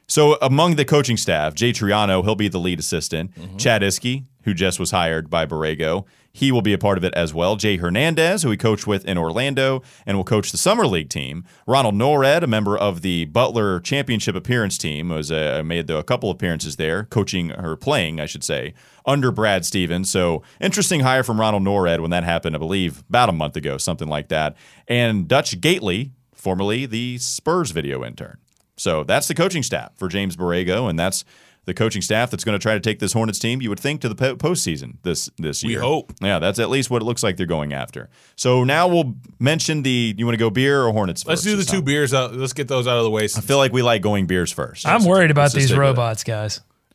So 0.06 0.36
among 0.40 0.76
the 0.76 0.84
coaching 0.84 1.16
staff, 1.16 1.54
Jay 1.54 1.72
Triano, 1.72 2.22
he'll 2.22 2.34
be 2.34 2.48
the 2.48 2.58
lead 2.60 2.78
assistant. 2.78 3.34
Mm-hmm. 3.34 3.56
Chad 3.56 3.82
Iske, 3.82 4.24
who 4.44 4.54
just 4.54 4.78
was 4.78 4.90
hired 4.90 5.28
by 5.28 5.46
Borrego, 5.46 6.04
he 6.32 6.50
will 6.50 6.62
be 6.62 6.72
a 6.72 6.78
part 6.78 6.98
of 6.98 7.04
it 7.04 7.14
as 7.14 7.32
well. 7.32 7.54
Jay 7.54 7.76
Hernandez, 7.76 8.42
who 8.42 8.50
he 8.50 8.56
coached 8.56 8.86
with 8.86 9.04
in 9.04 9.16
Orlando 9.16 9.82
and 10.04 10.16
will 10.16 10.24
coach 10.24 10.50
the 10.50 10.58
summer 10.58 10.86
league 10.86 11.08
team. 11.08 11.44
Ronald 11.66 11.94
Nored, 11.94 12.42
a 12.42 12.46
member 12.48 12.76
of 12.76 13.02
the 13.02 13.26
Butler 13.26 13.78
championship 13.80 14.34
appearance 14.34 14.76
team, 14.76 15.10
was 15.10 15.30
uh, 15.30 15.62
made 15.64 15.88
a 15.90 16.02
couple 16.02 16.30
appearances 16.30 16.76
there, 16.76 17.04
coaching 17.04 17.52
or 17.52 17.76
playing, 17.76 18.18
I 18.18 18.26
should 18.26 18.42
say, 18.42 18.74
under 19.06 19.30
Brad 19.30 19.64
Stevens. 19.64 20.10
So 20.10 20.42
interesting 20.60 21.00
hire 21.00 21.22
from 21.22 21.40
Ronald 21.40 21.62
Nored 21.62 22.00
when 22.00 22.10
that 22.10 22.24
happened, 22.24 22.56
I 22.56 22.58
believe, 22.58 23.04
about 23.08 23.28
a 23.28 23.32
month 23.32 23.56
ago, 23.56 23.78
something 23.78 24.08
like 24.08 24.28
that. 24.28 24.56
And 24.88 25.28
Dutch 25.28 25.60
Gaitley, 25.60 26.10
formerly 26.34 26.84
the 26.84 27.18
Spurs 27.18 27.70
video 27.70 28.04
intern. 28.04 28.38
So 28.76 29.04
that's 29.04 29.28
the 29.28 29.34
coaching 29.34 29.62
staff 29.62 29.92
for 29.96 30.08
James 30.08 30.36
Borrego, 30.36 30.90
and 30.90 30.98
that's 30.98 31.24
the 31.66 31.74
coaching 31.74 32.02
staff 32.02 32.30
that's 32.30 32.44
going 32.44 32.58
to 32.58 32.62
try 32.62 32.74
to 32.74 32.80
take 32.80 32.98
this 32.98 33.12
Hornets 33.12 33.38
team. 33.38 33.62
You 33.62 33.68
would 33.68 33.80
think 33.80 34.00
to 34.02 34.08
the 34.08 34.14
po- 34.14 34.36
postseason 34.36 34.96
this 35.02 35.30
this 35.38 35.62
year. 35.62 35.80
We 35.80 35.86
hope. 35.86 36.12
Yeah, 36.20 36.38
that's 36.38 36.58
at 36.58 36.70
least 36.70 36.90
what 36.90 37.02
it 37.02 37.04
looks 37.04 37.22
like 37.22 37.36
they're 37.36 37.46
going 37.46 37.72
after. 37.72 38.08
So 38.36 38.64
now 38.64 38.88
we'll 38.88 39.14
mention 39.38 39.82
the. 39.82 40.14
You 40.16 40.26
want 40.26 40.34
to 40.34 40.38
go 40.38 40.50
beer 40.50 40.82
or 40.84 40.92
Hornets? 40.92 41.26
Let's 41.26 41.42
first 41.42 41.52
do 41.52 41.56
the 41.56 41.64
two 41.64 41.78
time? 41.78 41.84
beers 41.84 42.14
out. 42.14 42.34
Let's 42.34 42.52
get 42.52 42.68
those 42.68 42.86
out 42.86 42.98
of 42.98 43.04
the 43.04 43.10
way. 43.10 43.24
I 43.24 43.40
feel 43.40 43.58
like 43.58 43.72
we 43.72 43.82
like 43.82 44.02
going 44.02 44.26
beers 44.26 44.52
first. 44.52 44.86
I'm 44.86 45.04
worried 45.04 45.30
about 45.30 45.42
Let's 45.42 45.54
just 45.54 45.62
these 45.62 45.68
stick 45.68 45.78
with 45.78 45.86
it. 45.86 45.90
robots, 45.90 46.24
guys. 46.24 46.60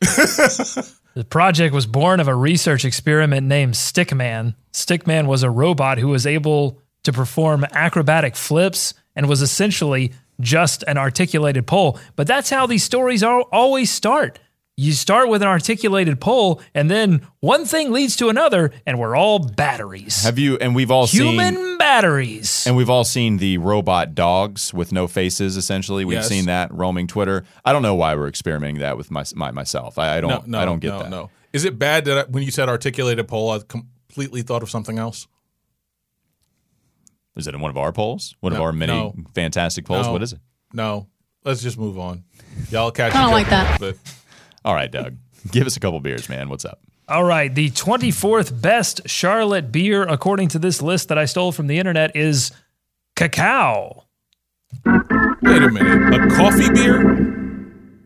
the 1.14 1.24
project 1.28 1.74
was 1.74 1.86
born 1.86 2.20
of 2.20 2.28
a 2.28 2.34
research 2.34 2.84
experiment 2.84 3.46
named 3.46 3.74
Stickman. 3.74 4.54
Stickman 4.72 5.26
was 5.26 5.42
a 5.42 5.50
robot 5.50 5.98
who 5.98 6.08
was 6.08 6.26
able 6.26 6.80
to 7.02 7.12
perform 7.12 7.64
acrobatic 7.72 8.36
flips 8.36 8.94
and 9.16 9.28
was 9.28 9.42
essentially 9.42 10.12
just 10.40 10.82
an 10.84 10.96
articulated 10.96 11.66
pole. 11.66 11.98
But 12.16 12.26
that's 12.26 12.50
how 12.50 12.66
these 12.66 12.84
stories 12.84 13.22
are 13.22 13.42
always 13.52 13.90
start. 13.90 14.38
You 14.80 14.92
start 14.92 15.28
with 15.28 15.42
an 15.42 15.48
articulated 15.48 16.22
pole, 16.22 16.58
and 16.72 16.90
then 16.90 17.26
one 17.40 17.66
thing 17.66 17.92
leads 17.92 18.16
to 18.16 18.30
another, 18.30 18.72
and 18.86 18.98
we're 18.98 19.14
all 19.14 19.38
batteries. 19.38 20.22
Have 20.22 20.38
you? 20.38 20.56
And 20.56 20.74
we've 20.74 20.90
all 20.90 21.06
seen 21.06 21.26
Human 21.26 21.54
seen. 21.54 21.76
batteries. 21.76 22.66
And 22.66 22.78
we've 22.78 22.88
all 22.88 23.04
seen 23.04 23.36
the 23.36 23.58
robot 23.58 24.14
dogs 24.14 24.72
with 24.72 24.90
no 24.90 25.06
faces. 25.06 25.58
Essentially, 25.58 26.06
we've 26.06 26.16
Yes. 26.16 26.28
seen 26.28 26.46
that 26.46 26.72
roaming 26.72 27.08
Twitter. 27.08 27.44
I 27.62 27.74
don't 27.74 27.82
know 27.82 27.94
why 27.94 28.14
we're 28.14 28.26
experimenting 28.26 28.78
that 28.78 28.96
with 28.96 29.10
my, 29.10 29.22
my 29.34 29.50
myself. 29.50 29.98
I, 29.98 30.16
I 30.16 30.20
don't. 30.22 30.46
no, 30.46 30.58
I 30.58 30.64
don't 30.64 30.78
get 30.78 30.88
no, 30.88 30.98
that. 31.02 31.10
No, 31.10 31.30
is 31.52 31.66
it 31.66 31.78
bad 31.78 32.06
that 32.06 32.16
I, 32.16 32.30
when 32.30 32.42
you 32.42 32.50
said 32.50 32.70
articulated 32.70 33.28
pole, 33.28 33.50
I 33.50 33.58
completely 33.58 34.40
thought 34.40 34.62
of 34.62 34.70
something 34.70 34.98
else? 34.98 35.28
Is 37.36 37.46
it 37.46 37.54
in 37.54 37.60
one 37.60 37.70
of 37.70 37.76
our 37.76 37.92
polls? 37.92 38.34
One 38.40 38.54
of 38.54 38.60
our 38.62 38.72
many 38.72 38.94
no. 38.94 39.14
fantastic 39.34 39.84
polls? 39.84 40.06
No. 40.06 40.12
What 40.12 40.22
is 40.22 40.32
it? 40.32 40.40
No, 40.72 41.06
let's 41.44 41.60
just 41.60 41.76
move 41.76 41.98
on. 41.98 42.24
Y'all 42.70 42.90
catch. 42.90 43.14
I 43.14 43.20
don't 43.20 43.38
each 43.38 43.50
like 43.50 43.76
other, 43.76 43.92
that. 43.92 44.19
But 44.62 44.68
All 44.68 44.74
right, 44.74 44.90
Doug. 44.90 45.16
Give 45.50 45.66
us 45.66 45.76
a 45.76 45.80
couple 45.80 46.00
beers, 46.00 46.28
man. 46.28 46.48
What's 46.48 46.64
up? 46.64 46.80
All 47.08 47.24
right, 47.24 47.52
the 47.52 47.70
24th 47.70 48.62
best 48.62 49.00
Charlotte 49.08 49.72
beer, 49.72 50.04
according 50.04 50.48
to 50.50 50.60
this 50.60 50.80
list 50.80 51.08
that 51.08 51.18
I 51.18 51.24
stole 51.24 51.50
from 51.50 51.66
the 51.66 51.78
internet, 51.78 52.14
is 52.14 52.52
cacao. 53.16 54.04
wait 54.84 55.62
a 55.62 55.70
minute, 55.70 56.14
a 56.14 56.28
coffee 56.36 56.72
beer? 56.72 57.36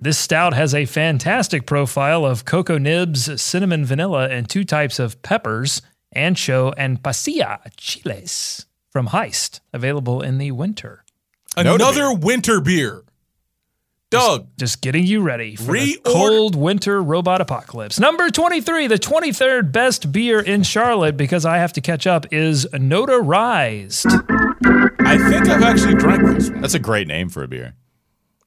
This 0.00 0.18
stout 0.18 0.54
has 0.54 0.74
a 0.74 0.86
fantastic 0.86 1.66
profile 1.66 2.24
of 2.24 2.44
cocoa 2.46 2.78
nibs, 2.78 3.40
cinnamon 3.40 3.84
vanilla, 3.84 4.28
and 4.28 4.48
two 4.48 4.64
types 4.64 4.98
of 4.98 5.20
peppers, 5.22 5.82
ancho 6.16 6.72
and 6.76 7.02
pasilla 7.02 7.58
chiles 7.76 8.66
from 8.90 9.08
Heist, 9.08 9.60
available 9.72 10.22
in 10.22 10.38
the 10.38 10.50
winter. 10.52 11.04
Another 11.56 12.12
winter 12.12 12.60
beer. 12.60 13.02
Doug, 14.14 14.48
Just 14.59 14.81
getting 14.81 15.05
you 15.05 15.20
ready 15.22 15.57
for 15.57 15.72
the 15.72 15.98
cold 16.05 16.55
winter 16.57 17.03
robot 17.03 17.40
apocalypse. 17.40 17.98
Number 18.00 18.31
23, 18.31 18.87
the 18.87 18.98
23rd 18.98 19.72
best 19.72 20.11
beer 20.12 20.40
in 20.40 20.62
Charlotte, 20.62 21.16
because 21.16 21.44
I 21.44 21.59
have 21.59 21.72
to 21.74 21.81
catch 21.81 22.07
up, 22.07 22.27
is 22.33 22.66
Notarized. 22.72 24.07
I 25.00 25.18
think 25.31 25.48
I've 25.48 25.62
actually 25.62 25.94
drank 25.94 26.22
this 26.24 26.50
one. 26.50 26.61
That's 26.61 26.74
a 26.74 26.79
great 26.79 27.07
name 27.09 27.29
for 27.29 27.42
a 27.42 27.48
beer. 27.48 27.74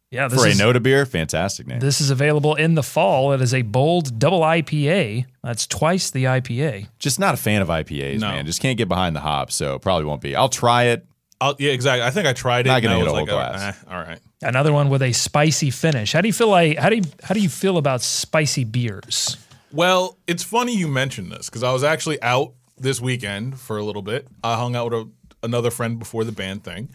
Yeah, 0.10 0.30
this 0.30 0.40
For 0.42 0.48
a 0.48 0.52
is, 0.52 0.60
Noda 0.60 0.82
beer, 0.82 1.06
fantastic 1.06 1.68
name. 1.68 1.82
this 1.82 2.00
is 2.00 2.10
available 2.10 2.56
in 2.56 2.76
the 2.76 2.84
fall. 2.84 3.34
It 3.34 3.42
is 3.42 3.54
a 3.54 3.62
bold 3.64 4.18
double 4.18 4.40
IPA. 4.40 5.26
That's 5.44 5.68
twice 5.68 6.12
the 6.12 6.24
IPA. 6.24 6.88
Just 6.98 7.20
not 7.20 7.34
a 7.34 7.38
fan 7.38 7.62
of 7.62 7.68
IPAs, 7.68 8.22
No. 8.22 8.30
man. 8.30 8.46
Just 8.46 8.62
can't 8.62 8.78
get 8.78 8.88
behind 8.88 9.18
the 9.18 9.20
hops, 9.20 9.56
so 9.56 9.78
probably 9.80 10.06
won't 10.06 10.22
be. 10.22 10.34
I'll 10.34 10.48
try 10.48 10.86
it. 10.86 11.06
I'll, 11.40 11.56
yeah, 11.60 11.72
exactly. 11.72 12.04
I 12.04 12.10
think 12.10 12.28
I 12.28 12.34
tried 12.34 12.66
it. 12.66 12.70
Not 12.70 12.82
gonna 12.82 12.96
and 12.96 13.04
I 13.04 13.06
get 13.06 13.12
was 13.12 13.30
a 13.30 13.34
whole 13.34 13.40
like, 13.40 13.52
glass. 13.52 13.78
eh, 13.78 13.94
all 13.94 14.02
right. 14.02 14.20
Another 14.42 14.74
one 14.74 14.90
with 14.90 15.02
a 15.02 15.12
spicy 15.14 15.70
finish. 15.70 16.14
How 16.14 16.22
do 16.22 16.28
you 16.28 16.34
feel 16.34 16.50
like 16.50 16.78
how 16.78 16.90
do 16.90 16.96
you 16.96 17.04
how 17.24 17.34
do 17.34 17.40
you 17.40 17.50
feel 17.50 17.78
about 17.78 18.02
spicy 18.02 18.64
beers? 18.64 19.38
Well, 19.72 20.18
it's 20.28 20.44
funny 20.44 20.76
you 20.76 20.88
mentioned 20.88 21.32
this 21.32 21.50
because 21.50 21.62
I 21.64 21.72
was 21.74 21.84
actually 21.84 22.22
out 22.22 22.54
this 22.78 23.02
weekend 23.02 23.60
for 23.60 23.78
a 23.78 23.84
little 23.84 24.02
bit. 24.02 24.28
I 24.44 24.56
hung 24.56 24.76
out 24.76 24.92
with 24.92 25.02
a, 25.02 25.10
another 25.44 25.72
friend 25.72 26.00
before 26.00 26.24
the 26.24 26.32
band 26.32 26.64
thing, 26.64 26.90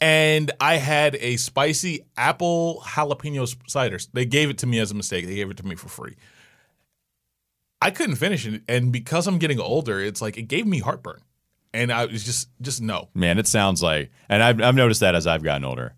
and 0.00 0.50
I 0.60 0.76
had 0.76 1.16
a 1.16 1.36
spicy 1.36 2.04
apple 2.16 2.82
jalapeno 2.84 3.52
cider. 3.68 3.98
They 4.12 4.24
gave 4.24 4.50
it 4.50 4.58
to 4.58 4.66
me 4.66 4.78
as 4.78 4.90
a 4.90 4.94
mistake. 4.94 5.26
They 5.26 5.34
gave 5.36 5.50
it 5.50 5.56
to 5.58 5.66
me 5.66 5.74
for 5.76 5.88
free. 5.88 6.16
I 7.82 7.90
couldn't 7.90 8.16
finish 8.16 8.46
it, 8.46 8.62
and 8.68 8.92
because 8.92 9.26
I'm 9.26 9.38
getting 9.38 9.58
older, 9.58 10.00
it's 10.00 10.20
like 10.20 10.36
it 10.36 10.42
gave 10.42 10.66
me 10.66 10.80
heartburn, 10.80 11.22
and 11.72 11.92
I 11.92 12.06
was 12.06 12.24
just 12.24 12.48
just 12.60 12.80
no. 12.80 13.08
Man, 13.14 13.38
it 13.38 13.46
sounds 13.46 13.82
like, 13.82 14.10
and 14.28 14.42
I've, 14.42 14.60
I've 14.60 14.74
noticed 14.74 15.00
that 15.00 15.14
as 15.14 15.26
I've 15.26 15.42
gotten 15.42 15.64
older. 15.64 15.94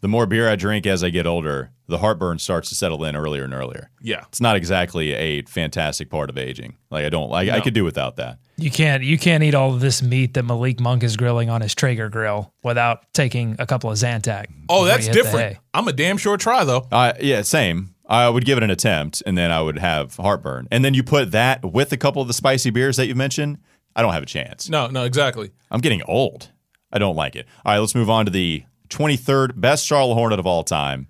The 0.00 0.08
more 0.08 0.26
beer 0.26 0.48
I 0.48 0.56
drink 0.56 0.84
as 0.84 1.04
I 1.04 1.10
get 1.10 1.28
older, 1.28 1.70
the 1.86 1.98
heartburn 1.98 2.40
starts 2.40 2.68
to 2.70 2.74
settle 2.74 3.04
in 3.04 3.14
earlier 3.14 3.44
and 3.44 3.54
earlier. 3.54 3.88
Yeah. 4.00 4.24
It's 4.28 4.40
not 4.40 4.56
exactly 4.56 5.12
a 5.12 5.42
fantastic 5.42 6.10
part 6.10 6.28
of 6.28 6.36
aging. 6.36 6.76
Like 6.90 7.04
I 7.04 7.08
don't 7.08 7.30
like 7.30 7.48
I 7.48 7.60
could 7.60 7.74
do 7.74 7.84
without 7.84 8.16
that. 8.16 8.38
You 8.56 8.70
can't 8.70 9.04
you 9.04 9.16
can't 9.16 9.44
eat 9.44 9.54
all 9.54 9.72
of 9.72 9.80
this 9.80 10.02
meat 10.02 10.34
that 10.34 10.42
Malik 10.42 10.80
Monk 10.80 11.04
is 11.04 11.16
grilling 11.16 11.50
on 11.50 11.60
his 11.60 11.74
Traeger 11.74 12.08
grill 12.08 12.52
without 12.64 13.04
taking 13.12 13.54
a 13.60 13.66
couple 13.66 13.90
of 13.90 13.96
Zantac. 13.96 14.46
Oh, 14.68 14.84
that's 14.84 15.06
you 15.06 15.12
hit 15.12 15.18
the 15.18 15.22
different. 15.22 15.58
I'm 15.72 15.86
a 15.86 15.92
damn 15.92 16.16
sure 16.16 16.36
try 16.36 16.64
though. 16.64 16.88
Uh, 16.90 17.12
yeah, 17.20 17.42
same. 17.42 17.94
I 18.08 18.28
would 18.28 18.44
give 18.44 18.58
it 18.58 18.64
an 18.64 18.70
attempt, 18.70 19.22
and 19.24 19.38
then 19.38 19.50
I 19.50 19.62
would 19.62 19.78
have 19.78 20.16
heartburn. 20.16 20.68
And 20.70 20.84
then 20.84 20.92
you 20.92 21.02
put 21.02 21.30
that 21.30 21.64
with 21.64 21.92
a 21.92 21.96
couple 21.96 22.20
of 22.20 22.28
the 22.28 22.34
spicy 22.34 22.70
beers 22.70 22.96
that 22.96 23.06
you 23.06 23.14
mentioned. 23.14 23.58
I 23.94 24.02
don't 24.02 24.12
have 24.12 24.22
a 24.22 24.26
chance. 24.26 24.68
No, 24.68 24.88
no, 24.88 25.04
exactly. 25.04 25.50
I'm 25.70 25.80
getting 25.80 26.02
old. 26.04 26.50
I 26.92 26.98
don't 26.98 27.16
like 27.16 27.36
it. 27.36 27.46
All 27.64 27.72
right, 27.72 27.78
let's 27.78 27.94
move 27.94 28.10
on 28.10 28.24
to 28.26 28.30
the 28.30 28.64
23rd 28.90 29.60
best 29.60 29.86
Charlotte 29.86 30.14
Hornet 30.14 30.38
of 30.38 30.46
all 30.46 30.62
time. 30.62 31.08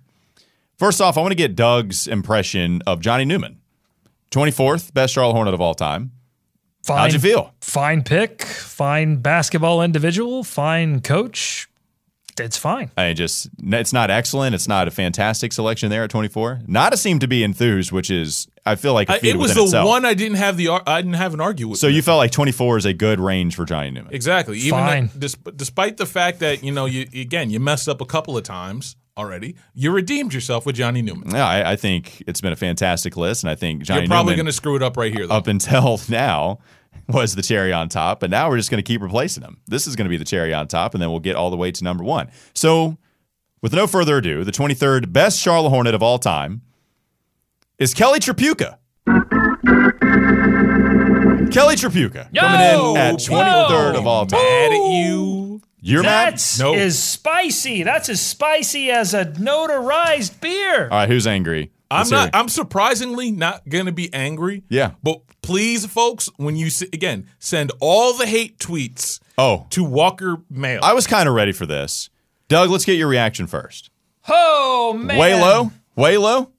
First 0.77 1.01
off, 1.01 1.17
I 1.17 1.21
want 1.21 1.31
to 1.31 1.35
get 1.35 1.55
Doug's 1.55 2.07
impression 2.07 2.81
of 2.87 2.99
Johnny 2.99 3.25
Newman. 3.25 3.59
24th 4.31 4.93
best 4.93 5.13
Charlotte 5.13 5.33
Hornet 5.33 5.53
of 5.53 5.61
all 5.61 5.75
time. 5.75 6.11
Fine, 6.83 6.97
How'd 6.97 7.13
you 7.13 7.19
feel? 7.19 7.53
Fine 7.61 8.03
pick, 8.03 8.41
fine 8.43 9.17
basketball 9.17 9.81
individual, 9.81 10.43
fine 10.43 10.99
coach. 10.99 11.69
It's 12.39 12.57
fine. 12.57 12.91
I 12.97 13.13
just 13.13 13.49
it's 13.61 13.93
not 13.93 14.09
excellent. 14.09 14.55
It's 14.55 14.67
not 14.67 14.87
a 14.87 14.91
fantastic 14.91 15.53
selection 15.53 15.89
there 15.89 16.03
at 16.03 16.09
24. 16.09 16.61
Nada 16.67 16.97
seemed 16.97 17.21
to 17.21 17.27
be 17.27 17.43
enthused, 17.43 17.91
which 17.91 18.09
is 18.09 18.47
I 18.65 18.75
feel 18.75 18.93
like 18.93 19.09
a 19.09 19.13
I, 19.13 19.19
feat 19.19 19.35
it 19.35 19.37
was 19.37 19.53
the 19.53 19.63
itself. 19.63 19.87
one 19.87 20.05
I 20.05 20.13
didn't 20.13 20.37
have 20.37 20.57
the 20.57 20.69
I 20.69 21.01
didn't 21.01 21.15
have 21.15 21.33
an 21.33 21.41
argue 21.41 21.67
with. 21.67 21.79
So 21.79 21.87
you 21.87 22.01
felt 22.01 22.17
like 22.17 22.31
24 22.31 22.77
is 22.77 22.85
a 22.85 22.93
good 22.93 23.19
range 23.19 23.55
for 23.55 23.65
Johnny 23.65 23.91
Newman. 23.91 24.13
Exactly. 24.13 24.57
Even 24.59 24.79
Fine. 24.79 25.07
that- 25.07 25.19
dis- 25.19 25.37
despite 25.55 25.97
the 25.97 26.05
fact 26.05 26.39
that 26.39 26.63
you 26.63 26.71
know 26.71 26.85
you 26.85 27.01
again 27.13 27.49
you 27.49 27.59
messed 27.59 27.87
up 27.89 28.01
a 28.01 28.05
couple 28.05 28.37
of 28.37 28.43
times 28.43 28.95
already, 29.15 29.55
you 29.75 29.91
redeemed 29.91 30.33
yourself 30.33 30.65
with 30.65 30.75
Johnny 30.75 31.01
Newman. 31.03 31.29
Yeah, 31.31 31.47
I, 31.47 31.73
I 31.73 31.75
think 31.75 32.23
it's 32.25 32.41
been 32.41 32.53
a 32.53 32.55
fantastic 32.55 33.15
list, 33.15 33.43
and 33.43 33.51
I 33.51 33.55
think 33.55 33.83
Johnny 33.83 34.01
You're 34.01 34.07
probably 34.09 34.35
going 34.35 34.47
to 34.47 34.51
screw 34.51 34.75
it 34.75 34.81
up 34.81 34.97
right 34.97 35.13
here. 35.13 35.27
Though. 35.27 35.35
up 35.35 35.45
until 35.47 35.99
now 36.09 36.59
was 37.13 37.35
the 37.35 37.41
cherry 37.41 37.71
on 37.71 37.89
top, 37.89 38.19
but 38.19 38.29
now 38.29 38.49
we're 38.49 38.57
just 38.57 38.69
going 38.71 38.83
to 38.83 38.87
keep 38.87 39.01
replacing 39.01 39.41
them. 39.43 39.57
This 39.67 39.87
is 39.87 39.95
going 39.95 40.05
to 40.05 40.09
be 40.09 40.17
the 40.17 40.25
cherry 40.25 40.53
on 40.53 40.67
top, 40.67 40.93
and 40.93 41.01
then 41.01 41.09
we'll 41.11 41.19
get 41.19 41.35
all 41.35 41.49
the 41.49 41.57
way 41.57 41.71
to 41.71 41.83
number 41.83 42.03
one. 42.03 42.29
So, 42.53 42.97
with 43.61 43.73
no 43.73 43.87
further 43.87 44.17
ado, 44.17 44.43
the 44.43 44.51
23rd 44.51 45.13
best 45.13 45.39
Charlotte 45.39 45.69
Hornet 45.69 45.93
of 45.93 46.03
all 46.03 46.19
time 46.19 46.61
is 47.79 47.93
Kelly 47.93 48.19
Tripucka. 48.19 48.77
Kelly 51.51 51.75
Tripucka 51.75 52.33
coming 52.35 52.61
in 52.61 52.97
at 52.97 53.15
23rd 53.15 53.95
of 53.95 54.07
all 54.07 54.25
time. 54.25 54.39
Mad 54.41 54.71
at 54.71 54.91
you. 54.93 55.61
You're 55.81 56.01
mad? 56.03 56.33
That's 56.33 56.59
No. 56.59 56.73
is 56.73 56.97
spicy. 57.01 57.83
That's 57.83 58.09
as 58.09 58.21
spicy 58.21 58.89
as 58.89 59.13
a 59.13 59.25
notarized 59.25 60.39
beer. 60.39 60.83
All 60.83 60.97
right, 60.99 61.09
who's 61.09 61.27
angry? 61.27 61.71
I'm 61.91 61.99
Let's 61.99 62.11
not. 62.11 62.29
I'm 62.33 62.49
surprisingly 62.49 63.31
not 63.31 63.67
going 63.69 63.85
to 63.85 63.91
be 63.91 64.11
angry. 64.13 64.63
Yeah. 64.69 64.91
But 65.03 65.21
please, 65.43 65.85
folks, 65.85 66.27
when 66.37 66.55
you 66.55 66.67
s- 66.67 66.81
again 66.81 67.27
send 67.37 67.71
all 67.79 68.13
the 68.17 68.25
hate 68.25 68.57
tweets 68.57 69.19
Oh, 69.37 69.67
to 69.69 69.83
Walker 69.83 70.37
Mehl. 70.51 70.79
I 70.81 70.93
was 70.93 71.05
kind 71.05 71.29
of 71.29 71.35
ready 71.35 71.51
for 71.51 71.65
this. 71.67 72.09
Doug, 72.47 72.69
let's 72.71 72.85
get 72.85 72.97
your 72.97 73.07
reaction 73.07 73.45
first. 73.47 73.89
Oh 74.27 74.93
man. 74.99 75.17
Way 75.19 75.39
low? 75.39 75.71
Way 75.95 76.17
low? 76.17 76.49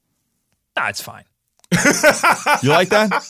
Nah, 0.76 0.88
it's 0.88 1.00
fine. 1.02 1.24
You 2.62 2.70
like 2.70 2.90
that? 2.90 3.24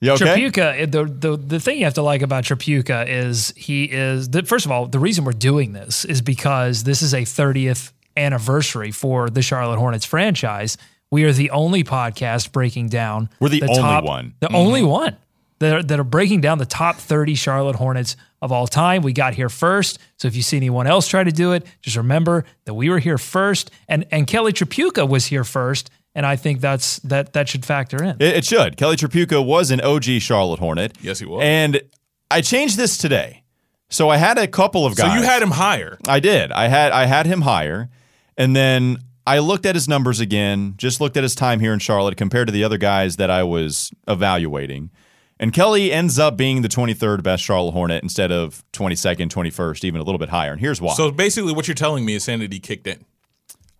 You 0.00 0.12
okay? 0.12 0.24
Tripucka, 0.50 0.80
eh, 0.80 0.86
the, 0.86 1.04
the 1.04 1.36
the 1.36 1.60
thing 1.60 1.78
you 1.78 1.84
have 1.84 1.94
to 1.94 2.02
like 2.02 2.22
about 2.22 2.42
Tripucka 2.44 3.06
is 3.08 3.52
he 3.56 3.84
is 3.84 4.28
the, 4.30 4.42
first 4.42 4.66
of 4.66 4.72
all 4.72 4.86
the 4.86 4.98
reason 4.98 5.24
we're 5.24 5.30
doing 5.32 5.72
this 5.74 6.04
is 6.04 6.20
because 6.20 6.82
this 6.82 7.02
is 7.02 7.14
a 7.14 7.22
30th 7.22 7.92
anniversary 8.16 8.90
for 8.90 9.30
the 9.30 9.42
Charlotte 9.42 9.78
Hornets 9.78 10.04
franchise. 10.04 10.76
We 11.12 11.24
are 11.24 11.32
the 11.32 11.50
only 11.50 11.84
podcast 11.84 12.52
breaking 12.52 12.88
down. 12.88 13.28
We're 13.38 13.50
the 13.50 13.62
only 13.62 13.76
top- 13.76 14.04
one. 14.04 14.32
The 14.40 14.46
mm-hmm. 14.46 14.56
only 14.56 14.82
one 14.82 15.18
that 15.58 15.74
are, 15.74 15.82
that 15.82 16.00
are 16.00 16.04
breaking 16.04 16.40
down 16.40 16.56
the 16.56 16.64
top 16.64 16.96
30 16.96 17.34
Charlotte 17.34 17.76
Hornets 17.76 18.16
of 18.40 18.50
all 18.50 18.66
time. 18.66 19.02
We 19.02 19.12
got 19.12 19.34
here 19.34 19.50
first. 19.50 19.98
So 20.16 20.26
if 20.26 20.34
you 20.34 20.40
see 20.40 20.56
anyone 20.56 20.86
else 20.86 21.06
try 21.06 21.22
to 21.22 21.30
do 21.30 21.52
it, 21.52 21.66
just 21.82 21.98
remember 21.98 22.46
that 22.64 22.72
we 22.72 22.88
were 22.88 22.98
here 22.98 23.18
first, 23.18 23.70
and 23.88 24.06
and 24.10 24.26
Kelly 24.26 24.54
Tripucka 24.54 25.06
was 25.06 25.26
here 25.26 25.44
first. 25.44 25.90
And 26.14 26.24
I 26.24 26.36
think 26.36 26.62
that's 26.62 26.98
that 27.00 27.34
that 27.34 27.46
should 27.46 27.66
factor 27.66 28.02
in. 28.02 28.16
It, 28.18 28.36
it 28.36 28.44
should. 28.46 28.78
Kelly 28.78 28.96
Tripucka 28.96 29.44
was 29.44 29.70
an 29.70 29.82
OG 29.82 30.04
Charlotte 30.20 30.60
Hornet. 30.60 30.96
Yes, 31.02 31.18
he 31.18 31.26
was. 31.26 31.42
And 31.42 31.82
I 32.30 32.40
changed 32.40 32.78
this 32.78 32.96
today. 32.96 33.42
So 33.90 34.08
I 34.08 34.16
had 34.16 34.38
a 34.38 34.48
couple 34.48 34.86
of 34.86 34.94
so 34.94 35.02
guys. 35.02 35.20
you 35.20 35.26
had 35.26 35.42
him 35.42 35.50
higher. 35.50 35.98
I 36.08 36.20
did. 36.20 36.52
I 36.52 36.68
had 36.68 36.92
I 36.92 37.04
had 37.04 37.26
him 37.26 37.42
higher, 37.42 37.90
and 38.38 38.56
then 38.56 38.96
I 39.26 39.38
looked 39.38 39.66
at 39.66 39.74
his 39.74 39.88
numbers 39.88 40.20
again. 40.20 40.74
Just 40.76 41.00
looked 41.00 41.16
at 41.16 41.22
his 41.22 41.34
time 41.34 41.60
here 41.60 41.72
in 41.72 41.78
Charlotte 41.78 42.16
compared 42.16 42.48
to 42.48 42.52
the 42.52 42.64
other 42.64 42.78
guys 42.78 43.16
that 43.16 43.30
I 43.30 43.42
was 43.42 43.92
evaluating. 44.08 44.90
And 45.38 45.52
Kelly 45.52 45.92
ends 45.92 46.18
up 46.18 46.36
being 46.36 46.62
the 46.62 46.68
23rd 46.68 47.22
best 47.22 47.42
Charlotte 47.42 47.72
Hornet 47.72 48.02
instead 48.02 48.30
of 48.30 48.64
22nd, 48.72 49.28
21st, 49.28 49.84
even 49.84 50.00
a 50.00 50.04
little 50.04 50.18
bit 50.18 50.28
higher. 50.28 50.52
And 50.52 50.60
here's 50.60 50.80
why. 50.80 50.94
So 50.94 51.10
basically, 51.10 51.52
what 51.52 51.66
you're 51.66 51.74
telling 51.74 52.04
me 52.04 52.14
is 52.14 52.24
sanity 52.24 52.60
kicked 52.60 52.86
in. 52.86 53.04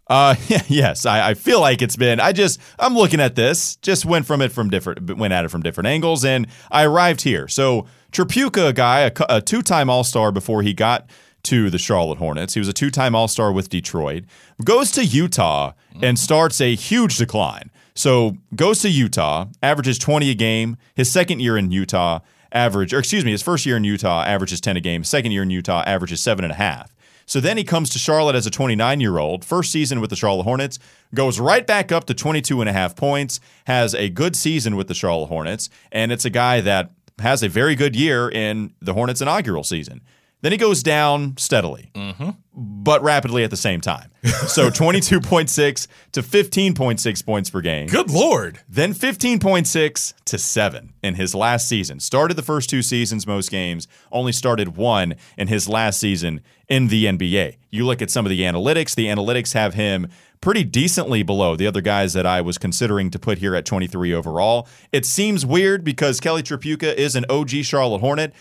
Uh, 0.08 0.34
yeah, 0.48 0.62
yes, 0.66 1.06
I, 1.06 1.30
I 1.30 1.34
feel 1.34 1.60
like 1.60 1.80
it's 1.80 1.96
been. 1.96 2.20
I 2.20 2.32
just 2.32 2.60
I'm 2.78 2.94
looking 2.94 3.20
at 3.20 3.36
this. 3.36 3.76
Just 3.76 4.04
went 4.04 4.26
from 4.26 4.42
it 4.42 4.50
from 4.50 4.70
different, 4.70 5.16
went 5.16 5.32
at 5.32 5.44
it 5.44 5.48
from 5.48 5.62
different 5.62 5.86
angles, 5.86 6.24
and 6.24 6.46
I 6.70 6.84
arrived 6.84 7.22
here. 7.22 7.48
So 7.48 7.86
Tripucka, 8.10 8.74
guy, 8.74 9.00
a, 9.00 9.12
a 9.28 9.40
two-time 9.40 9.88
All 9.88 10.04
Star 10.04 10.32
before 10.32 10.62
he 10.62 10.74
got 10.74 11.08
to 11.44 11.70
the 11.70 11.78
Charlotte 11.78 12.18
Hornets. 12.18 12.54
He 12.54 12.60
was 12.60 12.68
a 12.68 12.72
two-time 12.72 13.14
All 13.14 13.28
Star 13.28 13.52
with 13.52 13.68
Detroit. 13.68 14.24
Goes 14.64 14.90
to 14.92 15.04
Utah 15.04 15.72
and 16.00 16.18
starts 16.18 16.60
a 16.60 16.74
huge 16.74 17.16
decline. 17.16 17.70
So 17.94 18.36
goes 18.54 18.80
to 18.80 18.88
Utah, 18.88 19.46
averages 19.62 19.98
20 19.98 20.30
a 20.30 20.34
game. 20.34 20.76
His 20.94 21.10
second 21.10 21.40
year 21.40 21.56
in 21.56 21.70
Utah, 21.70 22.20
average, 22.52 22.94
or 22.94 22.98
excuse 22.98 23.24
me, 23.24 23.32
his 23.32 23.42
first 23.42 23.66
year 23.66 23.76
in 23.76 23.84
Utah 23.84 24.24
averages 24.24 24.60
10 24.60 24.76
a 24.76 24.80
game. 24.80 25.04
Second 25.04 25.32
year 25.32 25.42
in 25.42 25.50
Utah 25.50 25.82
averages 25.86 26.20
seven 26.20 26.44
and 26.44 26.52
a 26.52 26.56
half. 26.56 26.94
So 27.26 27.40
then 27.40 27.56
he 27.56 27.64
comes 27.64 27.90
to 27.90 27.98
Charlotte 27.98 28.34
as 28.36 28.46
a 28.46 28.50
29 28.50 29.00
year 29.00 29.18
old, 29.18 29.44
first 29.44 29.72
season 29.72 30.00
with 30.00 30.10
the 30.10 30.16
Charlotte 30.16 30.44
Hornets, 30.44 30.78
goes 31.14 31.38
right 31.38 31.66
back 31.66 31.92
up 31.92 32.04
to 32.06 32.14
22 32.14 32.60
and 32.60 32.68
a 32.68 32.72
half 32.72 32.96
points, 32.96 33.40
has 33.66 33.94
a 33.94 34.08
good 34.08 34.36
season 34.36 34.76
with 34.76 34.88
the 34.88 34.94
Charlotte 34.94 35.28
Hornets, 35.28 35.70
and 35.90 36.12
it's 36.12 36.24
a 36.24 36.30
guy 36.30 36.60
that 36.60 36.90
has 37.20 37.42
a 37.42 37.48
very 37.48 37.74
good 37.74 37.94
year 37.94 38.28
in 38.28 38.74
the 38.80 38.94
Hornets' 38.94 39.20
inaugural 39.20 39.64
season. 39.64 40.02
Then 40.42 40.52
he 40.52 40.58
goes 40.58 40.82
down 40.82 41.36
steadily, 41.38 41.90
mm-hmm. 41.94 42.30
but 42.52 43.02
rapidly 43.02 43.44
at 43.44 43.50
the 43.50 43.56
same 43.56 43.80
time. 43.80 44.10
So 44.46 44.70
22.6 44.70 45.86
to 46.12 46.22
15.6 46.22 47.24
points 47.24 47.50
per 47.50 47.60
game. 47.60 47.86
Good 47.86 48.10
lord. 48.10 48.60
Then 48.68 48.92
15.6 48.92 50.14
to 50.24 50.38
7 50.38 50.92
in 51.02 51.14
his 51.14 51.34
last 51.34 51.68
season. 51.68 52.00
Started 52.00 52.34
the 52.34 52.42
first 52.42 52.68
two 52.68 52.82
seasons 52.82 53.26
most 53.26 53.50
games, 53.50 53.88
only 54.10 54.32
started 54.32 54.76
one 54.76 55.14
in 55.38 55.48
his 55.48 55.68
last 55.68 55.98
season 55.98 56.40
in 56.68 56.88
the 56.88 57.06
NBA. 57.06 57.56
You 57.70 57.86
look 57.86 58.02
at 58.02 58.10
some 58.10 58.26
of 58.26 58.30
the 58.30 58.40
analytics, 58.40 58.94
the 58.94 59.06
analytics 59.06 59.54
have 59.54 59.74
him 59.74 60.08
pretty 60.40 60.64
decently 60.64 61.22
below 61.22 61.56
the 61.56 61.66
other 61.66 61.80
guys 61.80 62.12
that 62.12 62.26
I 62.26 62.42
was 62.42 62.58
considering 62.58 63.10
to 63.10 63.18
put 63.18 63.38
here 63.38 63.54
at 63.54 63.64
23 63.64 64.12
overall. 64.12 64.68
It 64.90 65.06
seems 65.06 65.46
weird 65.46 65.84
because 65.84 66.20
Kelly 66.20 66.42
Tripucka 66.42 66.94
is 66.94 67.16
an 67.16 67.24
OG 67.30 67.50
Charlotte 67.62 68.00
Hornet. 68.00 68.34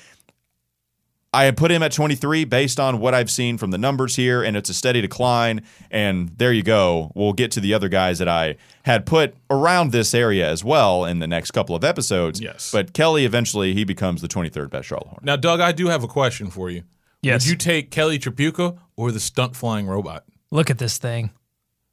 I 1.33 1.45
had 1.45 1.55
put 1.55 1.71
him 1.71 1.81
at 1.81 1.93
23 1.93 2.43
based 2.43 2.77
on 2.77 2.99
what 2.99 3.13
I've 3.13 3.31
seen 3.31 3.57
from 3.57 3.71
the 3.71 3.77
numbers 3.77 4.17
here, 4.17 4.43
and 4.43 4.57
it's 4.57 4.69
a 4.69 4.73
steady 4.73 4.99
decline. 4.99 5.61
And 5.89 6.29
there 6.37 6.51
you 6.51 6.63
go. 6.63 7.11
We'll 7.15 7.31
get 7.31 7.51
to 7.51 7.61
the 7.61 7.73
other 7.73 7.87
guys 7.87 8.19
that 8.19 8.27
I 8.27 8.57
had 8.83 9.05
put 9.05 9.35
around 9.49 9.93
this 9.93 10.13
area 10.13 10.49
as 10.49 10.63
well 10.63 11.05
in 11.05 11.19
the 11.19 11.27
next 11.27 11.51
couple 11.51 11.73
of 11.73 11.85
episodes. 11.85 12.41
Yes. 12.41 12.69
But 12.71 12.91
Kelly 12.91 13.23
eventually 13.23 13.73
he 13.73 13.85
becomes 13.85 14.21
the 14.21 14.27
23rd 14.27 14.69
best 14.69 14.89
Charlotte 14.89 15.07
Hornet. 15.07 15.23
Now, 15.23 15.37
Doug, 15.37 15.61
I 15.61 15.71
do 15.71 15.87
have 15.87 16.03
a 16.03 16.07
question 16.07 16.49
for 16.49 16.69
you. 16.69 16.83
Yes. 17.21 17.45
Would 17.45 17.51
you 17.51 17.57
take 17.57 17.91
Kelly 17.91 18.19
Tripucka 18.19 18.77
or 18.97 19.11
the 19.11 19.19
stunt 19.19 19.55
flying 19.55 19.87
robot? 19.87 20.25
Look 20.49 20.69
at 20.69 20.79
this 20.79 20.97
thing. 20.97 21.31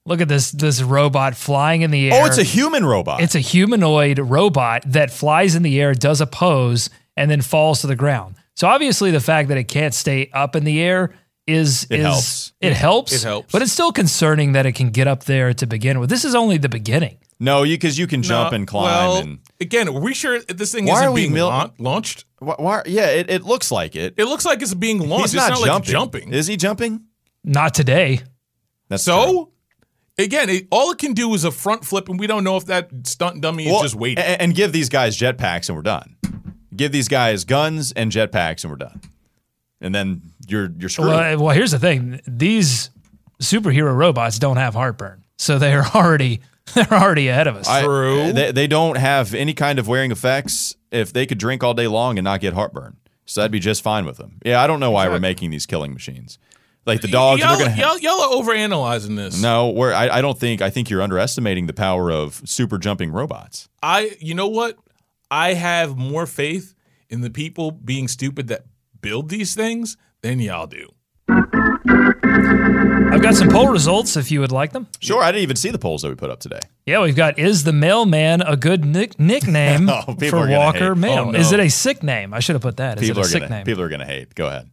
Look 0.05 0.21
at 0.23 0.29
this 0.29 0.51
this 0.51 0.81
robot 0.81 1.37
flying 1.37 1.83
in 1.83 1.91
the 1.91 2.11
air. 2.11 2.23
Oh, 2.23 2.27
it's 2.27 2.39
a 2.39 2.43
human 2.43 2.87
robot. 2.87 3.21
It's 3.21 3.35
a 3.35 3.41
humanoid 3.41 4.19
robot 4.19 4.85
that 4.87 5.11
flies 5.11 5.55
in 5.55 5.63
the 5.63 5.79
air, 5.79 5.93
does 5.93 6.23
a 6.23 6.27
pose, 6.27 6.89
and 7.15 7.31
then 7.31 7.43
falls 7.43 7.83
to 7.83 7.87
the 7.87 7.95
ground. 7.95 8.37
So 8.59 8.67
obviously, 8.67 9.13
the 9.13 9.21
fact 9.21 9.51
that 9.51 9.57
it 9.57 9.69
can't 9.69 9.95
stay 9.95 10.31
up 10.33 10.57
in 10.57 10.65
the 10.65 10.81
air 10.83 11.15
is 11.47 11.87
It 11.91 12.01
is 12.01 12.05
helps. 12.05 12.53
it 12.61 12.73
helps. 12.73 13.13
It 13.13 13.23
helps. 13.23 13.53
but 13.53 13.63
it's 13.63 13.71
still 13.71 13.93
concerning 13.93 14.53
that 14.55 14.67
it 14.67 14.73
can 14.73 14.91
get 14.91 15.07
up 15.07 15.23
there 15.25 15.55
to 15.55 15.65
begin 15.65 16.01
with. 16.01 16.11
This 16.11 16.25
is 16.25 16.35
only 16.35 16.59
the 16.59 16.69
beginning. 16.69 17.19
no, 17.39 17.63
because 17.63 17.97
you 18.01 18.09
can 18.09 18.21
jump 18.25 18.51
No, 18.51 18.57
and 18.57 18.67
climb 18.67 18.85
Well, 18.85 19.17
and 19.19 19.39
again, 19.61 19.87
are 19.89 20.01
we 20.01 20.13
sure 20.13 20.41
this 20.41 20.73
thing 20.73 20.87
Why 20.87 21.03
isn't 21.05 21.15
being 21.15 21.33
mil- 21.33 21.47
laun- 21.47 21.71
launched? 21.79 22.25
why, 22.41 22.57
why, 22.59 22.83
yeah, 22.87 23.07
it, 23.07 23.31
it 23.31 23.45
looks 23.45 23.71
like 23.71 23.95
it. 23.95 24.15
It 24.17 24.25
looks 24.25 24.45
like 24.45 24.61
it's 24.61 24.75
being 24.75 25.09
launched. 25.09 25.27
He's 25.33 25.35
it's 25.35 25.49
not, 25.49 25.51
not, 25.51 25.65
jumping. 25.65 25.71
like 25.73 25.85
jumping. 25.85 26.33
Is 26.33 26.49
he 26.49 26.57
jumping? 26.57 27.05
Not 27.45 27.75
today. 27.75 28.23
That's 28.89 29.05
true. 29.05 29.13
so, 29.15 29.53
again, 30.19 30.49
it, 30.51 30.67
all 30.73 30.91
it 30.91 30.99
can 30.99 31.13
do 31.15 31.33
is 31.35 31.45
a 31.45 31.53
front 31.53 31.85
flip, 31.85 32.09
and 32.09 32.19
we 32.19 32.27
don't 32.27 32.43
know 32.43 32.57
if 32.57 32.65
that 32.67 32.91
stunt 33.07 33.41
dummy 33.41 33.67
Well, 33.67 33.77
is 33.77 33.83
just 33.83 33.95
waiting. 33.95 34.19
a- 34.25 34.43
And, 34.43 34.53
give 34.53 34.73
these 34.73 34.89
guys 34.89 35.17
jetpacks 35.17 35.69
and 35.69 35.77
we're 35.77 35.83
done. 35.83 36.17
Give 36.79 36.91
these 36.93 37.09
guys 37.09 37.45
guns 37.45 37.93
and 37.93 38.11
jetpacks 38.11 38.65
and 38.65 38.71
we're 38.71 38.77
done. 38.77 39.01
And 39.81 39.95
then 39.95 40.23
you're 40.49 40.71
you're 40.79 40.89
screwed. 40.89 41.09
Well, 41.09 41.39
well, 41.39 41.55
here's 41.55 41.73
the 41.73 41.79
thing: 41.79 42.21
these 42.27 42.91
superhero 43.43 43.95
robots 43.95 44.39
don't 44.39 44.57
have 44.57 44.75
heartburn, 44.75 45.25
so 45.37 45.59
they're 45.59 45.85
already 45.85 46.41
they're 46.75 46.93
already 46.93 47.29
ahead 47.29 47.47
of 47.47 47.57
us. 47.57 47.69
I- 47.69 47.83
True. 47.85 48.33
they, 48.33 48.53
they 48.53 48.67
don't 48.67 48.97
have 48.97 49.35
any 49.35 49.55
kind 49.55 49.79
of 49.79 49.87
wearing 49.87 50.11
effects. 50.11 50.75
If 50.91 51.13
they 51.13 51.27
could 51.27 51.39
drink 51.39 51.63
all 51.63 51.75
day 51.75 51.87
long 51.87 52.17
and 52.19 52.25
not 52.25 52.41
get 52.41 52.55
heartburn, 52.55 52.97
so 53.27 53.41
that'd 53.43 53.53
be 53.53 53.61
just 53.61 53.83
fine 53.83 54.07
with 54.07 54.17
them. 54.17 54.39
Yeah, 54.45 54.63
I 54.63 54.67
don't 54.67 54.81
know 54.81 54.91
why 54.91 55.09
we're 55.09 55.21
making 55.21 55.51
these 55.51 55.67
killing 55.67 55.93
machines. 55.93 56.39
Like 56.87 57.03
the 57.03 57.09
dogs, 57.09 57.43
y'all, 57.43 57.59
they're 57.59 57.69
gonna. 57.69 57.79
y'all, 57.79 57.99
y'all 57.99 58.21
are 58.21 58.43
overanalyzing 58.43 59.15
this. 59.17 59.41
no, 59.43 59.69
we're, 59.69 59.93
I, 59.93 60.09
I 60.09 60.21
don't 60.23 60.39
think. 60.39 60.63
I 60.63 60.71
think 60.71 60.89
you're 60.89 61.03
underestimating 61.03 61.67
the 61.67 61.75
power 61.75 62.11
of 62.11 62.41
super 62.47 62.79
jumping 62.79 63.13
robots. 63.13 63.69
I, 63.83 64.17
you 64.21 64.35
know 64.35 64.49
what? 64.49 64.79
I 65.31 65.55
have 65.55 65.97
more 65.97 66.27
faith 66.27 66.75
in 67.09 67.21
the 67.21 67.31
people 67.31 67.71
being 67.71 68.09
stupid 68.09 68.49
that 68.49 68.65
build 69.01 69.29
these 69.29 69.55
things 69.55 69.97
than 70.23 70.41
y'all 70.41 70.67
do. 70.67 70.89
I've 73.11 73.23
got 73.23 73.35
some 73.35 73.49
poll 73.49 73.69
results 73.69 74.17
if 74.17 74.31
you 74.31 74.41
would 74.41 74.53
like 74.53 74.73
them. 74.73 74.87
Sure, 75.01 75.23
I 75.23 75.33
didn't 75.33 75.43
even 75.43 75.57
see 75.57 75.71
the 75.71 75.79
polls 75.79 76.03
that 76.03 76.09
we 76.09 76.15
put 76.15 76.31
up 76.31 76.41
today. 76.41 76.61
Yeah, 76.87 77.03
we've 77.03 77.17
got 77.17 77.39
is 77.39 77.65
the 77.65 77.73
mailman 77.73 78.43
a 78.43 78.57
good 78.57 78.85
nick- 78.85 79.19
nickname 79.19 79.89
Oh, 79.91 80.15
for 80.29 80.49
Walker 80.49 80.95
hate. 80.95 80.99
Mail? 81.01 81.25
Oh, 81.27 81.31
no. 81.33 81.39
Is 81.39 81.53
it 81.53 81.61
a 81.61 81.69
sick 81.69 82.03
name? 82.03 82.33
I 82.35 82.41
should 82.41 82.55
have 82.55 82.63
put 82.63 82.77
that. 82.79 82.99
Is 83.01 83.09
People 83.09 83.23
it 83.23 83.25
a 83.25 83.27
are 83.27 83.31
sick 83.31 83.43
gonna 83.43 83.57
name? 83.57 83.65
people 83.65 83.83
are 83.83 83.89
gonna 83.89 84.07
hate. 84.07 84.35
Go 84.35 84.47
ahead. 84.47 84.71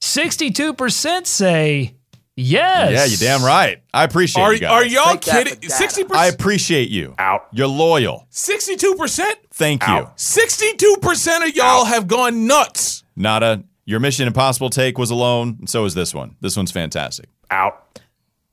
Sixty-two 0.00 0.74
percent 0.74 1.26
say 1.26 1.94
yes. 2.36 2.92
Yeah, 2.92 3.04
you're 3.06 3.38
damn 3.38 3.44
right. 3.46 3.82
I 3.94 4.04
appreciate 4.04 4.42
Are, 4.42 4.52
you 4.52 4.60
guys. 4.60 4.70
are 4.70 4.84
y'all 4.86 5.12
Take 5.16 5.20
kidding? 5.22 5.54
data. 5.60 5.70
Sixty 5.74 6.04
I 6.12 6.26
appreciate 6.26 6.90
you. 6.90 7.14
Out. 7.18 7.46
You're 7.52 7.66
loyal. 7.68 8.26
sixty-two 8.30 8.94
percent, 8.96 9.38
Thank 9.56 9.88
you. 9.88 10.10
sixty-two 10.16 10.98
percent 11.00 11.42
of 11.42 11.56
y'all 11.56 11.86
have 11.86 12.06
gone 12.06 12.46
nuts. 12.46 13.04
Nada. 13.16 13.64
Your 13.86 14.00
Mission 14.00 14.26
Impossible 14.26 14.68
take 14.68 14.98
was 14.98 15.10
alone, 15.10 15.56
and 15.60 15.68
so 15.68 15.86
is 15.86 15.94
this 15.94 16.12
one. 16.12 16.36
This 16.42 16.56
one's 16.56 16.72
fantastic. 16.72 17.30
Out. 17.50 18.00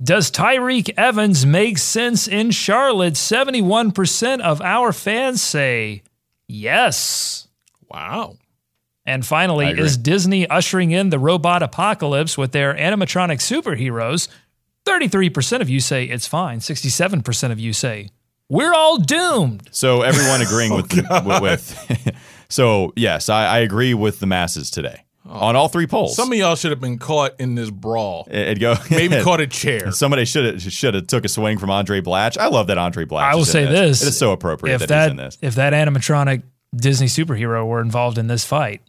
Does 0.02 0.32
Tyreke 0.32 0.92
Evans 0.96 1.46
make 1.46 1.78
sense 1.78 2.28
in 2.28 2.52
Charlotte? 2.52 3.18
Seventy-one 3.18 3.92
percent 3.92 4.42
of 4.44 4.62
our 4.62 4.94
fans 4.94 5.42
say 5.42 6.04
yes. 6.48 7.50
Wow. 7.90 8.38
And 9.06 9.26
finally, 9.26 9.68
is 9.68 9.98
Disney 9.98 10.48
ushering 10.48 10.92
in 10.92 11.10
the 11.10 11.20
robot 11.20 11.62
apocalypse 11.62 12.38
with 12.38 12.54
their 12.54 12.74
animatronic 12.74 13.40
superheroes? 13.40 14.30
33% 14.86 15.60
of 15.60 15.70
you 15.70 15.82
say 15.82 16.06
it's 16.06 16.26
fine. 16.28 16.60
67% 16.60 17.52
of 17.52 17.60
you 17.60 17.74
say 17.74 18.10
we're 18.50 18.74
all 18.74 18.98
doomed. 18.98 19.70
So 19.72 20.02
everyone 20.02 20.42
agreeing 20.42 20.72
oh, 20.74 20.78
with, 20.78 20.92
with, 20.94 21.42
with 21.42 22.16
so 22.50 22.94
yes, 22.96 23.30
I, 23.30 23.46
I 23.46 23.58
agree 23.60 23.94
with 23.94 24.20
the 24.20 24.28
masses 24.28 24.70
today 24.70 25.04
oh. 25.26 25.32
on 25.32 25.56
all 25.56 25.68
three 25.68 25.88
polls. 25.88 26.16
Some 26.16 26.32
of 26.32 26.38
y'all 26.38 26.56
should 26.56 26.72
have 26.72 26.82
been 26.82 27.00
caught 27.00 27.40
in 27.40 27.56
this 27.56 27.70
brawl. 27.70 28.28
It- 28.30 28.36
it'd 28.36 28.60
go 28.60 28.76
Maybe 28.90 29.22
caught 29.22 29.42
a 29.42 29.48
chair. 29.48 29.92
Somebody 29.92 30.26
should 30.26 30.46
have 30.46 30.62
should 30.62 30.94
have 30.94 31.08
took 31.08 31.26
a 31.26 31.30
swing 31.30 31.58
from 31.58 31.70
Andray 31.70 32.02
Blatche. 32.02 32.38
I 32.38 32.48
love 32.48 32.68
that 32.68 32.78
Andray 32.78 33.06
Blatche. 33.06 33.24
I 33.24 33.36
will 33.36 33.42
is 33.42 33.50
in 33.50 33.52
say 33.52 33.66
this. 33.66 34.02
It 34.02 34.10
is 34.10 34.18
so 34.18 34.32
appropriate 34.32 34.76
if 34.76 34.80
that, 34.82 34.90
that, 34.90 35.04
he's 35.04 35.12
in 35.12 35.18
this. 35.18 35.38
if 35.42 35.56
that 35.56 35.74
animatronic 35.74 36.44
Disney 36.76 37.08
superhero 37.08 37.66
were 37.66 37.82
involved 37.82 38.18
in 38.18 38.28
this 38.28 38.44
fight, 38.44 38.82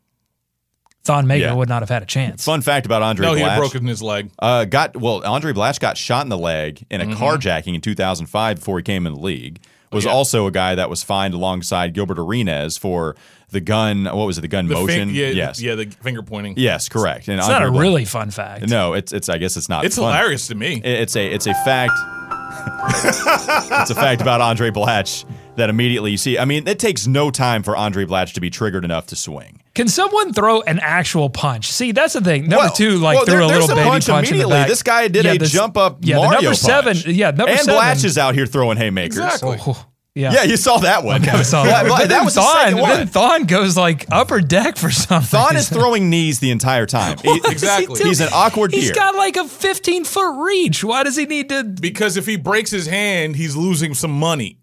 Thon 1.05 1.27
Maker 1.27 1.47
Yeah. 1.47 1.53
would 1.55 1.69
not 1.69 1.83
have 1.83 1.91
had 1.91 2.03
a 2.03 2.07
chance. 2.07 2.45
Fun 2.45 2.63
fact 2.63 2.87
about 2.87 3.03
Andray 3.03 3.23
No, 3.23 3.35
he 3.35 3.43
had 3.43 3.53
Blatche. 3.53 3.59
broken 3.59 3.87
his 3.87 4.03
leg. 4.03 4.31
Uh, 4.39 4.65
got 4.65 4.97
well. 4.97 5.21
Andray 5.23 5.53
Blatche 5.55 5.79
got 5.81 5.99
shot 5.99 6.25
in 6.25 6.31
the 6.31 6.39
leg 6.39 6.85
in 6.91 7.01
a 7.01 7.05
Mm-hmm. 7.05 7.23
carjacking 7.23 7.75
in 7.75 7.81
2005 7.83 8.57
before 8.57 8.79
he 8.79 8.83
came 8.83 9.07
in 9.07 9.13
the 9.15 9.21
league. 9.21 9.61
Was 9.93 10.07
Yeah. 10.07 10.13
also 10.13 10.47
a 10.47 10.51
guy 10.51 10.75
that 10.75 10.89
was 10.91 11.03
fined 11.05 11.35
alongside 11.35 11.93
Gilbert 11.93 12.19
Arenas 12.19 12.77
for 12.79 13.15
the 13.51 13.61
gun. 13.61 14.07
What 14.07 14.27
was 14.27 14.39
it? 14.39 14.41
The 14.41 14.49
gun 14.49 14.67
The 14.67 14.75
motion. 14.75 15.09
fin- 15.11 15.15
yeah, 15.15 15.29
yes. 15.29 15.61
yeah, 15.63 15.75
the 15.77 15.87
finger 16.03 16.23
pointing. 16.23 16.55
Yes. 16.57 16.89
Correct. 16.89 17.29
And 17.29 17.39
It's 17.39 17.47
not 17.49 17.63
a 17.63 17.67
Andray 17.67 17.71
Blatche- 17.71 17.81
really 17.81 18.05
fun 18.07 18.31
fact. 18.31 18.69
No, 18.69 18.95
it's 18.95 19.13
it's. 19.13 19.29
I 19.29 19.39
guess 19.39 19.57
it's 19.57 19.69
not. 19.69 19.85
It's 19.85 19.97
fun. 19.97 20.13
hilarious 20.13 20.49
to 20.49 20.55
me. 20.55 20.81
It- 20.83 21.01
It's 21.03 21.15
a 21.17 21.27
it's 21.33 21.47
a 21.47 21.55
fact. 21.65 21.93
it's 22.97 23.91
a 23.91 23.95
fact 23.95 24.21
about 24.23 24.41
Andray 24.41 24.71
Blatche 24.73 25.25
that 25.57 25.69
immediately 25.71 26.11
you 26.13 26.17
see. 26.17 26.39
I 26.39 26.45
mean, 26.45 26.67
it 26.67 26.79
takes 26.79 27.07
no 27.07 27.31
time 27.31 27.63
for 27.63 27.75
Andray 27.75 28.07
Blatche 28.07 28.33
to 28.35 28.41
be 28.41 28.51
triggered 28.51 28.85
enough 28.85 29.07
to 29.09 29.17
swing. 29.17 29.61
Can 29.75 29.89
someone 29.89 30.33
throw 30.33 30.61
an 30.63 30.79
actual 30.81 31.29
punch? 31.31 31.73
See, 31.73 31.91
that's 31.93 32.13
the 32.13 32.21
thing. 32.21 32.43
Number 32.43 32.67
Well- 32.67 32.73
two, 32.75 32.99
like 32.99 33.17
well, 33.17 33.25
threw 33.25 33.33
there- 33.35 33.41
a 33.43 33.47
little 33.47 33.67
there's 33.67 33.77
baby 33.79 33.89
punch 33.91 34.07
punch, 34.07 34.29
in 34.31 34.37
the 34.39 34.45
immediately. 34.45 34.53
back. 34.55 34.69
This 34.69 34.83
guy 34.85 35.09
did 35.09 35.25
Yeah, 35.25 35.33
a 35.33 35.39
this- 35.39 35.51
jump 35.51 35.77
up 35.77 35.99
Yeah, 36.03 36.15
the 36.17 36.21
Mario 36.23 36.33
number 36.43 36.49
punch. 36.51 36.59
seven. 36.61 36.97
Yeah, 37.07 37.31
number 37.33 37.49
and 37.49 37.61
seven. 37.61 37.81
Blatche 37.81 38.05
is 38.05 38.17
out 38.17 38.35
here 38.37 38.47
throwing 38.47 38.77
haymakers. 38.79 39.19
Exactly. 39.19 39.59
Oh, 39.67 39.85
yeah. 40.15 40.33
Yeah, 40.33 40.43
you 40.45 40.57
saw 40.57 40.79
that 40.79 41.03
one. 41.03 41.29
I 41.29 41.43
saw 41.43 41.65
that. 41.65 41.83
but 41.83 41.89
But 41.89 41.99
that 42.03 42.09
then 42.09 42.25
was 42.25 42.35
the 42.37 42.43
Thon, 42.43 42.57
second 42.57 42.75
then 42.77 42.83
one. 42.83 43.07
Thon 43.09 43.45
goes 43.47 43.77
like 43.77 44.07
upper 44.13 44.41
deck 44.41 44.77
for 44.77 44.93
something. 44.93 45.41
Thon 45.41 45.57
is 45.57 45.69
throwing 45.77 46.09
knees 46.09 46.39
the 46.39 46.53
entire 46.53 46.87
time. 46.87 47.19
He- 47.21 47.29
What 47.29 47.39
is 47.41 47.47
he 47.47 47.53
Exactly. 47.53 48.01
He's 48.05 48.21
an 48.21 48.29
awkward 48.33 48.73
He's 48.73 48.85
deer. 48.85 48.95
got 48.95 49.17
like 49.17 49.37
a 49.37 49.43
15 49.49 50.05
foot 50.05 50.41
reach. 50.47 50.85
Why 50.85 51.03
does 51.03 51.17
he 51.17 51.27
need 51.27 51.49
to? 51.49 51.65
Because 51.65 52.17
if 52.17 52.27
he 52.27 52.37
breaks 52.37 52.71
his 52.71 52.87
hand, 52.87 53.35
he's 53.35 53.57
losing 53.57 53.93
some 53.93 54.13
money. 54.13 54.59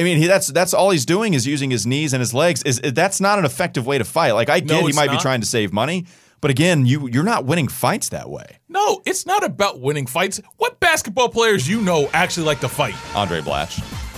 I 0.00 0.02
mean, 0.02 0.16
he, 0.16 0.26
that's 0.26 0.46
that's 0.46 0.72
all 0.72 0.90
he's 0.90 1.04
doing 1.04 1.34
is 1.34 1.46
using 1.46 1.70
his 1.70 1.86
knees 1.86 2.14
and 2.14 2.20
his 2.20 2.32
legs. 2.32 2.62
Is 2.62 2.80
that's 2.80 3.20
not 3.20 3.38
an 3.38 3.44
effective 3.44 3.86
way 3.86 3.98
to 3.98 4.04
fight? 4.04 4.32
Like 4.32 4.48
I 4.48 4.60
No, 4.60 4.66
get 4.66 4.82
he 4.82 4.88
it's 4.88 4.96
might 4.96 5.10
be 5.10 5.18
trying 5.18 5.40
to 5.42 5.46
save 5.46 5.72
money, 5.74 6.06
but 6.40 6.50
again, 6.50 6.86
you 6.86 7.06
you're 7.08 7.22
not 7.22 7.44
winning 7.44 7.68
fights 7.68 8.08
that 8.08 8.30
way. 8.30 8.58
No, 8.68 9.02
it's 9.04 9.26
not 9.26 9.44
about 9.44 9.80
winning 9.80 10.06
fights. 10.06 10.40
What 10.56 10.80
basketball 10.80 11.28
players 11.28 11.68
you 11.68 11.82
know 11.82 12.08
actually 12.14 12.46
like 12.46 12.60
to 12.60 12.68
fight? 12.68 12.94
Andray 13.12 13.42
Blatche. 13.42 14.09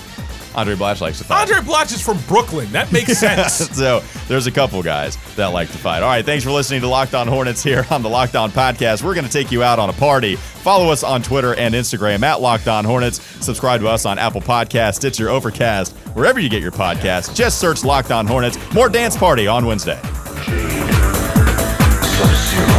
Andray 0.55 0.76
Blatche 0.76 1.00
likes 1.00 1.18
to 1.18 1.24
fight. 1.24 1.48
Andray 1.48 1.61
Blatche 1.61 1.94
is 1.94 2.03
from 2.03 2.18
Brooklyn. 2.28 2.70
That 2.72 2.92
makes 2.92 3.18
sense. 3.20 3.55
so 3.76 4.03
there's 4.28 4.46
a 4.46 4.50
couple 4.53 4.82
guys 4.82 5.16
that 5.36 5.46
like 5.46 5.70
to 5.72 5.78
fight. 5.78 6.03
All 6.03 6.09
right, 6.09 6.24
thanks 6.24 6.44
for 6.44 6.50
listening 6.50 6.80
to 6.82 6.88
Locked 6.88 7.14
On 7.14 7.26
Hornets 7.26 7.62
here 7.62 7.86
on 7.90 8.03
the 8.03 8.09
Locked 8.09 8.36
On 8.36 8.50
Podcast. 8.50 9.03
We're 9.03 9.14
going 9.14 9.26
to 9.26 9.32
take 9.32 9.50
you 9.50 9.62
out 9.62 9.78
on 9.78 9.88
a 9.88 9.94
party. 9.94 10.36
Follow 10.36 10.90
us 10.90 11.03
on 11.03 11.22
Twitter 11.22 11.55
and 11.55 11.74
Instagram 11.74 12.22
at 12.22 12.40
Locked 12.40 12.68
On 12.68 12.84
Hornets. 12.84 13.20
Subscribe 13.44 13.80
to 13.80 13.88
us 13.88 14.05
on 14.07 14.18
Apple 14.18 14.40
Podcasts, 14.40 14.96
Stitcher, 14.96 15.28
Overcast, 15.28 15.92
wherever 16.14 16.38
you 16.38 16.48
get 16.48 16.62
your 16.62 16.72
podcasts. 16.72 17.34
Just 17.34 17.59
search 17.59 17.82
Locked 17.84 18.11
On 18.11 18.26
Hornets. 18.26 18.59
More 18.74 18.88
dance 18.88 19.16
party 19.16 19.46
on 19.46 19.64
Wednesday. 19.66 19.98
Sub-Zero. 22.03 22.71